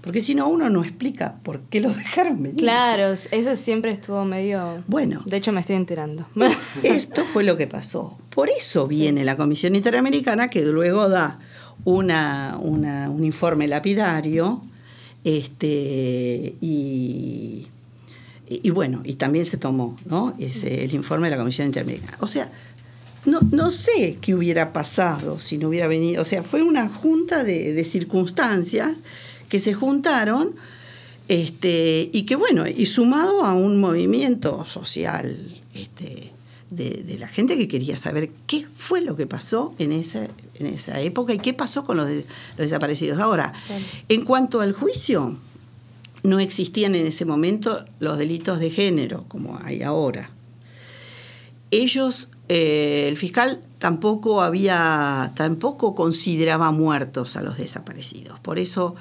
Porque 0.07 0.21
si 0.21 0.37
no, 0.37 0.47
uno 0.47 0.71
no 0.71 0.85
explica 0.85 1.35
por 1.43 1.63
qué 1.63 1.81
los 1.81 1.97
dejaron 1.99 2.41
venir. 2.41 2.61
Claro, 2.61 3.13
eso 3.13 3.57
siempre 3.57 3.91
estuvo 3.91 4.25
medio... 4.25 4.85
Bueno. 4.87 5.25
De 5.27 5.37
hecho, 5.37 5.51
me 5.51 5.61
estoy 5.61 5.75
enterando. 5.75 6.27
Esto 6.85 7.25
fue 7.25 7.43
lo 7.43 7.57
que 7.57 7.67
pasó. 7.67 8.17
Por 8.33 8.49
eso 8.49 8.87
viene 8.87 9.25
la 9.25 9.37
Comisión 9.37 9.75
Interamericana 9.75 10.49
que 10.49 10.65
luego 10.65 11.09
da 11.09 11.41
una, 11.85 12.57
una, 12.63 13.11
un 13.11 13.25
informe 13.25 13.67
lapidario 13.67 14.63
este, 15.25 16.55
y, 16.61 17.67
y, 18.49 18.71
bueno, 18.71 19.01
y 19.05 19.15
también 19.15 19.45
se 19.45 19.57
tomó 19.57 19.97
¿no? 20.05 20.35
Ese, 20.39 20.85
el 20.85 20.95
informe 20.95 21.29
de 21.29 21.33
la 21.37 21.39
Comisión 21.39 21.67
Interamericana. 21.67 22.17
O 22.21 22.27
sea, 22.27 22.51
no, 23.25 23.41
no 23.51 23.71
sé 23.71 24.19
qué 24.21 24.35
hubiera 24.35 24.73
pasado 24.73 25.41
si 25.41 25.59
no 25.59 25.69
hubiera 25.69 25.89
venido. 25.89 26.23
O 26.23 26.25
sea, 26.25 26.43
fue 26.43 26.63
una 26.63 26.89
junta 26.89 27.43
de, 27.45 27.73
de 27.73 27.85
circunstancias 27.85 28.99
que 29.49 29.59
se 29.59 29.75
juntaron 29.75 30.55
Este, 31.29 32.09
y 32.13 32.23
que 32.23 32.37
bueno, 32.37 32.67
y 32.69 32.87
sumado 32.87 33.45
a 33.45 33.53
un 33.53 33.81
movimiento 33.81 34.65
social 34.65 35.37
este, 35.75 36.31
de, 36.71 37.03
de 37.05 37.19
la 37.19 37.27
gente 37.27 37.57
que 37.57 37.67
quería 37.67 37.97
saber 37.97 38.31
qué 38.47 38.65
fue 38.77 39.01
lo 39.01 39.17
que 39.17 39.27
pasó 39.27 39.75
en 39.81 39.91
esa, 39.91 40.29
en 40.55 40.67
esa 40.67 41.01
época 41.01 41.35
y 41.35 41.39
qué 41.39 41.53
pasó 41.53 41.85
con 41.85 41.97
los, 41.97 42.07
de- 42.09 42.25
los 42.57 42.59
desaparecidos. 42.71 43.19
Ahora, 43.19 43.53
en 44.09 44.25
cuanto 44.25 44.61
al 44.61 44.73
juicio, 44.73 45.37
no 46.27 46.41
existían 46.41 46.95
en 46.95 47.07
ese 47.07 47.25
momento 47.25 47.85
los 48.01 48.19
delitos 48.19 48.59
de 48.59 48.71
género 48.71 49.25
como 49.29 49.59
hay 49.63 49.83
ahora. 49.83 50.31
Ellos, 51.71 52.29
eh, 52.49 53.07
el 53.09 53.17
fiscal 53.17 53.63
tampoco 53.79 54.43
había, 54.43 55.33
tampoco 55.37 55.95
consideraba 55.95 56.71
muertos 56.71 57.37
a 57.37 57.43
los 57.43 57.59
desaparecidos. 57.59 58.39
Por 58.41 58.59
eso 58.59 58.95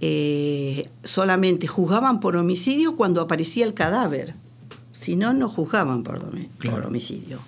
eh, 0.00 0.88
solamente 1.02 1.66
juzgaban 1.66 2.20
por 2.20 2.36
homicidio 2.36 2.96
cuando 2.96 3.20
aparecía 3.20 3.64
el 3.64 3.74
cadáver. 3.74 4.34
Si 4.92 5.16
no, 5.16 5.32
no 5.32 5.48
juzgaban 5.48 6.02
por, 6.02 6.20
por 6.62 6.86
homicidio. 6.86 7.38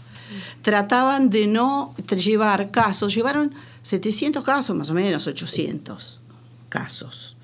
Trataban 0.62 1.30
de 1.30 1.46
no 1.46 1.94
llevar 2.08 2.70
casos, 2.70 3.14
llevaron 3.14 3.54
700 3.82 4.42
casos, 4.42 4.74
más 4.76 4.90
o 4.90 4.94
menos 4.94 5.26
800 5.26 6.20
casos 6.68 7.36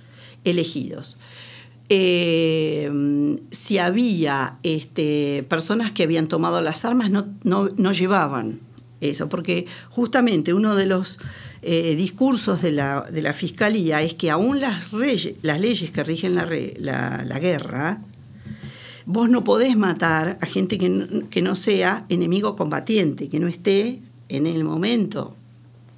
elegidos. 0.44 1.18
Eh, 1.94 2.90
si 3.50 3.76
había 3.76 4.56
este, 4.62 5.44
personas 5.48 5.92
que 5.92 6.04
habían 6.04 6.26
tomado 6.26 6.62
las 6.62 6.86
armas, 6.86 7.10
no, 7.10 7.26
no, 7.44 7.68
no 7.76 7.92
llevaban 7.92 8.60
eso, 9.02 9.28
porque 9.28 9.66
justamente 9.90 10.54
uno 10.54 10.74
de 10.74 10.86
los 10.86 11.18
eh, 11.60 11.94
discursos 11.94 12.62
de 12.62 12.72
la, 12.72 13.02
de 13.02 13.20
la 13.20 13.34
Fiscalía 13.34 14.00
es 14.00 14.14
que 14.14 14.30
aún 14.30 14.58
las, 14.60 14.90
las 15.42 15.60
leyes 15.60 15.90
que 15.90 16.02
rigen 16.02 16.34
la, 16.34 16.46
la- 17.26 17.38
guerra, 17.38 18.00
vos 19.04 19.28
no 19.28 19.44
podés 19.44 19.76
matar 19.76 20.38
a 20.40 20.46
gente 20.46 20.78
que 20.78 21.24
que 21.28 21.42
no 21.42 21.54
sea 21.56 22.06
enemigo 22.08 22.56
combatiente, 22.56 23.28
que 23.28 23.38
no 23.38 23.48
esté 23.48 24.00
en 24.30 24.46
el 24.46 24.64
momento 24.64 25.36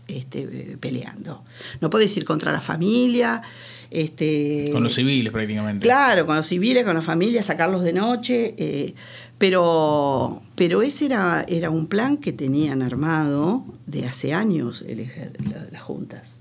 este, 0.08 0.76
peleando. 0.80 1.42
No 1.80 1.90
podés 1.90 2.16
ir 2.16 2.24
contra 2.24 2.52
la 2.52 2.60
familia. 2.60 3.42
Este, 3.90 4.70
Con 4.72 4.82
los 4.82 4.94
civiles 4.94 5.32
prácticamente. 5.32 5.84
Claro, 5.86 6.26
con 6.26 6.36
los 6.36 6.46
civiles, 6.46 6.82
con 6.84 6.94
la 6.96 7.02
familia, 7.02 7.42
sacarlos 7.42 7.82
de 7.84 7.92
noche. 7.92 8.54
eh, 8.58 8.94
pero, 9.38 10.42
pero 10.54 10.82
ese 10.82 11.06
era, 11.06 11.44
era 11.48 11.68
un 11.70 11.86
plan 11.86 12.16
que 12.16 12.32
tenían 12.32 12.82
armado 12.82 13.64
de 13.86 14.06
hace 14.06 14.32
años 14.32 14.82
el 14.88 15.00
ejer- 15.00 15.32
la- 15.50 15.66
las 15.70 15.82
juntas. 15.82 16.40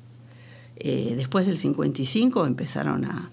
Eh, 0.77 1.13
después 1.15 1.45
del 1.45 1.57
55 1.57 2.45
empezaron 2.45 3.05
a, 3.05 3.29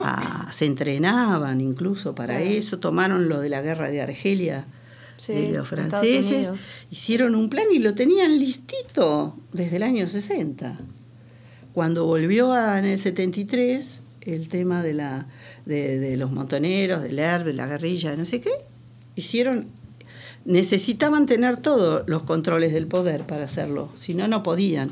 a- 0.00 0.52
se 0.52 0.66
entrenaban 0.66 1.60
incluso 1.60 2.14
para 2.14 2.40
eso, 2.42 2.78
tomaron 2.78 3.28
lo 3.28 3.40
de 3.40 3.48
la 3.48 3.60
guerra 3.62 3.90
de 3.90 4.00
Argelia 4.00 4.64
Sí, 5.16 5.32
de 5.32 5.52
los 5.52 5.68
franceses, 5.68 6.48
hicieron 6.90 7.34
un 7.34 7.48
plan 7.48 7.64
y 7.72 7.78
lo 7.78 7.94
tenían 7.94 8.38
listito 8.38 9.36
desde 9.52 9.76
el 9.76 9.82
año 9.84 10.06
60. 10.06 10.78
Cuando 11.72 12.04
volvió 12.04 12.52
a- 12.52 12.78
en 12.78 12.84
el 12.84 12.98
73 12.98 14.00
el 14.22 14.48
tema 14.48 14.82
de, 14.82 14.94
la, 14.94 15.26
de, 15.66 15.98
de 15.98 16.16
los 16.16 16.30
montoneros, 16.32 17.02
del 17.02 17.18
herbe, 17.18 17.52
la 17.52 17.66
guerrilla, 17.66 18.16
no 18.16 18.24
sé 18.24 18.40
qué, 18.40 18.50
hicieron, 19.16 19.66
necesitaban 20.44 21.26
tener 21.26 21.56
todos 21.58 22.04
los 22.08 22.22
controles 22.22 22.72
del 22.72 22.86
poder 22.86 23.22
para 23.24 23.44
hacerlo, 23.44 23.90
si 23.94 24.14
no, 24.14 24.28
no 24.28 24.42
podían. 24.42 24.90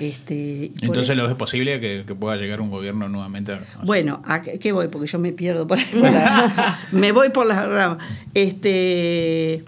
Este, 0.00 0.70
Entonces 0.80 1.16
lo 1.16 1.26
ves 1.26 1.34
posible 1.34 1.80
que, 1.80 2.04
que 2.06 2.14
pueda 2.14 2.36
llegar 2.36 2.60
un 2.60 2.70
gobierno 2.70 3.08
nuevamente. 3.08 3.52
a- 3.52 3.60
bueno, 3.84 4.22
¿a 4.24 4.42
qué 4.42 4.70
voy? 4.72 4.88
Porque 4.88 5.08
yo 5.08 5.18
me 5.18 5.32
pierdo 5.32 5.66
por 5.66 5.78
ahí. 5.78 5.84
por 5.92 6.00
la- 6.02 6.78
me 6.92 7.10
voy 7.12 7.30
por 7.30 7.46
las 7.46 7.66
ramas. 7.66 7.98
Este, 8.34 9.64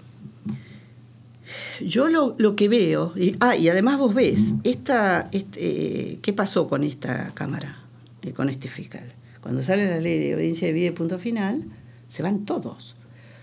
yo 1.81 2.07
lo, 2.07 2.35
lo 2.37 2.55
que 2.55 2.69
veo, 2.69 3.13
y, 3.15 3.35
ah, 3.39 3.55
y 3.55 3.67
además 3.69 3.97
vos 3.97 4.13
ves, 4.13 4.53
esta, 4.63 5.27
este, 5.31 6.19
¿qué 6.21 6.33
pasó 6.33 6.67
con 6.67 6.83
esta 6.83 7.31
Cámara, 7.33 7.79
eh, 8.21 8.31
con 8.33 8.49
este 8.49 8.69
fiscal? 8.69 9.11
Cuando 9.41 9.61
sale 9.61 9.89
la 9.89 9.99
ley 9.99 10.19
de 10.19 10.33
audiencia 10.33 10.67
de 10.67 10.73
vida 10.73 10.87
y 10.87 10.91
punto 10.91 11.17
final, 11.17 11.65
se 12.07 12.21
van 12.23 12.45
todos. 12.45 12.95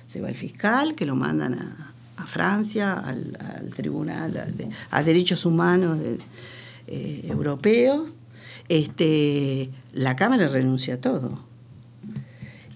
Se 0.07 0.20
va 0.20 0.28
el 0.28 0.36
fiscal, 0.36 0.95
que 0.95 1.05
lo 1.05 1.16
mandan 1.16 1.55
a, 1.55 1.93
a 2.16 2.26
Francia, 2.26 2.95
al, 2.95 3.36
al 3.41 3.74
Tribunal 3.74 4.36
a, 4.36 4.45
de- 4.47 4.68
a 4.91 5.03
Derechos 5.03 5.45
Humanos 5.45 5.99
de- 5.99 6.18
eh, 6.89 7.26
Europeos. 7.28 8.11
Este, 8.68 9.70
la 9.93 10.16
Cámara 10.16 10.49
renuncia 10.49 10.95
a 10.95 11.01
todo. 11.01 11.45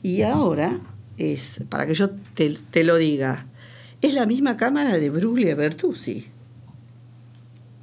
Y 0.02 0.22
ahora 0.22 0.80
es, 1.18 1.62
para 1.68 1.86
que 1.86 1.94
yo 1.94 2.10
te, 2.34 2.84
lo 2.84 2.96
diga, 2.96 3.46
es 4.00 4.14
la 4.14 4.26
misma 4.26 4.56
Cámara 4.56 4.98
de 4.98 5.10
Bruglia 5.10 5.54
Bertuzzi. 5.54 6.26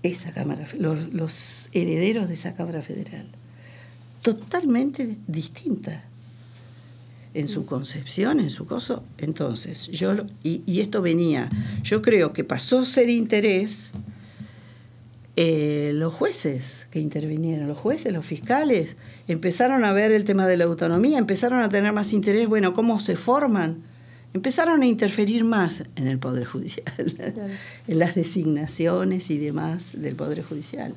Esa 0.03 0.31
Cámara, 0.33 0.67
los, 0.77 1.13
los 1.13 1.69
herederos 1.73 2.27
de 2.27 2.33
esa 2.33 2.55
Cámara 2.55 2.81
Federal. 2.81 3.27
Totalmente 4.21 5.17
distinta 5.27 6.03
en 7.33 7.47
su 7.47 7.65
concepción, 7.65 8.39
en 8.39 8.49
su 8.49 8.65
coso. 8.65 9.03
Entonces, 9.17 9.87
yo, 9.87 10.13
y, 10.43 10.63
y 10.65 10.81
esto 10.81 11.01
venía, 11.01 11.49
yo 11.83 12.01
creo 12.01 12.33
que 12.33 12.43
pasó 12.43 12.79
a 12.79 12.85
ser 12.85 13.09
interés 13.09 13.91
eh, 15.41 15.93
los 15.93 16.13
jueces 16.13 16.85
que 16.91 16.99
intervinieron, 16.99 17.65
los 17.69 17.77
jueces, 17.77 18.11
los 18.11 18.25
fiscales, 18.25 18.97
empezaron 19.25 19.85
a 19.85 19.93
ver 19.93 20.11
el 20.11 20.25
tema 20.25 20.45
de 20.47 20.57
la 20.57 20.65
autonomía, 20.65 21.17
empezaron 21.17 21.61
a 21.61 21.69
tener 21.69 21.93
más 21.93 22.11
interés, 22.11 22.49
bueno, 22.49 22.73
cómo 22.73 22.99
se 22.99 23.15
forman, 23.15 23.83
empezaron 24.33 24.81
a 24.81 24.85
interferir 24.85 25.45
más 25.45 25.85
en 25.95 26.07
el 26.09 26.19
Poder 26.19 26.43
Judicial, 26.43 26.93
en 27.87 27.99
las 27.99 28.15
designaciones 28.15 29.29
y 29.29 29.37
demás 29.37 29.85
del 29.93 30.17
Poder 30.17 30.43
Judicial. 30.43 30.95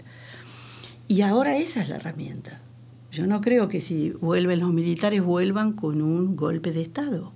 Y 1.06 1.20
ahora 1.20 1.56
esa 1.56 1.80
es 1.80 1.88
la 1.88 1.94
herramienta. 1.94 2.60
Yo 3.12 3.28
no 3.28 3.40
creo 3.42 3.68
que 3.68 3.80
si 3.80 4.10
vuelven 4.10 4.58
los 4.58 4.72
militares 4.72 5.22
vuelvan 5.22 5.72
con 5.72 6.02
un 6.02 6.34
golpe 6.34 6.72
de 6.72 6.82
Estado. 6.82 7.32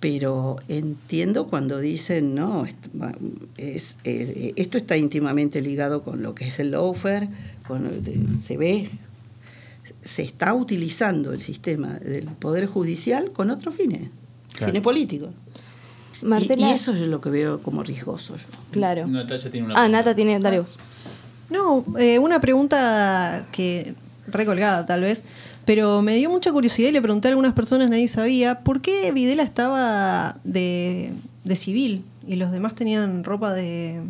Pero 0.00 0.56
entiendo 0.68 1.48
cuando 1.48 1.78
dicen, 1.78 2.34
no, 2.34 2.64
est- 2.64 2.76
es, 3.56 3.96
eh, 4.04 4.52
esto 4.56 4.78
está 4.78 4.96
íntimamente 4.96 5.60
ligado 5.60 6.02
con 6.04 6.22
lo 6.22 6.34
que 6.36 6.46
es 6.46 6.60
el 6.60 6.70
lawfare, 6.70 7.28
con, 7.66 7.90
se 8.40 8.56
ve, 8.56 8.90
se 10.02 10.22
está 10.22 10.54
utilizando 10.54 11.32
el 11.32 11.42
sistema 11.42 11.94
del 11.94 12.26
Poder 12.26 12.66
Judicial 12.66 13.32
con 13.32 13.50
otros 13.50 13.74
fines, 13.74 14.10
Claro. 14.52 14.72
fines 14.72 14.82
políticos. 14.82 15.30
Y- 16.22 16.26
Marcela. 16.26 16.68
Y, 16.68 16.72
eso 16.72 16.92
es 16.94 17.00
lo 17.00 17.20
que 17.20 17.30
veo 17.30 17.60
como 17.62 17.82
riesgoso 17.82 18.36
yo. 18.36 18.46
Claro. 18.70 19.06
Natacha 19.08 19.50
tiene 19.50 19.66
una 19.66 19.74
Ah, 19.74 19.78
pregunta. 19.82 19.98
Nata 19.98 20.14
tiene. 20.14 20.38
Dale 20.38 20.60
vos. 20.60 20.76
No, 21.50 21.84
eh, 21.98 22.18
una 22.18 22.40
pregunta 22.40 23.48
que 23.52 23.94
recolgada 24.28 24.84
tal 24.86 25.00
vez, 25.02 25.22
pero 25.68 26.00
me 26.00 26.16
dio 26.16 26.30
mucha 26.30 26.50
curiosidad 26.50 26.88
y 26.88 26.92
le 26.92 27.02
pregunté 27.02 27.28
a 27.28 27.32
algunas 27.32 27.52
personas, 27.52 27.90
nadie 27.90 28.08
sabía, 28.08 28.60
¿por 28.60 28.80
qué 28.80 29.12
Videla 29.12 29.42
estaba 29.42 30.38
de, 30.42 31.12
de 31.44 31.56
civil 31.56 32.04
y 32.26 32.36
los 32.36 32.50
demás 32.52 32.74
tenían 32.74 33.22
ropa 33.22 33.52
de 33.52 34.00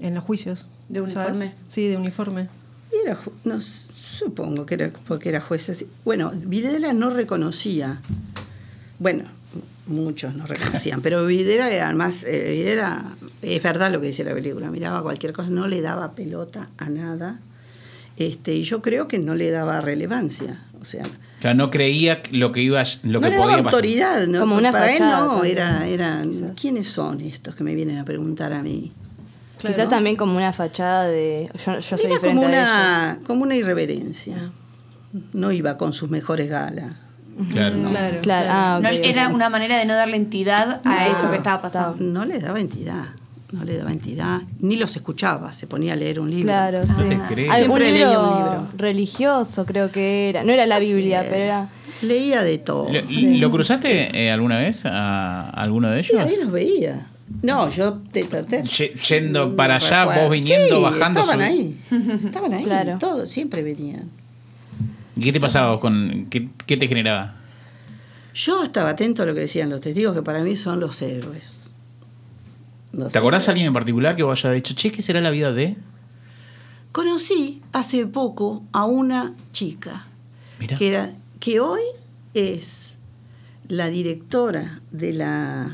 en 0.00 0.14
los 0.16 0.24
juicios? 0.24 0.66
¿De 0.88 1.00
uniforme? 1.00 1.34
¿sabes? 1.34 1.50
Sí, 1.68 1.86
de 1.86 1.96
uniforme. 1.96 2.48
Y 2.90 3.06
era, 3.06 3.16
no, 3.44 3.60
supongo 3.60 4.66
que 4.66 4.74
era 4.74 4.90
porque 5.06 5.28
era 5.28 5.40
juez. 5.40 5.70
así. 5.70 5.86
Bueno, 6.04 6.32
Videla 6.34 6.92
no 6.92 7.10
reconocía. 7.10 8.00
Bueno, 8.98 9.22
muchos 9.86 10.34
no 10.34 10.48
reconocían, 10.48 11.00
pero 11.02 11.24
Videla 11.26 11.70
era 11.70 11.94
más. 11.94 12.24
eh, 12.24 12.50
Videla, 12.50 13.04
es 13.40 13.62
verdad 13.62 13.92
lo 13.92 14.00
que 14.00 14.08
dice 14.08 14.24
la 14.24 14.34
película, 14.34 14.68
miraba 14.68 15.00
cualquier 15.00 15.32
cosa, 15.32 15.48
no 15.48 15.68
le 15.68 15.80
daba 15.80 16.16
pelota 16.16 16.70
a 16.76 16.88
nada. 16.88 17.38
Este, 18.16 18.54
y 18.54 18.62
yo 18.62 18.82
creo 18.82 19.08
que 19.08 19.18
no 19.18 19.34
le 19.34 19.50
daba 19.50 19.80
relevancia. 19.80 20.60
O 20.80 20.84
sea, 20.84 21.04
O 21.04 21.42
sea, 21.42 21.54
no 21.54 21.70
creía 21.70 22.22
lo 22.32 22.52
que 22.52 22.60
iba, 22.60 22.82
lo 23.04 23.20
no 23.20 23.20
que 23.20 23.30
le 23.30 23.36
daba 23.36 23.44
podía 23.50 23.62
pasar. 23.62 23.74
autoridad. 23.74 24.26
¿no? 24.26 24.40
Como 24.40 24.56
una 24.56 24.70
Para 24.72 24.92
él 24.92 25.00
no, 25.00 25.30
también, 25.34 25.56
era, 25.58 25.86
eran. 25.86 26.30
quizás. 26.30 26.60
¿Quiénes 26.60 26.88
son 26.88 27.20
estos 27.20 27.54
que 27.54 27.64
me 27.64 27.74
vienen 27.74 27.98
a 27.98 28.04
preguntar 28.04 28.52
a 28.52 28.62
mí? 28.62 28.92
Claro. 29.58 29.76
Quizás 29.76 29.88
también 29.88 30.16
como 30.16 30.36
una 30.36 30.52
fachada 30.52 31.04
de. 31.06 31.48
Yo, 31.64 31.78
yo 31.78 31.96
soy 31.96 32.06
Era 32.06 32.14
diferente 32.14 32.28
como 32.28 32.42
a 32.46 32.48
una, 32.48 33.18
como 33.26 33.42
una 33.44 33.54
irreverencia. 33.56 34.50
No 35.32 35.52
iba 35.52 35.76
con 35.78 35.92
sus 35.92 36.10
mejores 36.10 36.48
galas. 36.48 36.92
Claro. 37.50 37.76
Claro, 37.88 38.18
Claro, 38.22 38.48
ah, 38.50 38.78
No, 38.82 38.88
era 38.88 39.28
una 39.28 39.48
manera 39.48 39.78
de 39.78 39.84
no 39.86 39.94
darle 39.94 40.16
entidad 40.16 40.80
a 40.84 41.06
No. 41.06 41.12
eso 41.12 41.30
que 41.30 41.36
estaba 41.38 41.62
pasando. 41.62 41.96
No 42.02 42.24
le 42.24 42.38
daba 42.40 42.60
entidad. 42.60 43.06
No 43.52 43.64
le 43.64 43.76
daba 43.76 43.92
entidad. 43.92 44.40
Ni 44.60 44.76
los 44.76 44.96
escuchaba. 44.96 45.52
Se 45.52 45.66
ponía 45.66 45.92
a 45.92 45.96
leer 45.96 46.18
un 46.18 46.30
libro. 46.30 46.44
Claro, 46.46 46.86
sí. 46.86 46.92
No. 47.14 47.52
Algún 47.52 47.78
libro, 47.80 47.92
leía 47.92 48.18
un 48.20 48.36
libro. 48.38 48.68
religioso, 48.76 49.66
creo 49.66 49.90
que 49.92 50.30
era. 50.30 50.42
No 50.42 50.52
era 50.52 50.64
la 50.66 50.76
No 50.76 50.80
sé. 50.80 50.86
Biblia, 50.86 51.20
pero 51.28 51.36
era. 51.36 51.68
Leía 52.00 52.42
de 52.42 52.58
todo. 52.58 52.88
¿Lo, 52.90 53.00
¿lo 53.38 53.50
cruzaste 53.50 54.24
eh, 54.24 54.30
alguna 54.30 54.58
vez 54.58 54.84
a 54.86 55.48
alguno 55.50 55.90
de 55.90 56.02
Sí, 56.02 56.12
ellos? 56.14 56.24
ahí 56.30 56.36
los 56.42 56.50
veía. 56.50 57.06
No, 57.42 57.68
yo 57.68 58.00
te 58.10 58.24
traté. 58.24 58.62
Ye- 58.64 58.94
yendo 59.08 59.48
no 59.48 59.56
para 59.56 59.76
allá, 59.76 60.00
recuerdo. 60.06 60.22
vos 60.24 60.32
viniendo, 60.32 60.76
Sí, 60.76 60.82
bajando, 60.82 61.20
Estaban 61.20 61.40
ahí. 61.42 61.80
Estaban 62.24 62.52
ahí. 62.54 62.64
Claro. 62.64 62.96
Todos, 62.98 63.28
siempre 63.30 63.62
venían. 63.62 64.10
¿Y 65.16 65.20
qué 65.22 65.32
te 65.32 65.40
pasaba 65.40 65.78
con 65.78 66.26
qué, 66.30 66.48
qué 66.66 66.76
te 66.78 66.88
generaba? 66.88 67.36
Yo 68.34 68.64
estaba 68.64 68.90
atento 68.90 69.22
a 69.22 69.26
lo 69.26 69.34
que 69.34 69.40
decían 69.40 69.68
los 69.68 69.80
testigos, 69.82 70.14
que 70.14 70.22
para 70.22 70.42
mí 70.42 70.56
son 70.56 70.80
los 70.80 71.00
héroes. 71.02 71.61
¿Te 73.10 73.18
acordás 73.18 73.46
de 73.46 73.52
alguien 73.52 73.68
en 73.68 73.72
particular 73.72 74.16
que 74.16 74.22
vos 74.22 74.44
haya 74.44 74.54
dicho, 74.54 74.74
che, 74.74 74.90
¿qué 74.92 75.00
será 75.02 75.20
la 75.20 75.30
vida 75.30 75.52
de? 75.52 75.76
Conocí 76.92 77.62
hace 77.72 78.06
poco 78.06 78.64
a 78.72 78.84
una 78.84 79.34
chica 79.52 80.06
Mira. 80.60 80.76
que, 80.76 80.88
era, 80.88 81.10
que 81.40 81.60
hoy 81.60 81.80
es 82.34 82.94
la 83.68 83.88
directora 83.88 84.80
de 84.90 85.14
la 85.14 85.72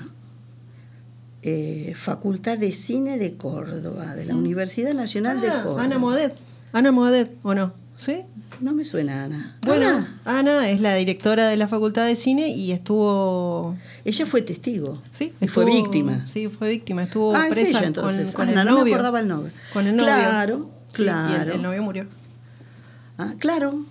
eh, 1.43 1.93
Facultad 1.97 2.57
de 2.59 2.71
Cine 2.73 3.19
de 3.19 3.37
Córdoba, 3.37 4.15
de 4.15 4.25
la 4.27 4.37
Universidad 4.37 4.93
Nacional 4.95 5.41
de 5.41 5.49
Ah, 5.49 5.63
Córdoba. 5.63 5.83
Ana 5.83 5.99
Modet. 5.99 6.37
Ana 6.73 6.93
Modet, 6.93 7.33
¿o 7.43 7.55
no? 7.55 7.73
¿Sí? 7.97 8.23
No 8.61 8.73
me 8.73 8.85
suena 8.85 9.25
Ana. 9.25 9.57
Bueno, 9.65 9.89
Ana, 9.89 10.19
Ana 10.25 10.69
es 10.71 10.81
la 10.81 10.95
directora 10.97 11.47
de 11.49 11.57
la 11.57 11.69
Facultad 11.69 12.07
de 12.07 12.17
Cine 12.17 12.49
y 12.49 12.73
estuvo. 12.73 13.77
ella 14.05 14.27
fue 14.27 14.43
testigo. 14.43 15.01
Sí, 15.13 15.33
y 15.41 15.47
fue 15.47 15.65
víctima. 15.65 16.27
Sí, 16.27 16.49
fue 16.49 16.71
víctima. 16.71 17.05
Estuvo 17.05 17.35
Ah, 17.37 17.47
es 17.47 17.53
presa 17.53 17.79
ella, 17.79 17.87
entonces. 17.87 18.33
con, 18.33 18.47
con 18.47 18.53
Ana, 18.53 18.63
el 18.63 18.67
no 18.69 18.75
me 18.75 18.81
novio. 18.81 18.95
acordaba 18.95 19.21
el 19.21 19.29
nombre. 19.29 19.53
Con 19.73 19.87
el 19.87 19.95
novio. 19.97 20.13
Claro, 20.13 20.71
Sí, 20.93 21.03
y 21.03 21.07
el- 21.07 21.13
claro. 21.13 21.53
el, 21.53 21.63
novio 21.63 21.83
murió. 21.85 22.07
Ah, 23.17 23.35
claro. 23.39 23.85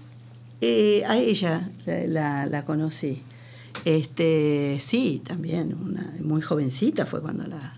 Eh, 0.59 1.03
a 1.07 1.15
ella 1.17 1.69
la, 1.85 1.99
la- 2.07 2.45
la 2.47 2.65
conocí. 2.65 3.21
Este, 3.85 4.77
sí, 4.81 5.21
también, 5.25 5.75
una 5.81 6.11
muy 6.19 6.41
jovencita 6.41 7.05
fue 7.05 7.21
cuando 7.21 7.43
la, 7.47 7.75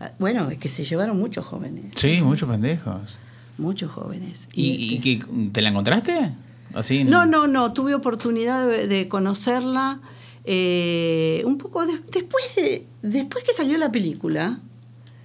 la- 0.00 0.12
Bueno, 0.18 0.48
es 0.48 0.56
que 0.58 0.68
se 0.70 0.84
llevaron 0.84 1.18
muchos 1.18 1.44
jóvenes, 1.44 1.92
Sí, 1.96 2.22
muchos 2.22 2.48
pendejos. 2.48 3.18
Muchos 3.58 3.90
jóvenes. 3.90 4.48
¿Y, 4.52 4.70
y 4.72 4.94
este- 4.96 5.18
qué, 5.18 5.48
te 5.52 5.62
la 5.62 5.68
encontraste? 5.70 6.32
Así. 6.74 7.04
No, 7.04 7.24
no, 7.26 7.46
no, 7.46 7.72
tuve 7.72 7.94
oportunidad 7.94 8.66
de, 8.66 8.88
de 8.88 9.08
conocerla 9.08 10.00
eh, 10.44 11.42
un 11.46 11.56
poco 11.58 11.86
de- 11.86 12.00
después, 12.12 12.44
de, 12.56 12.86
después 13.02 13.44
que 13.44 13.52
salió 13.52 13.78
la 13.78 13.90
película. 13.92 14.60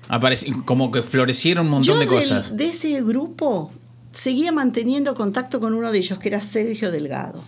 Aparece, 0.08 0.52
como 0.66 0.92
que 0.92 1.02
florecieron 1.02 1.66
un 1.66 1.72
montón 1.74 1.96
Yo 1.96 2.00
de 2.00 2.08
cosas. 2.08 2.56
de 2.56 2.66
ese 2.68 3.02
grupo 3.04 3.72
seguía 4.12 4.52
manteniendo 4.52 5.14
contacto 5.14 5.60
con 5.60 5.74
uno 5.76 5.92
de 5.92 5.98
ellos, 6.00 6.18
que 6.20 6.30
era 6.30 6.42
Sergio 6.42 6.92
Delgado. 6.92 7.44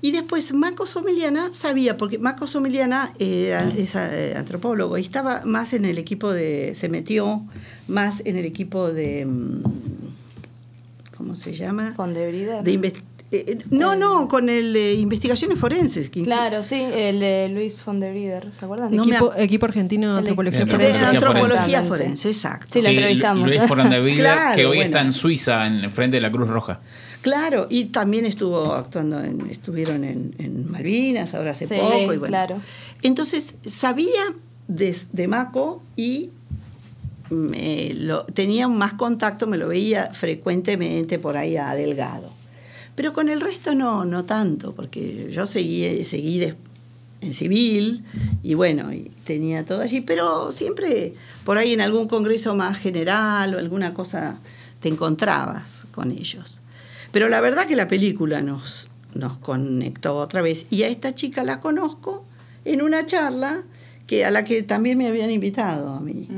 Y 0.00 0.10
después 0.10 0.52
Marco 0.52 0.86
Someliana 0.86 1.54
sabía, 1.54 1.96
porque 1.96 2.18
Marco 2.18 2.46
Someliana 2.46 3.12
era, 3.18 3.66
es 3.70 3.94
eh, 3.94 4.34
antropólogo 4.36 4.98
y 4.98 5.02
estaba 5.02 5.42
más 5.44 5.72
en 5.72 5.84
el 5.86 5.96
equipo 5.98 6.32
de, 6.34 6.74
se 6.74 6.88
metió 6.88 7.42
más 7.88 8.20
en 8.26 8.36
el 8.36 8.44
equipo 8.44 8.92
de, 8.92 9.24
mm, 9.24 9.62
¿cómo 11.24 11.34
se 11.34 11.54
llama? 11.54 11.94
Fondebrider. 11.96 12.62
De 12.62 12.72
inves- 12.72 13.02
eh, 13.30 13.44
eh, 13.48 13.58
no, 13.70 13.96
no, 13.96 14.28
con 14.28 14.48
el 14.50 14.74
de 14.74 14.92
investigaciones 14.94 15.58
forenses. 15.58 16.10
que 16.10 16.22
Claro, 16.22 16.62
sí, 16.62 16.76
el 16.92 17.18
de 17.18 17.48
Luis 17.52 17.80
Fondebrider, 17.80 18.52
¿se 18.52 18.64
acuerdan? 18.66 18.94
No 18.94 19.04
me 19.06 19.12
equipo, 19.16 19.32
equipo 19.36 19.66
argentino 19.66 20.12
de 20.12 20.18
antropología 20.18 20.60
de 20.60 20.64
de 20.66 20.70
forense. 20.70 21.04
Antropología 21.04 21.82
forense. 21.82 21.88
forense, 21.88 22.28
exacto. 22.28 22.66
Sí, 22.70 22.82
lo 22.82 22.88
entrevistamos. 22.90 23.48
Luis 23.48 23.62
Forandeviller, 23.66 24.20
Claro, 24.20 24.54
que 24.56 24.66
hoy 24.66 24.76
bueno. 24.76 24.82
está 24.84 25.00
en 25.00 25.12
Suiza, 25.12 25.66
en 25.66 25.90
frente 25.90 26.18
de 26.18 26.20
la 26.20 26.30
Cruz 26.30 26.48
Roja. 26.48 26.80
Claro, 27.22 27.66
y 27.70 27.86
también 27.86 28.26
estuvo 28.26 28.74
actuando, 28.74 29.18
en, 29.24 29.50
estuvieron 29.50 30.04
en, 30.04 30.34
en 30.38 30.70
Malvinas, 30.70 31.34
ahora 31.34 31.52
hace 31.52 31.66
Sí, 31.66 31.74
poco. 31.76 32.02
Y 32.02 32.06
bueno. 32.06 32.26
claro. 32.26 32.56
Entonces, 33.02 33.56
sabía 33.64 34.22
de, 34.68 34.94
de 35.12 35.26
Maco 35.28 35.82
y 35.96 36.28
me 37.30 37.94
lo, 37.94 38.24
tenía 38.24 38.68
más 38.68 38.94
contacto, 38.94 39.46
me 39.46 39.56
lo 39.56 39.68
veía 39.68 40.10
frecuentemente 40.12 41.18
por 41.18 41.36
ahí 41.36 41.56
a 41.56 41.74
Delgado. 41.74 42.30
Pero 42.94 43.12
con 43.12 43.28
el 43.28 43.40
resto 43.40 43.74
no, 43.74 44.04
no 44.04 44.24
tanto, 44.24 44.72
porque 44.72 45.30
yo 45.32 45.46
seguí, 45.46 46.04
seguí 46.04 46.54
en 47.20 47.34
civil 47.34 48.04
y 48.42 48.54
bueno, 48.54 48.90
tenía 49.24 49.64
todo 49.64 49.80
allí, 49.80 50.00
pero 50.00 50.52
siempre 50.52 51.14
por 51.44 51.58
ahí 51.58 51.72
en 51.72 51.80
algún 51.80 52.06
congreso 52.06 52.54
más 52.54 52.78
general 52.78 53.54
o 53.54 53.58
alguna 53.58 53.94
cosa 53.94 54.38
te 54.80 54.88
encontrabas 54.88 55.86
con 55.92 56.12
ellos. 56.12 56.60
Pero 57.10 57.28
la 57.28 57.40
verdad 57.40 57.66
que 57.66 57.76
la 57.76 57.88
película 57.88 58.42
nos, 58.42 58.88
nos 59.14 59.38
conectó 59.38 60.16
otra 60.16 60.42
vez 60.42 60.66
y 60.70 60.82
a 60.82 60.88
esta 60.88 61.14
chica 61.14 61.42
la 61.44 61.60
conozco 61.60 62.24
en 62.64 62.82
una 62.82 63.06
charla 63.06 63.62
que, 64.06 64.24
a 64.24 64.30
la 64.30 64.44
que 64.44 64.62
también 64.62 64.98
me 64.98 65.08
habían 65.08 65.30
invitado 65.30 65.90
a 65.90 66.00
mí. 66.00 66.28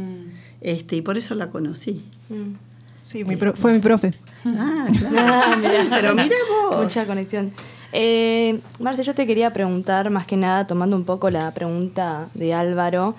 Este, 0.67 0.97
y 0.97 1.01
por 1.01 1.17
eso 1.17 1.35
la 1.37 1.49
conocí. 1.51 2.03
Mm. 2.29 2.55
Sí, 3.03 3.25
mi 3.25 3.37
pro- 3.37 3.55
fue 3.55 3.73
mi 3.73 3.79
profe. 3.79 4.13
Ah, 4.45 4.89
claro. 4.99 5.17
Ah, 5.17 5.57
mirá. 5.61 5.87
Pero 5.91 6.15
mira 6.17 6.37
vos. 6.71 6.83
Mucha 6.83 7.07
conexión. 7.07 7.53
Eh, 7.93 8.59
Marce, 8.81 9.05
yo 9.05 9.15
te 9.15 9.29
quería 9.29 9.53
preguntar, 9.53 10.11
más 10.11 10.27
que 10.27 10.37
nada, 10.37 10.67
tomando 10.67 10.97
un 10.97 11.05
poco 11.05 11.31
la 11.31 11.55
pregunta 11.55 12.29
de 12.35 12.53
Álvaro, 12.53 13.15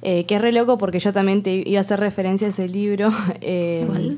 eh, 0.00 0.24
que 0.24 0.36
es 0.36 0.40
re 0.40 0.52
loco 0.52 0.78
porque 0.78 0.98
yo 0.98 1.12
también 1.12 1.42
te 1.42 1.62
iba 1.68 1.78
a 1.78 1.82
hacer 1.82 2.00
referencia 2.00 2.46
a 2.46 2.50
ese 2.50 2.66
libro. 2.66 3.10
eh, 3.42 4.16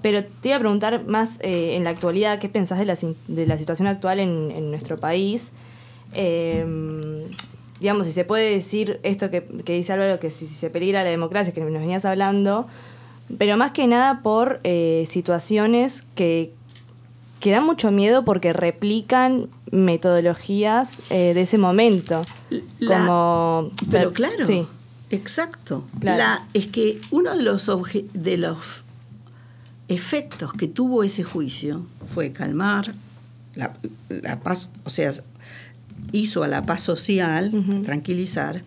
Pero 0.00 0.24
te 0.24 0.48
iba 0.48 0.56
a 0.56 0.60
preguntar 0.60 1.04
más 1.06 1.38
eh, 1.40 1.76
en 1.76 1.84
la 1.84 1.90
actualidad, 1.90 2.38
¿qué 2.38 2.48
pensás 2.48 2.78
de 2.78 2.86
la, 2.86 2.96
de 3.28 3.46
la 3.46 3.58
situación 3.58 3.88
actual 3.88 4.20
en, 4.20 4.50
en 4.52 4.70
nuestro 4.70 4.96
país? 4.98 5.52
Digamos, 7.80 8.06
si 8.06 8.12
se 8.12 8.24
puede 8.24 8.50
decir 8.50 9.00
esto 9.02 9.30
que, 9.30 9.42
que 9.42 9.74
dice 9.74 9.92
Álvaro, 9.92 10.18
que 10.18 10.30
si, 10.30 10.46
si 10.46 10.54
se 10.54 10.70
peligra 10.70 11.04
la 11.04 11.10
democracia, 11.10 11.52
que 11.52 11.60
nos 11.60 11.70
venías 11.72 12.04
hablando, 12.04 12.66
pero 13.38 13.56
más 13.56 13.72
que 13.72 13.86
nada 13.86 14.20
por 14.22 14.60
eh, 14.64 15.04
situaciones 15.08 16.04
que, 16.14 16.52
que 17.40 17.50
dan 17.50 17.64
mucho 17.66 17.90
miedo 17.90 18.24
porque 18.24 18.52
replican 18.52 19.48
metodologías 19.72 21.02
eh, 21.10 21.32
de 21.34 21.42
ese 21.42 21.58
momento. 21.58 22.24
La- 22.78 22.98
como. 23.06 23.70
Pero 23.90 24.12
claro, 24.12 24.46
Sí. 24.46 24.66
exacto. 25.10 25.84
Claro. 26.00 26.18
La- 26.18 26.46
es 26.54 26.68
que 26.68 27.00
uno 27.10 27.36
de 27.36 27.42
los, 27.42 27.68
obje- 27.68 28.06
de 28.14 28.36
los 28.38 28.84
efectos 29.88 30.52
que 30.52 30.66
tuvo 30.68 31.02
ese 31.04 31.22
juicio 31.22 31.86
fue 32.12 32.32
calmar 32.32 32.94
la, 33.54 33.72
la 34.08 34.40
paz, 34.40 34.70
o 34.84 34.90
sea, 34.90 35.12
hizo 36.12 36.42
a 36.42 36.48
la 36.48 36.62
paz 36.62 36.82
social, 36.82 37.52
tranquilizar, 37.84 38.62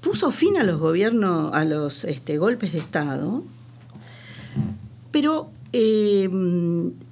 puso 0.00 0.30
fin 0.30 0.56
a 0.56 0.64
los 0.64 0.78
gobiernos, 0.80 1.52
a 1.54 1.64
los 1.64 2.04
este, 2.04 2.38
golpes 2.38 2.72
de 2.72 2.78
Estado, 2.80 3.44
pero 5.10 5.50
eh, 5.72 6.28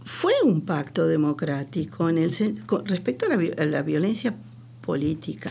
fue 0.04 0.32
un 0.44 0.62
pacto 0.62 1.06
democrático 1.06 2.08
en 2.08 2.18
el, 2.18 2.62
con 2.66 2.84
respecto 2.86 3.26
a 3.26 3.28
la, 3.30 3.36
vi- 3.36 3.52
a 3.56 3.64
la 3.64 3.82
violencia 3.82 4.34
política. 4.80 5.50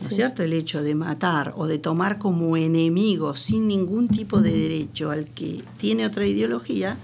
¿No 0.00 0.02
es 0.02 0.08
Sí. 0.10 0.16
cierto? 0.16 0.42
El 0.42 0.52
hecho 0.52 0.82
de 0.82 0.94
matar 0.94 1.54
o 1.56 1.66
de 1.66 1.78
tomar 1.78 2.18
como 2.18 2.56
enemigo 2.58 3.34
sin 3.34 3.66
ningún 3.66 4.08
tipo 4.08 4.40
de 4.42 4.50
derecho 4.52 5.10
al 5.10 5.26
que 5.26 5.62
tiene 5.78 6.04
otra 6.04 6.26
ideología, 6.26 6.98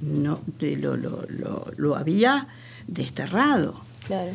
no, 0.00 0.40
lo, 0.60 0.96
lo- 0.96 1.24
lo- 1.28 1.66
lo 1.76 1.96
había 1.96 2.46
desterrado. 2.86 3.80
Claro. 4.06 4.32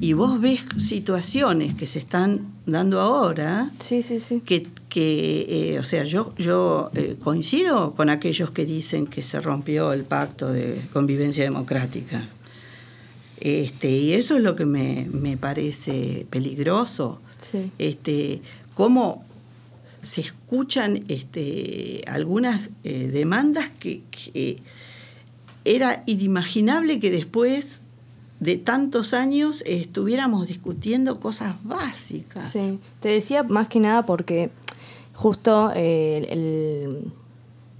Y 0.00 0.12
vos 0.12 0.40
ves 0.40 0.64
situaciones 0.76 1.74
que 1.74 1.86
se 1.86 1.98
están 1.98 2.52
dando 2.66 3.00
ahora 3.00 3.70
Sí, 3.80 4.02
sí, 4.02 4.18
sí. 4.18 4.42
que, 4.44 4.66
que, 4.88 5.74
eh, 5.74 5.78
o 5.78 5.84
sea, 5.84 6.04
yo, 6.04 6.34
yo 6.36 6.90
eh, 6.94 7.16
coincido 7.22 7.94
con 7.94 8.10
aquellos 8.10 8.50
que 8.50 8.66
dicen 8.66 9.06
que 9.06 9.22
se 9.22 9.40
rompió 9.40 9.92
el 9.92 10.04
pacto 10.04 10.50
de 10.50 10.80
convivencia 10.92 11.44
democrática. 11.44 12.28
Este, 13.40 13.90
y 13.90 14.12
eso 14.14 14.36
es 14.36 14.42
lo 14.42 14.56
que 14.56 14.66
me, 14.66 15.06
me 15.12 15.36
parece 15.36 16.26
peligroso. 16.30 17.20
Sí. 17.40 17.70
Este, 17.78 18.40
cómo 18.74 19.24
se 20.02 20.20
escuchan 20.20 21.04
este, 21.08 22.02
algunas 22.06 22.70
eh, 22.84 23.08
demandas 23.12 23.70
que, 23.78 24.02
que 24.10 24.58
era 25.64 26.02
inimaginable 26.06 27.00
que 27.00 27.10
después 27.10 27.80
de 28.44 28.56
tantos 28.58 29.14
años 29.14 29.62
estuviéramos 29.66 30.46
discutiendo 30.48 31.18
cosas 31.18 31.54
básicas. 31.62 32.50
Sí, 32.52 32.78
te 33.00 33.08
decía 33.08 33.42
más 33.42 33.68
que 33.68 33.80
nada 33.80 34.02
porque 34.04 34.50
justo 35.14 35.72
eh, 35.74 36.26
el- 36.30 37.12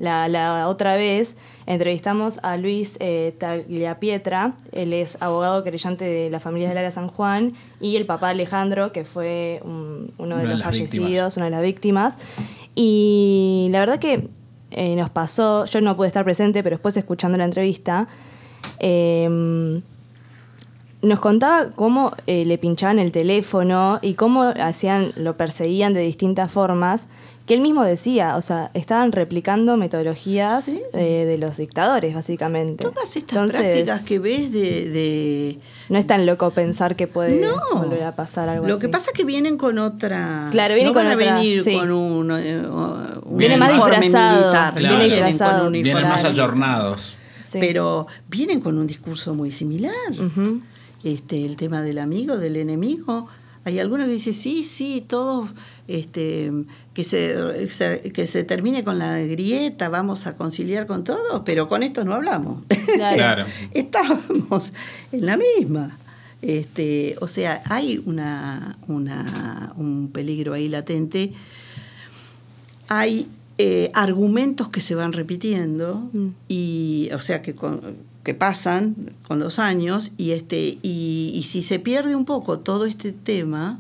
la, 0.01 0.27
la 0.29 0.69
otra 0.69 0.97
vez 0.97 1.37
entrevistamos 1.67 2.41
a 2.43 2.57
Luis 2.57 2.97
eh, 2.99 3.33
Tagliapietra, 3.39 4.55
él 4.73 4.93
es 4.93 5.17
abogado 5.21 5.63
querellante 5.63 6.05
de 6.05 6.31
la 6.31 6.41
familia 6.41 6.69
del 6.69 6.79
área 6.79 6.91
San 6.91 7.07
Juan, 7.09 7.53
y 7.81 7.95
el 7.97 8.05
papá 8.05 8.31
Alejandro, 8.31 8.91
que 8.91 9.05
fue 9.05 9.61
un- 9.65 10.13
uno 10.19 10.37
de 10.37 10.43
Una 10.43 10.49
de 10.51 10.55
los 10.57 10.63
fallecidos, 10.65 11.07
víctimas. 11.07 11.37
una 11.37 11.45
de 11.47 11.51
las 11.53 11.63
víctimas. 11.63 12.19
Y 12.75 13.69
la 13.71 13.79
verdad 13.81 13.99
que 14.01 14.29
eh, 14.73 14.97
nos 14.97 15.11
pasó, 15.11 15.65
yo 15.67 15.81
no 15.81 15.95
pude 15.97 16.09
estar 16.09 16.25
presente, 16.25 16.63
pero 16.65 16.75
después 16.75 16.97
escuchando 16.97 17.39
la 17.39 17.45
entrevista, 17.45 18.09
eh, 18.81 19.81
nos 21.05 21.21
contaba 21.21 21.71
cómo 21.75 22.13
eh, 22.27 22.45
le 22.45 22.59
pinchaban 22.59 22.99
el 22.99 23.13
teléfono 23.13 23.99
y 24.03 24.15
cómo 24.15 24.43
hacían, 24.61 25.13
lo 25.17 25.37
perseguían 25.37 25.93
de 25.93 26.01
distintas 26.01 26.51
formas, 26.51 27.07
que 27.47 27.53
él 27.53 27.61
mismo 27.61 27.85
decía, 27.85 28.37
o 28.37 28.41
sea, 28.43 28.71
estaban 28.73 29.13
replicando 29.13 29.77
metodologías 29.77 30.65
Sí. 30.65 30.81
eh, 30.95 31.27
de 31.27 31.37
los 31.37 31.59
dictadores, 31.59 32.15
básicamente. 32.15 32.83
Todas 32.83 33.15
estas 33.17 33.37
Entonces, 33.37 33.61
prácticas 33.61 34.07
que 34.07 34.19
ves 34.19 34.51
de, 34.51 34.89
de- 34.89 35.59
No 35.91 35.99
es 35.99 36.07
tan 36.07 36.25
loco 36.25 36.51
pensar 36.53 36.97
que 36.97 37.07
puede 37.07 37.41
No. 37.45 37.61
volver 37.79 38.03
a 38.05 38.17
pasar 38.17 38.49
algo 38.49 38.67
Lo 38.67 38.75
así. 38.77 38.81
que 38.83 38.89
pasa 38.89 39.11
es 39.11 39.17
que 39.17 39.25
vienen 39.25 39.59
con 39.59 39.79
otra. 39.79 40.49
Claro, 40.53 40.75
vienen 40.75 40.95
no 40.95 40.99
con 40.99 41.05
van 41.07 41.15
otra, 41.19 41.35
a 41.35 41.39
venir 41.39 41.65
sí. 41.65 41.77
con 41.77 41.91
un, 41.93 42.31
eh, 42.41 42.67
un 42.67 43.37
Viene 43.37 43.59
más 43.59 43.73
disfrazado, 43.75 44.41
militar. 44.41 44.75
viene 44.75 44.89
vienen 44.97 45.11
disfrazado. 45.11 45.59
con 45.65 45.67
un 45.77 45.83
Vienen 45.83 46.09
más 46.09 46.25
ayornados. 46.25 47.19
Sí. 47.43 47.59
Pero 47.61 48.07
vienen 48.27 48.61
con 48.61 48.79
un 48.79 48.87
discurso 48.87 49.35
muy 49.35 49.51
similar. 49.51 49.93
Ujú. 50.13 50.61
Este, 51.05 51.45
el 51.45 51.57
tema 51.57 51.83
del 51.83 51.99
amigo, 51.99 52.37
del 52.39 52.57
enemigo. 52.57 53.29
Hay 53.67 53.79
algunos 53.79 54.07
que 54.09 54.13
dicen, 54.15 54.35
sí, 54.35 54.63
sí, 54.63 55.03
todos, 55.07 55.49
este, 55.89 56.53
que, 56.93 57.03
se, 57.03 58.11
que 58.13 58.27
se 58.27 58.45
termine 58.45 58.85
con 58.85 58.99
la 58.99 59.19
grieta, 59.21 59.89
vamos 59.89 60.27
a 60.27 60.37
conciliar 60.37 60.87
con 60.87 61.03
todos, 61.05 61.43
pero 61.47 61.67
con 61.67 61.83
esto 61.83 62.05
no 62.05 62.15
hablamos. 62.15 62.63
Claro. 62.95 63.17
Claro. 63.17 63.45
Estábamos 63.73 64.73
en 65.13 65.25
la 65.27 65.39
misma. 65.39 65.97
Este, 66.43 67.17
o 67.23 67.27
sea, 67.27 67.63
hay 67.65 68.03
una, 68.05 68.77
una, 68.87 69.73
un 69.77 70.11
peligro 70.13 70.53
ahí 70.53 70.69
latente. 70.69 71.33
Hay 72.89 73.27
eh, 73.57 73.91
argumentos 73.95 74.69
que 74.69 74.81
se 74.81 74.95
van 74.95 75.13
repitiendo 75.15 76.07
Mm. 76.13 76.29
y, 76.49 77.09
o 77.15 77.21
sea, 77.21 77.41
que, 77.41 77.55
con- 77.55 77.97
que 78.25 78.35
pasan 78.35 79.13
con 79.29 79.39
los 79.39 79.59
años 79.61 80.11
y, 80.17 80.33
este, 80.33 80.79
y, 80.83 81.31
y 81.35 81.43
si 81.45 81.63
se 81.63 81.79
pierde 81.79 82.17
un 82.17 82.25
poco 82.25 82.59
todo 82.59 82.87
este 82.87 83.13
tema, 83.13 83.79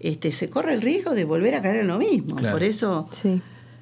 este, 0.00 0.32
se 0.32 0.48
corre 0.50 0.74
el 0.74 0.80
riesgo 0.80 1.12
de 1.14 1.24
volver 1.24 1.54
a 1.54 1.62
caer 1.62 1.76
en 1.76 1.86
lo 1.88 1.98
mismo. 1.98 2.34
Claro. 2.36 2.54
Por 2.56 2.62
eso 2.64 3.08
Sí. 3.12 3.40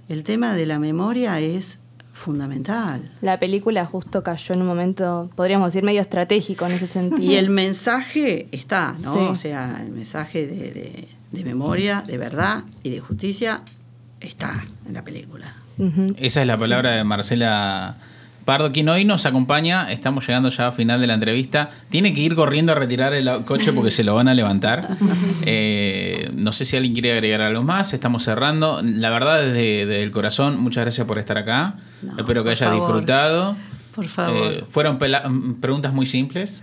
el 0.08 0.24
tema 0.24 0.54
de 0.54 0.66
la 0.66 0.78
memoria 0.78 1.40
es 1.40 1.78
fundamental. 2.12 3.10
La 3.22 3.38
película 3.38 3.86
justo 3.86 4.22
cayó 4.22 4.54
en 4.54 4.60
un 4.60 4.66
momento, 4.66 5.30
podríamos 5.36 5.68
decir, 5.72 5.82
medio 5.84 6.00
estratégico 6.02 6.66
en 6.66 6.72
ese 6.72 6.86
sentido. 6.86 7.22
Y 7.22 7.36
el 7.36 7.48
mensaje 7.50 8.46
está, 8.52 8.94
¿no? 9.02 9.12
Sí. 9.14 9.18
O 9.20 9.36
sea, 9.36 9.80
el 9.82 9.90
mensaje 9.92 10.46
de, 10.46 10.72
de- 10.72 11.08
de 11.32 11.44
memoria, 11.44 12.02
de 12.04 12.18
verdad 12.18 12.64
y 12.82 12.90
de 12.90 12.98
justicia 13.00 13.62
está 14.20 14.64
en 14.86 14.94
la 14.94 15.04
película. 15.04 15.54
Esa 16.18 16.40
es 16.42 16.46
la 16.46 16.56
palabra 16.58 16.90
de 16.90 17.04
Marcela 17.04 17.96
Pardo, 18.50 18.72
quien 18.72 18.88
hoy 18.88 19.04
nos 19.04 19.26
acompaña. 19.26 19.92
Estamos 19.92 20.26
llegando 20.26 20.48
ya 20.48 20.66
al 20.66 20.72
final 20.72 21.00
de 21.00 21.06
la 21.06 21.14
entrevista. 21.14 21.70
Tiene 21.88 22.12
que 22.12 22.20
ir 22.20 22.34
corriendo 22.34 22.72
a 22.72 22.74
retirar 22.74 23.14
el 23.14 23.44
coche 23.44 23.72
porque 23.72 23.92
se 23.92 24.02
lo 24.02 24.16
van 24.16 24.26
a 24.26 24.34
levantar. 24.34 24.88
Eh, 25.46 26.28
no 26.34 26.50
sé 26.52 26.64
si 26.64 26.76
alguien 26.76 26.92
quiere 26.92 27.12
agregar 27.12 27.42
algo 27.42 27.62
más. 27.62 27.94
Estamos 27.94 28.24
cerrando. 28.24 28.82
La 28.82 29.08
verdad, 29.10 29.38
desde, 29.40 29.86
desde 29.86 30.02
el 30.02 30.10
corazón, 30.10 30.60
muchas 30.60 30.82
gracias 30.82 31.06
por 31.06 31.20
estar 31.20 31.38
acá. 31.38 31.76
No, 32.02 32.18
Espero 32.18 32.42
que 32.42 32.48
por 32.48 32.50
haya 32.50 32.66
favor. 32.70 32.80
disfrutado. 32.86 33.56
Por 33.94 34.08
favor. 34.08 34.52
Eh, 34.52 34.64
fueron 34.66 34.96
mm, 34.96 35.60
preguntas 35.60 35.92
muy 35.92 36.06
simples. 36.06 36.60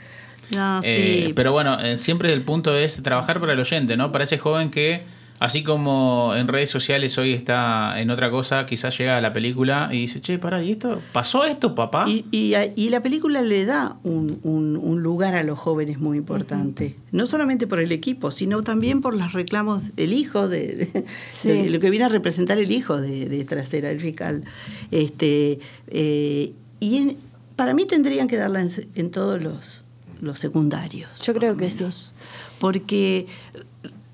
No, 0.52 0.82
Eh, 0.84 1.24
sí. 1.28 1.34
pero 1.38 1.54
bueno, 1.54 1.80
eh, 1.80 1.98
siempre 1.98 2.34
el 2.34 2.42
punto 2.42 2.76
es 2.76 3.02
trabajar 3.02 3.40
para 3.40 3.54
el 3.54 3.60
oyente, 3.62 3.96
¿no? 3.96 4.12
Para 4.12 4.26
ese 4.26 4.38
joven 4.38 4.70
que, 4.70 5.06
así 5.40 5.64
como 5.64 6.34
en 6.36 6.48
redes 6.48 6.70
sociales 6.70 7.18
hoy 7.18 7.34
está 7.34 8.00
en 8.02 8.10
otra 8.10 8.30
cosa, 8.32 8.66
quizás 8.66 8.98
llega 8.98 9.18
a 9.18 9.22
la 9.22 9.34
película 9.34 9.90
y 9.92 10.00
dice, 10.02 10.20
che, 10.22 10.38
pará, 10.40 10.64
¿y 10.64 10.72
esto? 10.72 11.02
¿Pasó 11.14 11.44
esto, 11.46 11.76
papá? 11.76 12.06
Y, 12.08 12.26
y- 12.32 12.54
y 12.76 12.90
la 12.90 13.02
película 13.04 13.42
le 13.42 13.66
da 13.66 13.98
un, 14.04 14.40
un- 14.44 14.78
un 14.78 15.04
lugar 15.04 15.36
a 15.36 15.44
los 15.44 15.58
jóvenes 15.60 16.00
muy 16.00 16.18
importante. 16.18 16.96
No 17.12 17.26
solamente 17.26 17.68
por 17.68 17.80
el 17.80 17.92
equipo, 17.92 18.32
sino 18.32 18.64
también 18.64 19.02
por 19.02 19.16
los 19.16 19.34
reclamos 19.34 19.96
del 19.96 20.14
hijo, 20.14 20.48
de, 20.48 20.60
de- 20.94 21.06
Sí. 21.34 21.50
de 21.50 21.70
lo 21.70 21.80
que 21.80 21.90
viene 21.90 22.06
a 22.06 22.10
representar 22.10 22.58
el 22.58 22.72
hijo 22.72 23.00
de, 23.00 23.28
de 23.30 23.44
Trasera, 23.46 23.92
el 23.92 24.00
fiscal. 24.00 24.44
Este, 24.92 25.60
eh, 25.90 26.54
y 26.80 26.98
en- 26.98 27.18
para 27.56 27.74
mí 27.74 27.86
tendrían 27.86 28.28
que 28.28 28.38
darla 28.38 28.62
en, 28.96 29.12
todos 29.12 29.42
los, 29.42 29.84
los 30.22 30.38
secundarios. 30.40 31.10
Yo 31.22 31.34
creo 31.34 31.58
que 31.58 31.70
sí. 31.70 31.78
menos. 31.80 32.14
Porque 32.60 33.28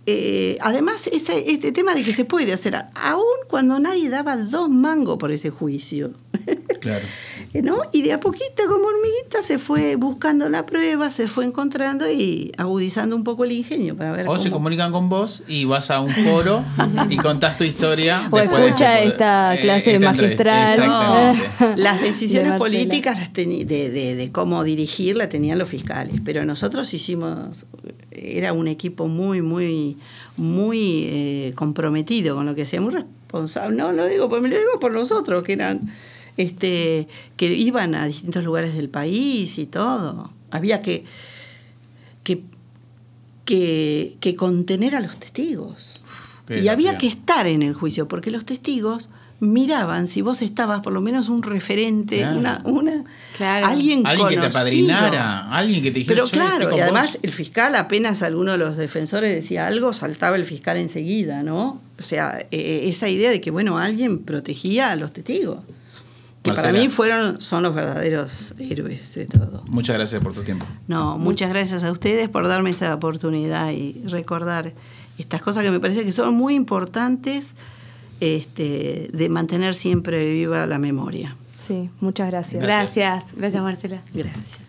eh, 0.06 0.58
además 0.62 1.08
este, 1.08 1.52
este 1.52 1.72
tema 1.72 1.96
de 1.96 2.04
que 2.04 2.14
se 2.14 2.26
puede 2.26 2.54
hacer, 2.54 2.76
aún 2.96 3.24
cuando 3.48 3.80
nadie 3.80 4.10
daba 4.10 4.36
dos 4.38 4.70
mangos 4.70 5.18
por 5.18 5.32
ese 5.32 5.50
juicio. 5.50 6.14
Claro. 6.80 7.06
¿no? 7.62 7.78
Y 7.92 8.02
de 8.02 8.14
a 8.14 8.20
poquito, 8.20 8.64
como 8.68 8.86
hormiguita, 8.88 9.42
se 9.42 9.60
fue 9.60 9.96
buscando 9.96 10.50
la 10.50 10.66
prueba, 10.66 11.10
se 11.10 11.28
fue 11.28 11.46
encontrando 11.46 12.10
y 12.10 12.52
agudizando 12.58 13.16
un 13.16 13.24
poco 13.24 13.44
el 13.44 13.52
ingenio 13.52 13.96
para 13.96 14.12
ver 14.12 14.28
O 14.28 14.38
se 14.40 14.50
comunican 14.50 14.92
con 14.92 15.10
vos 15.10 15.44
y 15.48 15.66
vas 15.66 15.92
a 15.92 16.00
un 16.00 16.10
foro 16.10 16.64
y 17.10 17.18
contás 17.18 17.58
tu 17.58 17.64
historia. 17.64 18.28
O 18.32 18.38
de 18.38 18.46
escucha 18.46 19.00
esta 19.02 19.56
eh, 19.56 19.62
clase 19.62 19.96
entre- 19.96 20.10
magistral. 20.10 21.36
Las 21.78 22.02
decisiones 22.02 22.54
De 22.54 22.58
políticas 22.58 23.20
las 23.20 23.32
teni- 23.34 23.66
de, 23.66 23.90
de- 23.90 24.16
de 24.16 24.32
cómo 24.32 24.64
dirigir 24.64 25.16
las 25.18 25.30
tenían 25.30 25.60
los 25.60 25.70
fiscales, 25.70 26.16
pero 26.26 26.46
nosotros 26.46 26.92
hicimos, 26.94 27.66
era 28.12 28.54
un 28.54 28.68
equipo 28.68 29.08
muy, 29.08 29.42
muy, 29.42 29.98
muy 30.38 31.06
eh, 31.10 31.52
comprometido 31.56 32.36
con 32.36 32.46
lo 32.46 32.56
que 32.56 32.64
hacía, 32.64 32.82
muy 32.82 32.94
responsable. 32.94 33.76
No 33.78 33.92
lo 33.92 34.06
digo, 34.08 34.30
por, 34.30 34.42
me 34.42 34.50
lo 34.50 34.58
digo 34.58 34.80
por 34.80 34.92
nosotros, 34.92 35.44
que 35.44 35.54
eran, 35.54 35.92
este, 36.38 37.08
que 37.38 37.54
iban 37.54 37.96
a 37.96 38.06
distintos 38.08 38.44
lugares 38.44 38.76
del 38.76 38.90
país 38.90 39.58
y 39.58 39.66
todo. 39.66 40.32
Había 40.52 40.82
que, 40.82 41.06
que, 42.24 42.42
que, 43.46 44.16
que 44.20 44.36
contener 44.36 44.96
a 44.96 45.00
los 45.02 45.18
testigos. 45.18 46.02
y 46.50 46.68
había 46.68 46.98
que 46.98 47.08
estar 47.08 47.48
en 47.48 47.62
el 47.64 47.74
juicio, 47.74 48.08
porque 48.08 48.32
los 48.32 48.46
testigos 48.46 49.10
miraban 49.40 50.08
si 50.08 50.22
vos 50.22 50.42
estabas 50.42 50.80
por 50.82 50.94
lo 50.94 51.02
menos 51.02 51.28
un 51.28 51.44
referente, 51.44 52.20
Claro. 52.20 52.38
una, 52.40 52.62
una 52.66 53.04
Claro. 53.36 53.66
alguien, 53.68 54.06
Alguien 54.08 54.30
que 54.30 54.38
te 54.38 54.46
apadrinara, 54.46 55.50
alguien 55.52 55.82
que 55.82 55.92
te 55.92 56.00
dijera, 56.00 56.16
Pero 56.16 56.28
"Che, 56.28 56.38
estoy 56.40 56.58
claro, 56.60 56.78
y 56.78 56.80
además 56.80 57.14
vos". 57.14 57.20
el 57.24 57.32
fiscal, 57.32 57.76
apenas 57.76 58.22
alguno 58.22 58.54
de 58.54 58.58
los 58.58 58.78
defensores 58.78 59.34
decía 59.36 59.68
algo, 59.68 59.92
saltaba 59.92 60.38
el 60.38 60.46
fiscal 60.46 60.78
enseguida, 60.78 61.44
¿no? 61.44 61.82
O 62.00 62.02
sea, 62.02 62.46
eh, 62.52 62.84
esa 62.88 63.10
idea 63.10 63.32
de 63.32 63.42
que, 63.42 63.52
bueno, 63.52 63.78
alguien 63.78 64.20
protegía 64.20 64.92
a 64.92 64.96
los 64.96 65.12
testigos. 65.12 65.58
Que 66.44 66.52
para 66.52 66.74
mí 66.74 66.90
fueron, 66.90 67.42
son 67.42 67.64
los 67.64 67.74
verdaderos 67.74 68.54
héroes 68.60 69.16
de 69.16 69.26
todo. 69.26 69.64
Muchas 69.70 69.96
gracias 69.96 70.22
por 70.22 70.34
tu 70.34 70.44
tiempo. 70.44 70.66
No, 70.88 71.18
muchas 71.18 71.50
gracias 71.50 71.86
a 71.86 71.92
ustedes 71.92 72.28
por 72.28 72.48
darme 72.50 72.70
esta 72.70 72.94
oportunidad 72.94 73.72
y 73.72 74.04
recordar 74.08 74.74
estas 75.18 75.42
cosas 75.42 75.64
que 75.64 75.72
me 75.72 75.80
parece 75.80 76.04
que 76.04 76.12
son 76.12 76.34
muy 76.34 76.56
importantes 76.56 77.56
este, 78.20 79.10
de 79.14 79.30
mantener 79.30 79.74
siempre 79.74 80.26
viva 80.34 80.66
la 80.66 80.80
memoria. 80.80 81.36
Sí, 81.58 81.90
muchas 82.02 82.30
gracias. 82.30 82.62
Gracias, 82.62 83.34
gracias 83.36 83.64
Marcela. 83.64 84.02
Gracias. 84.14 84.63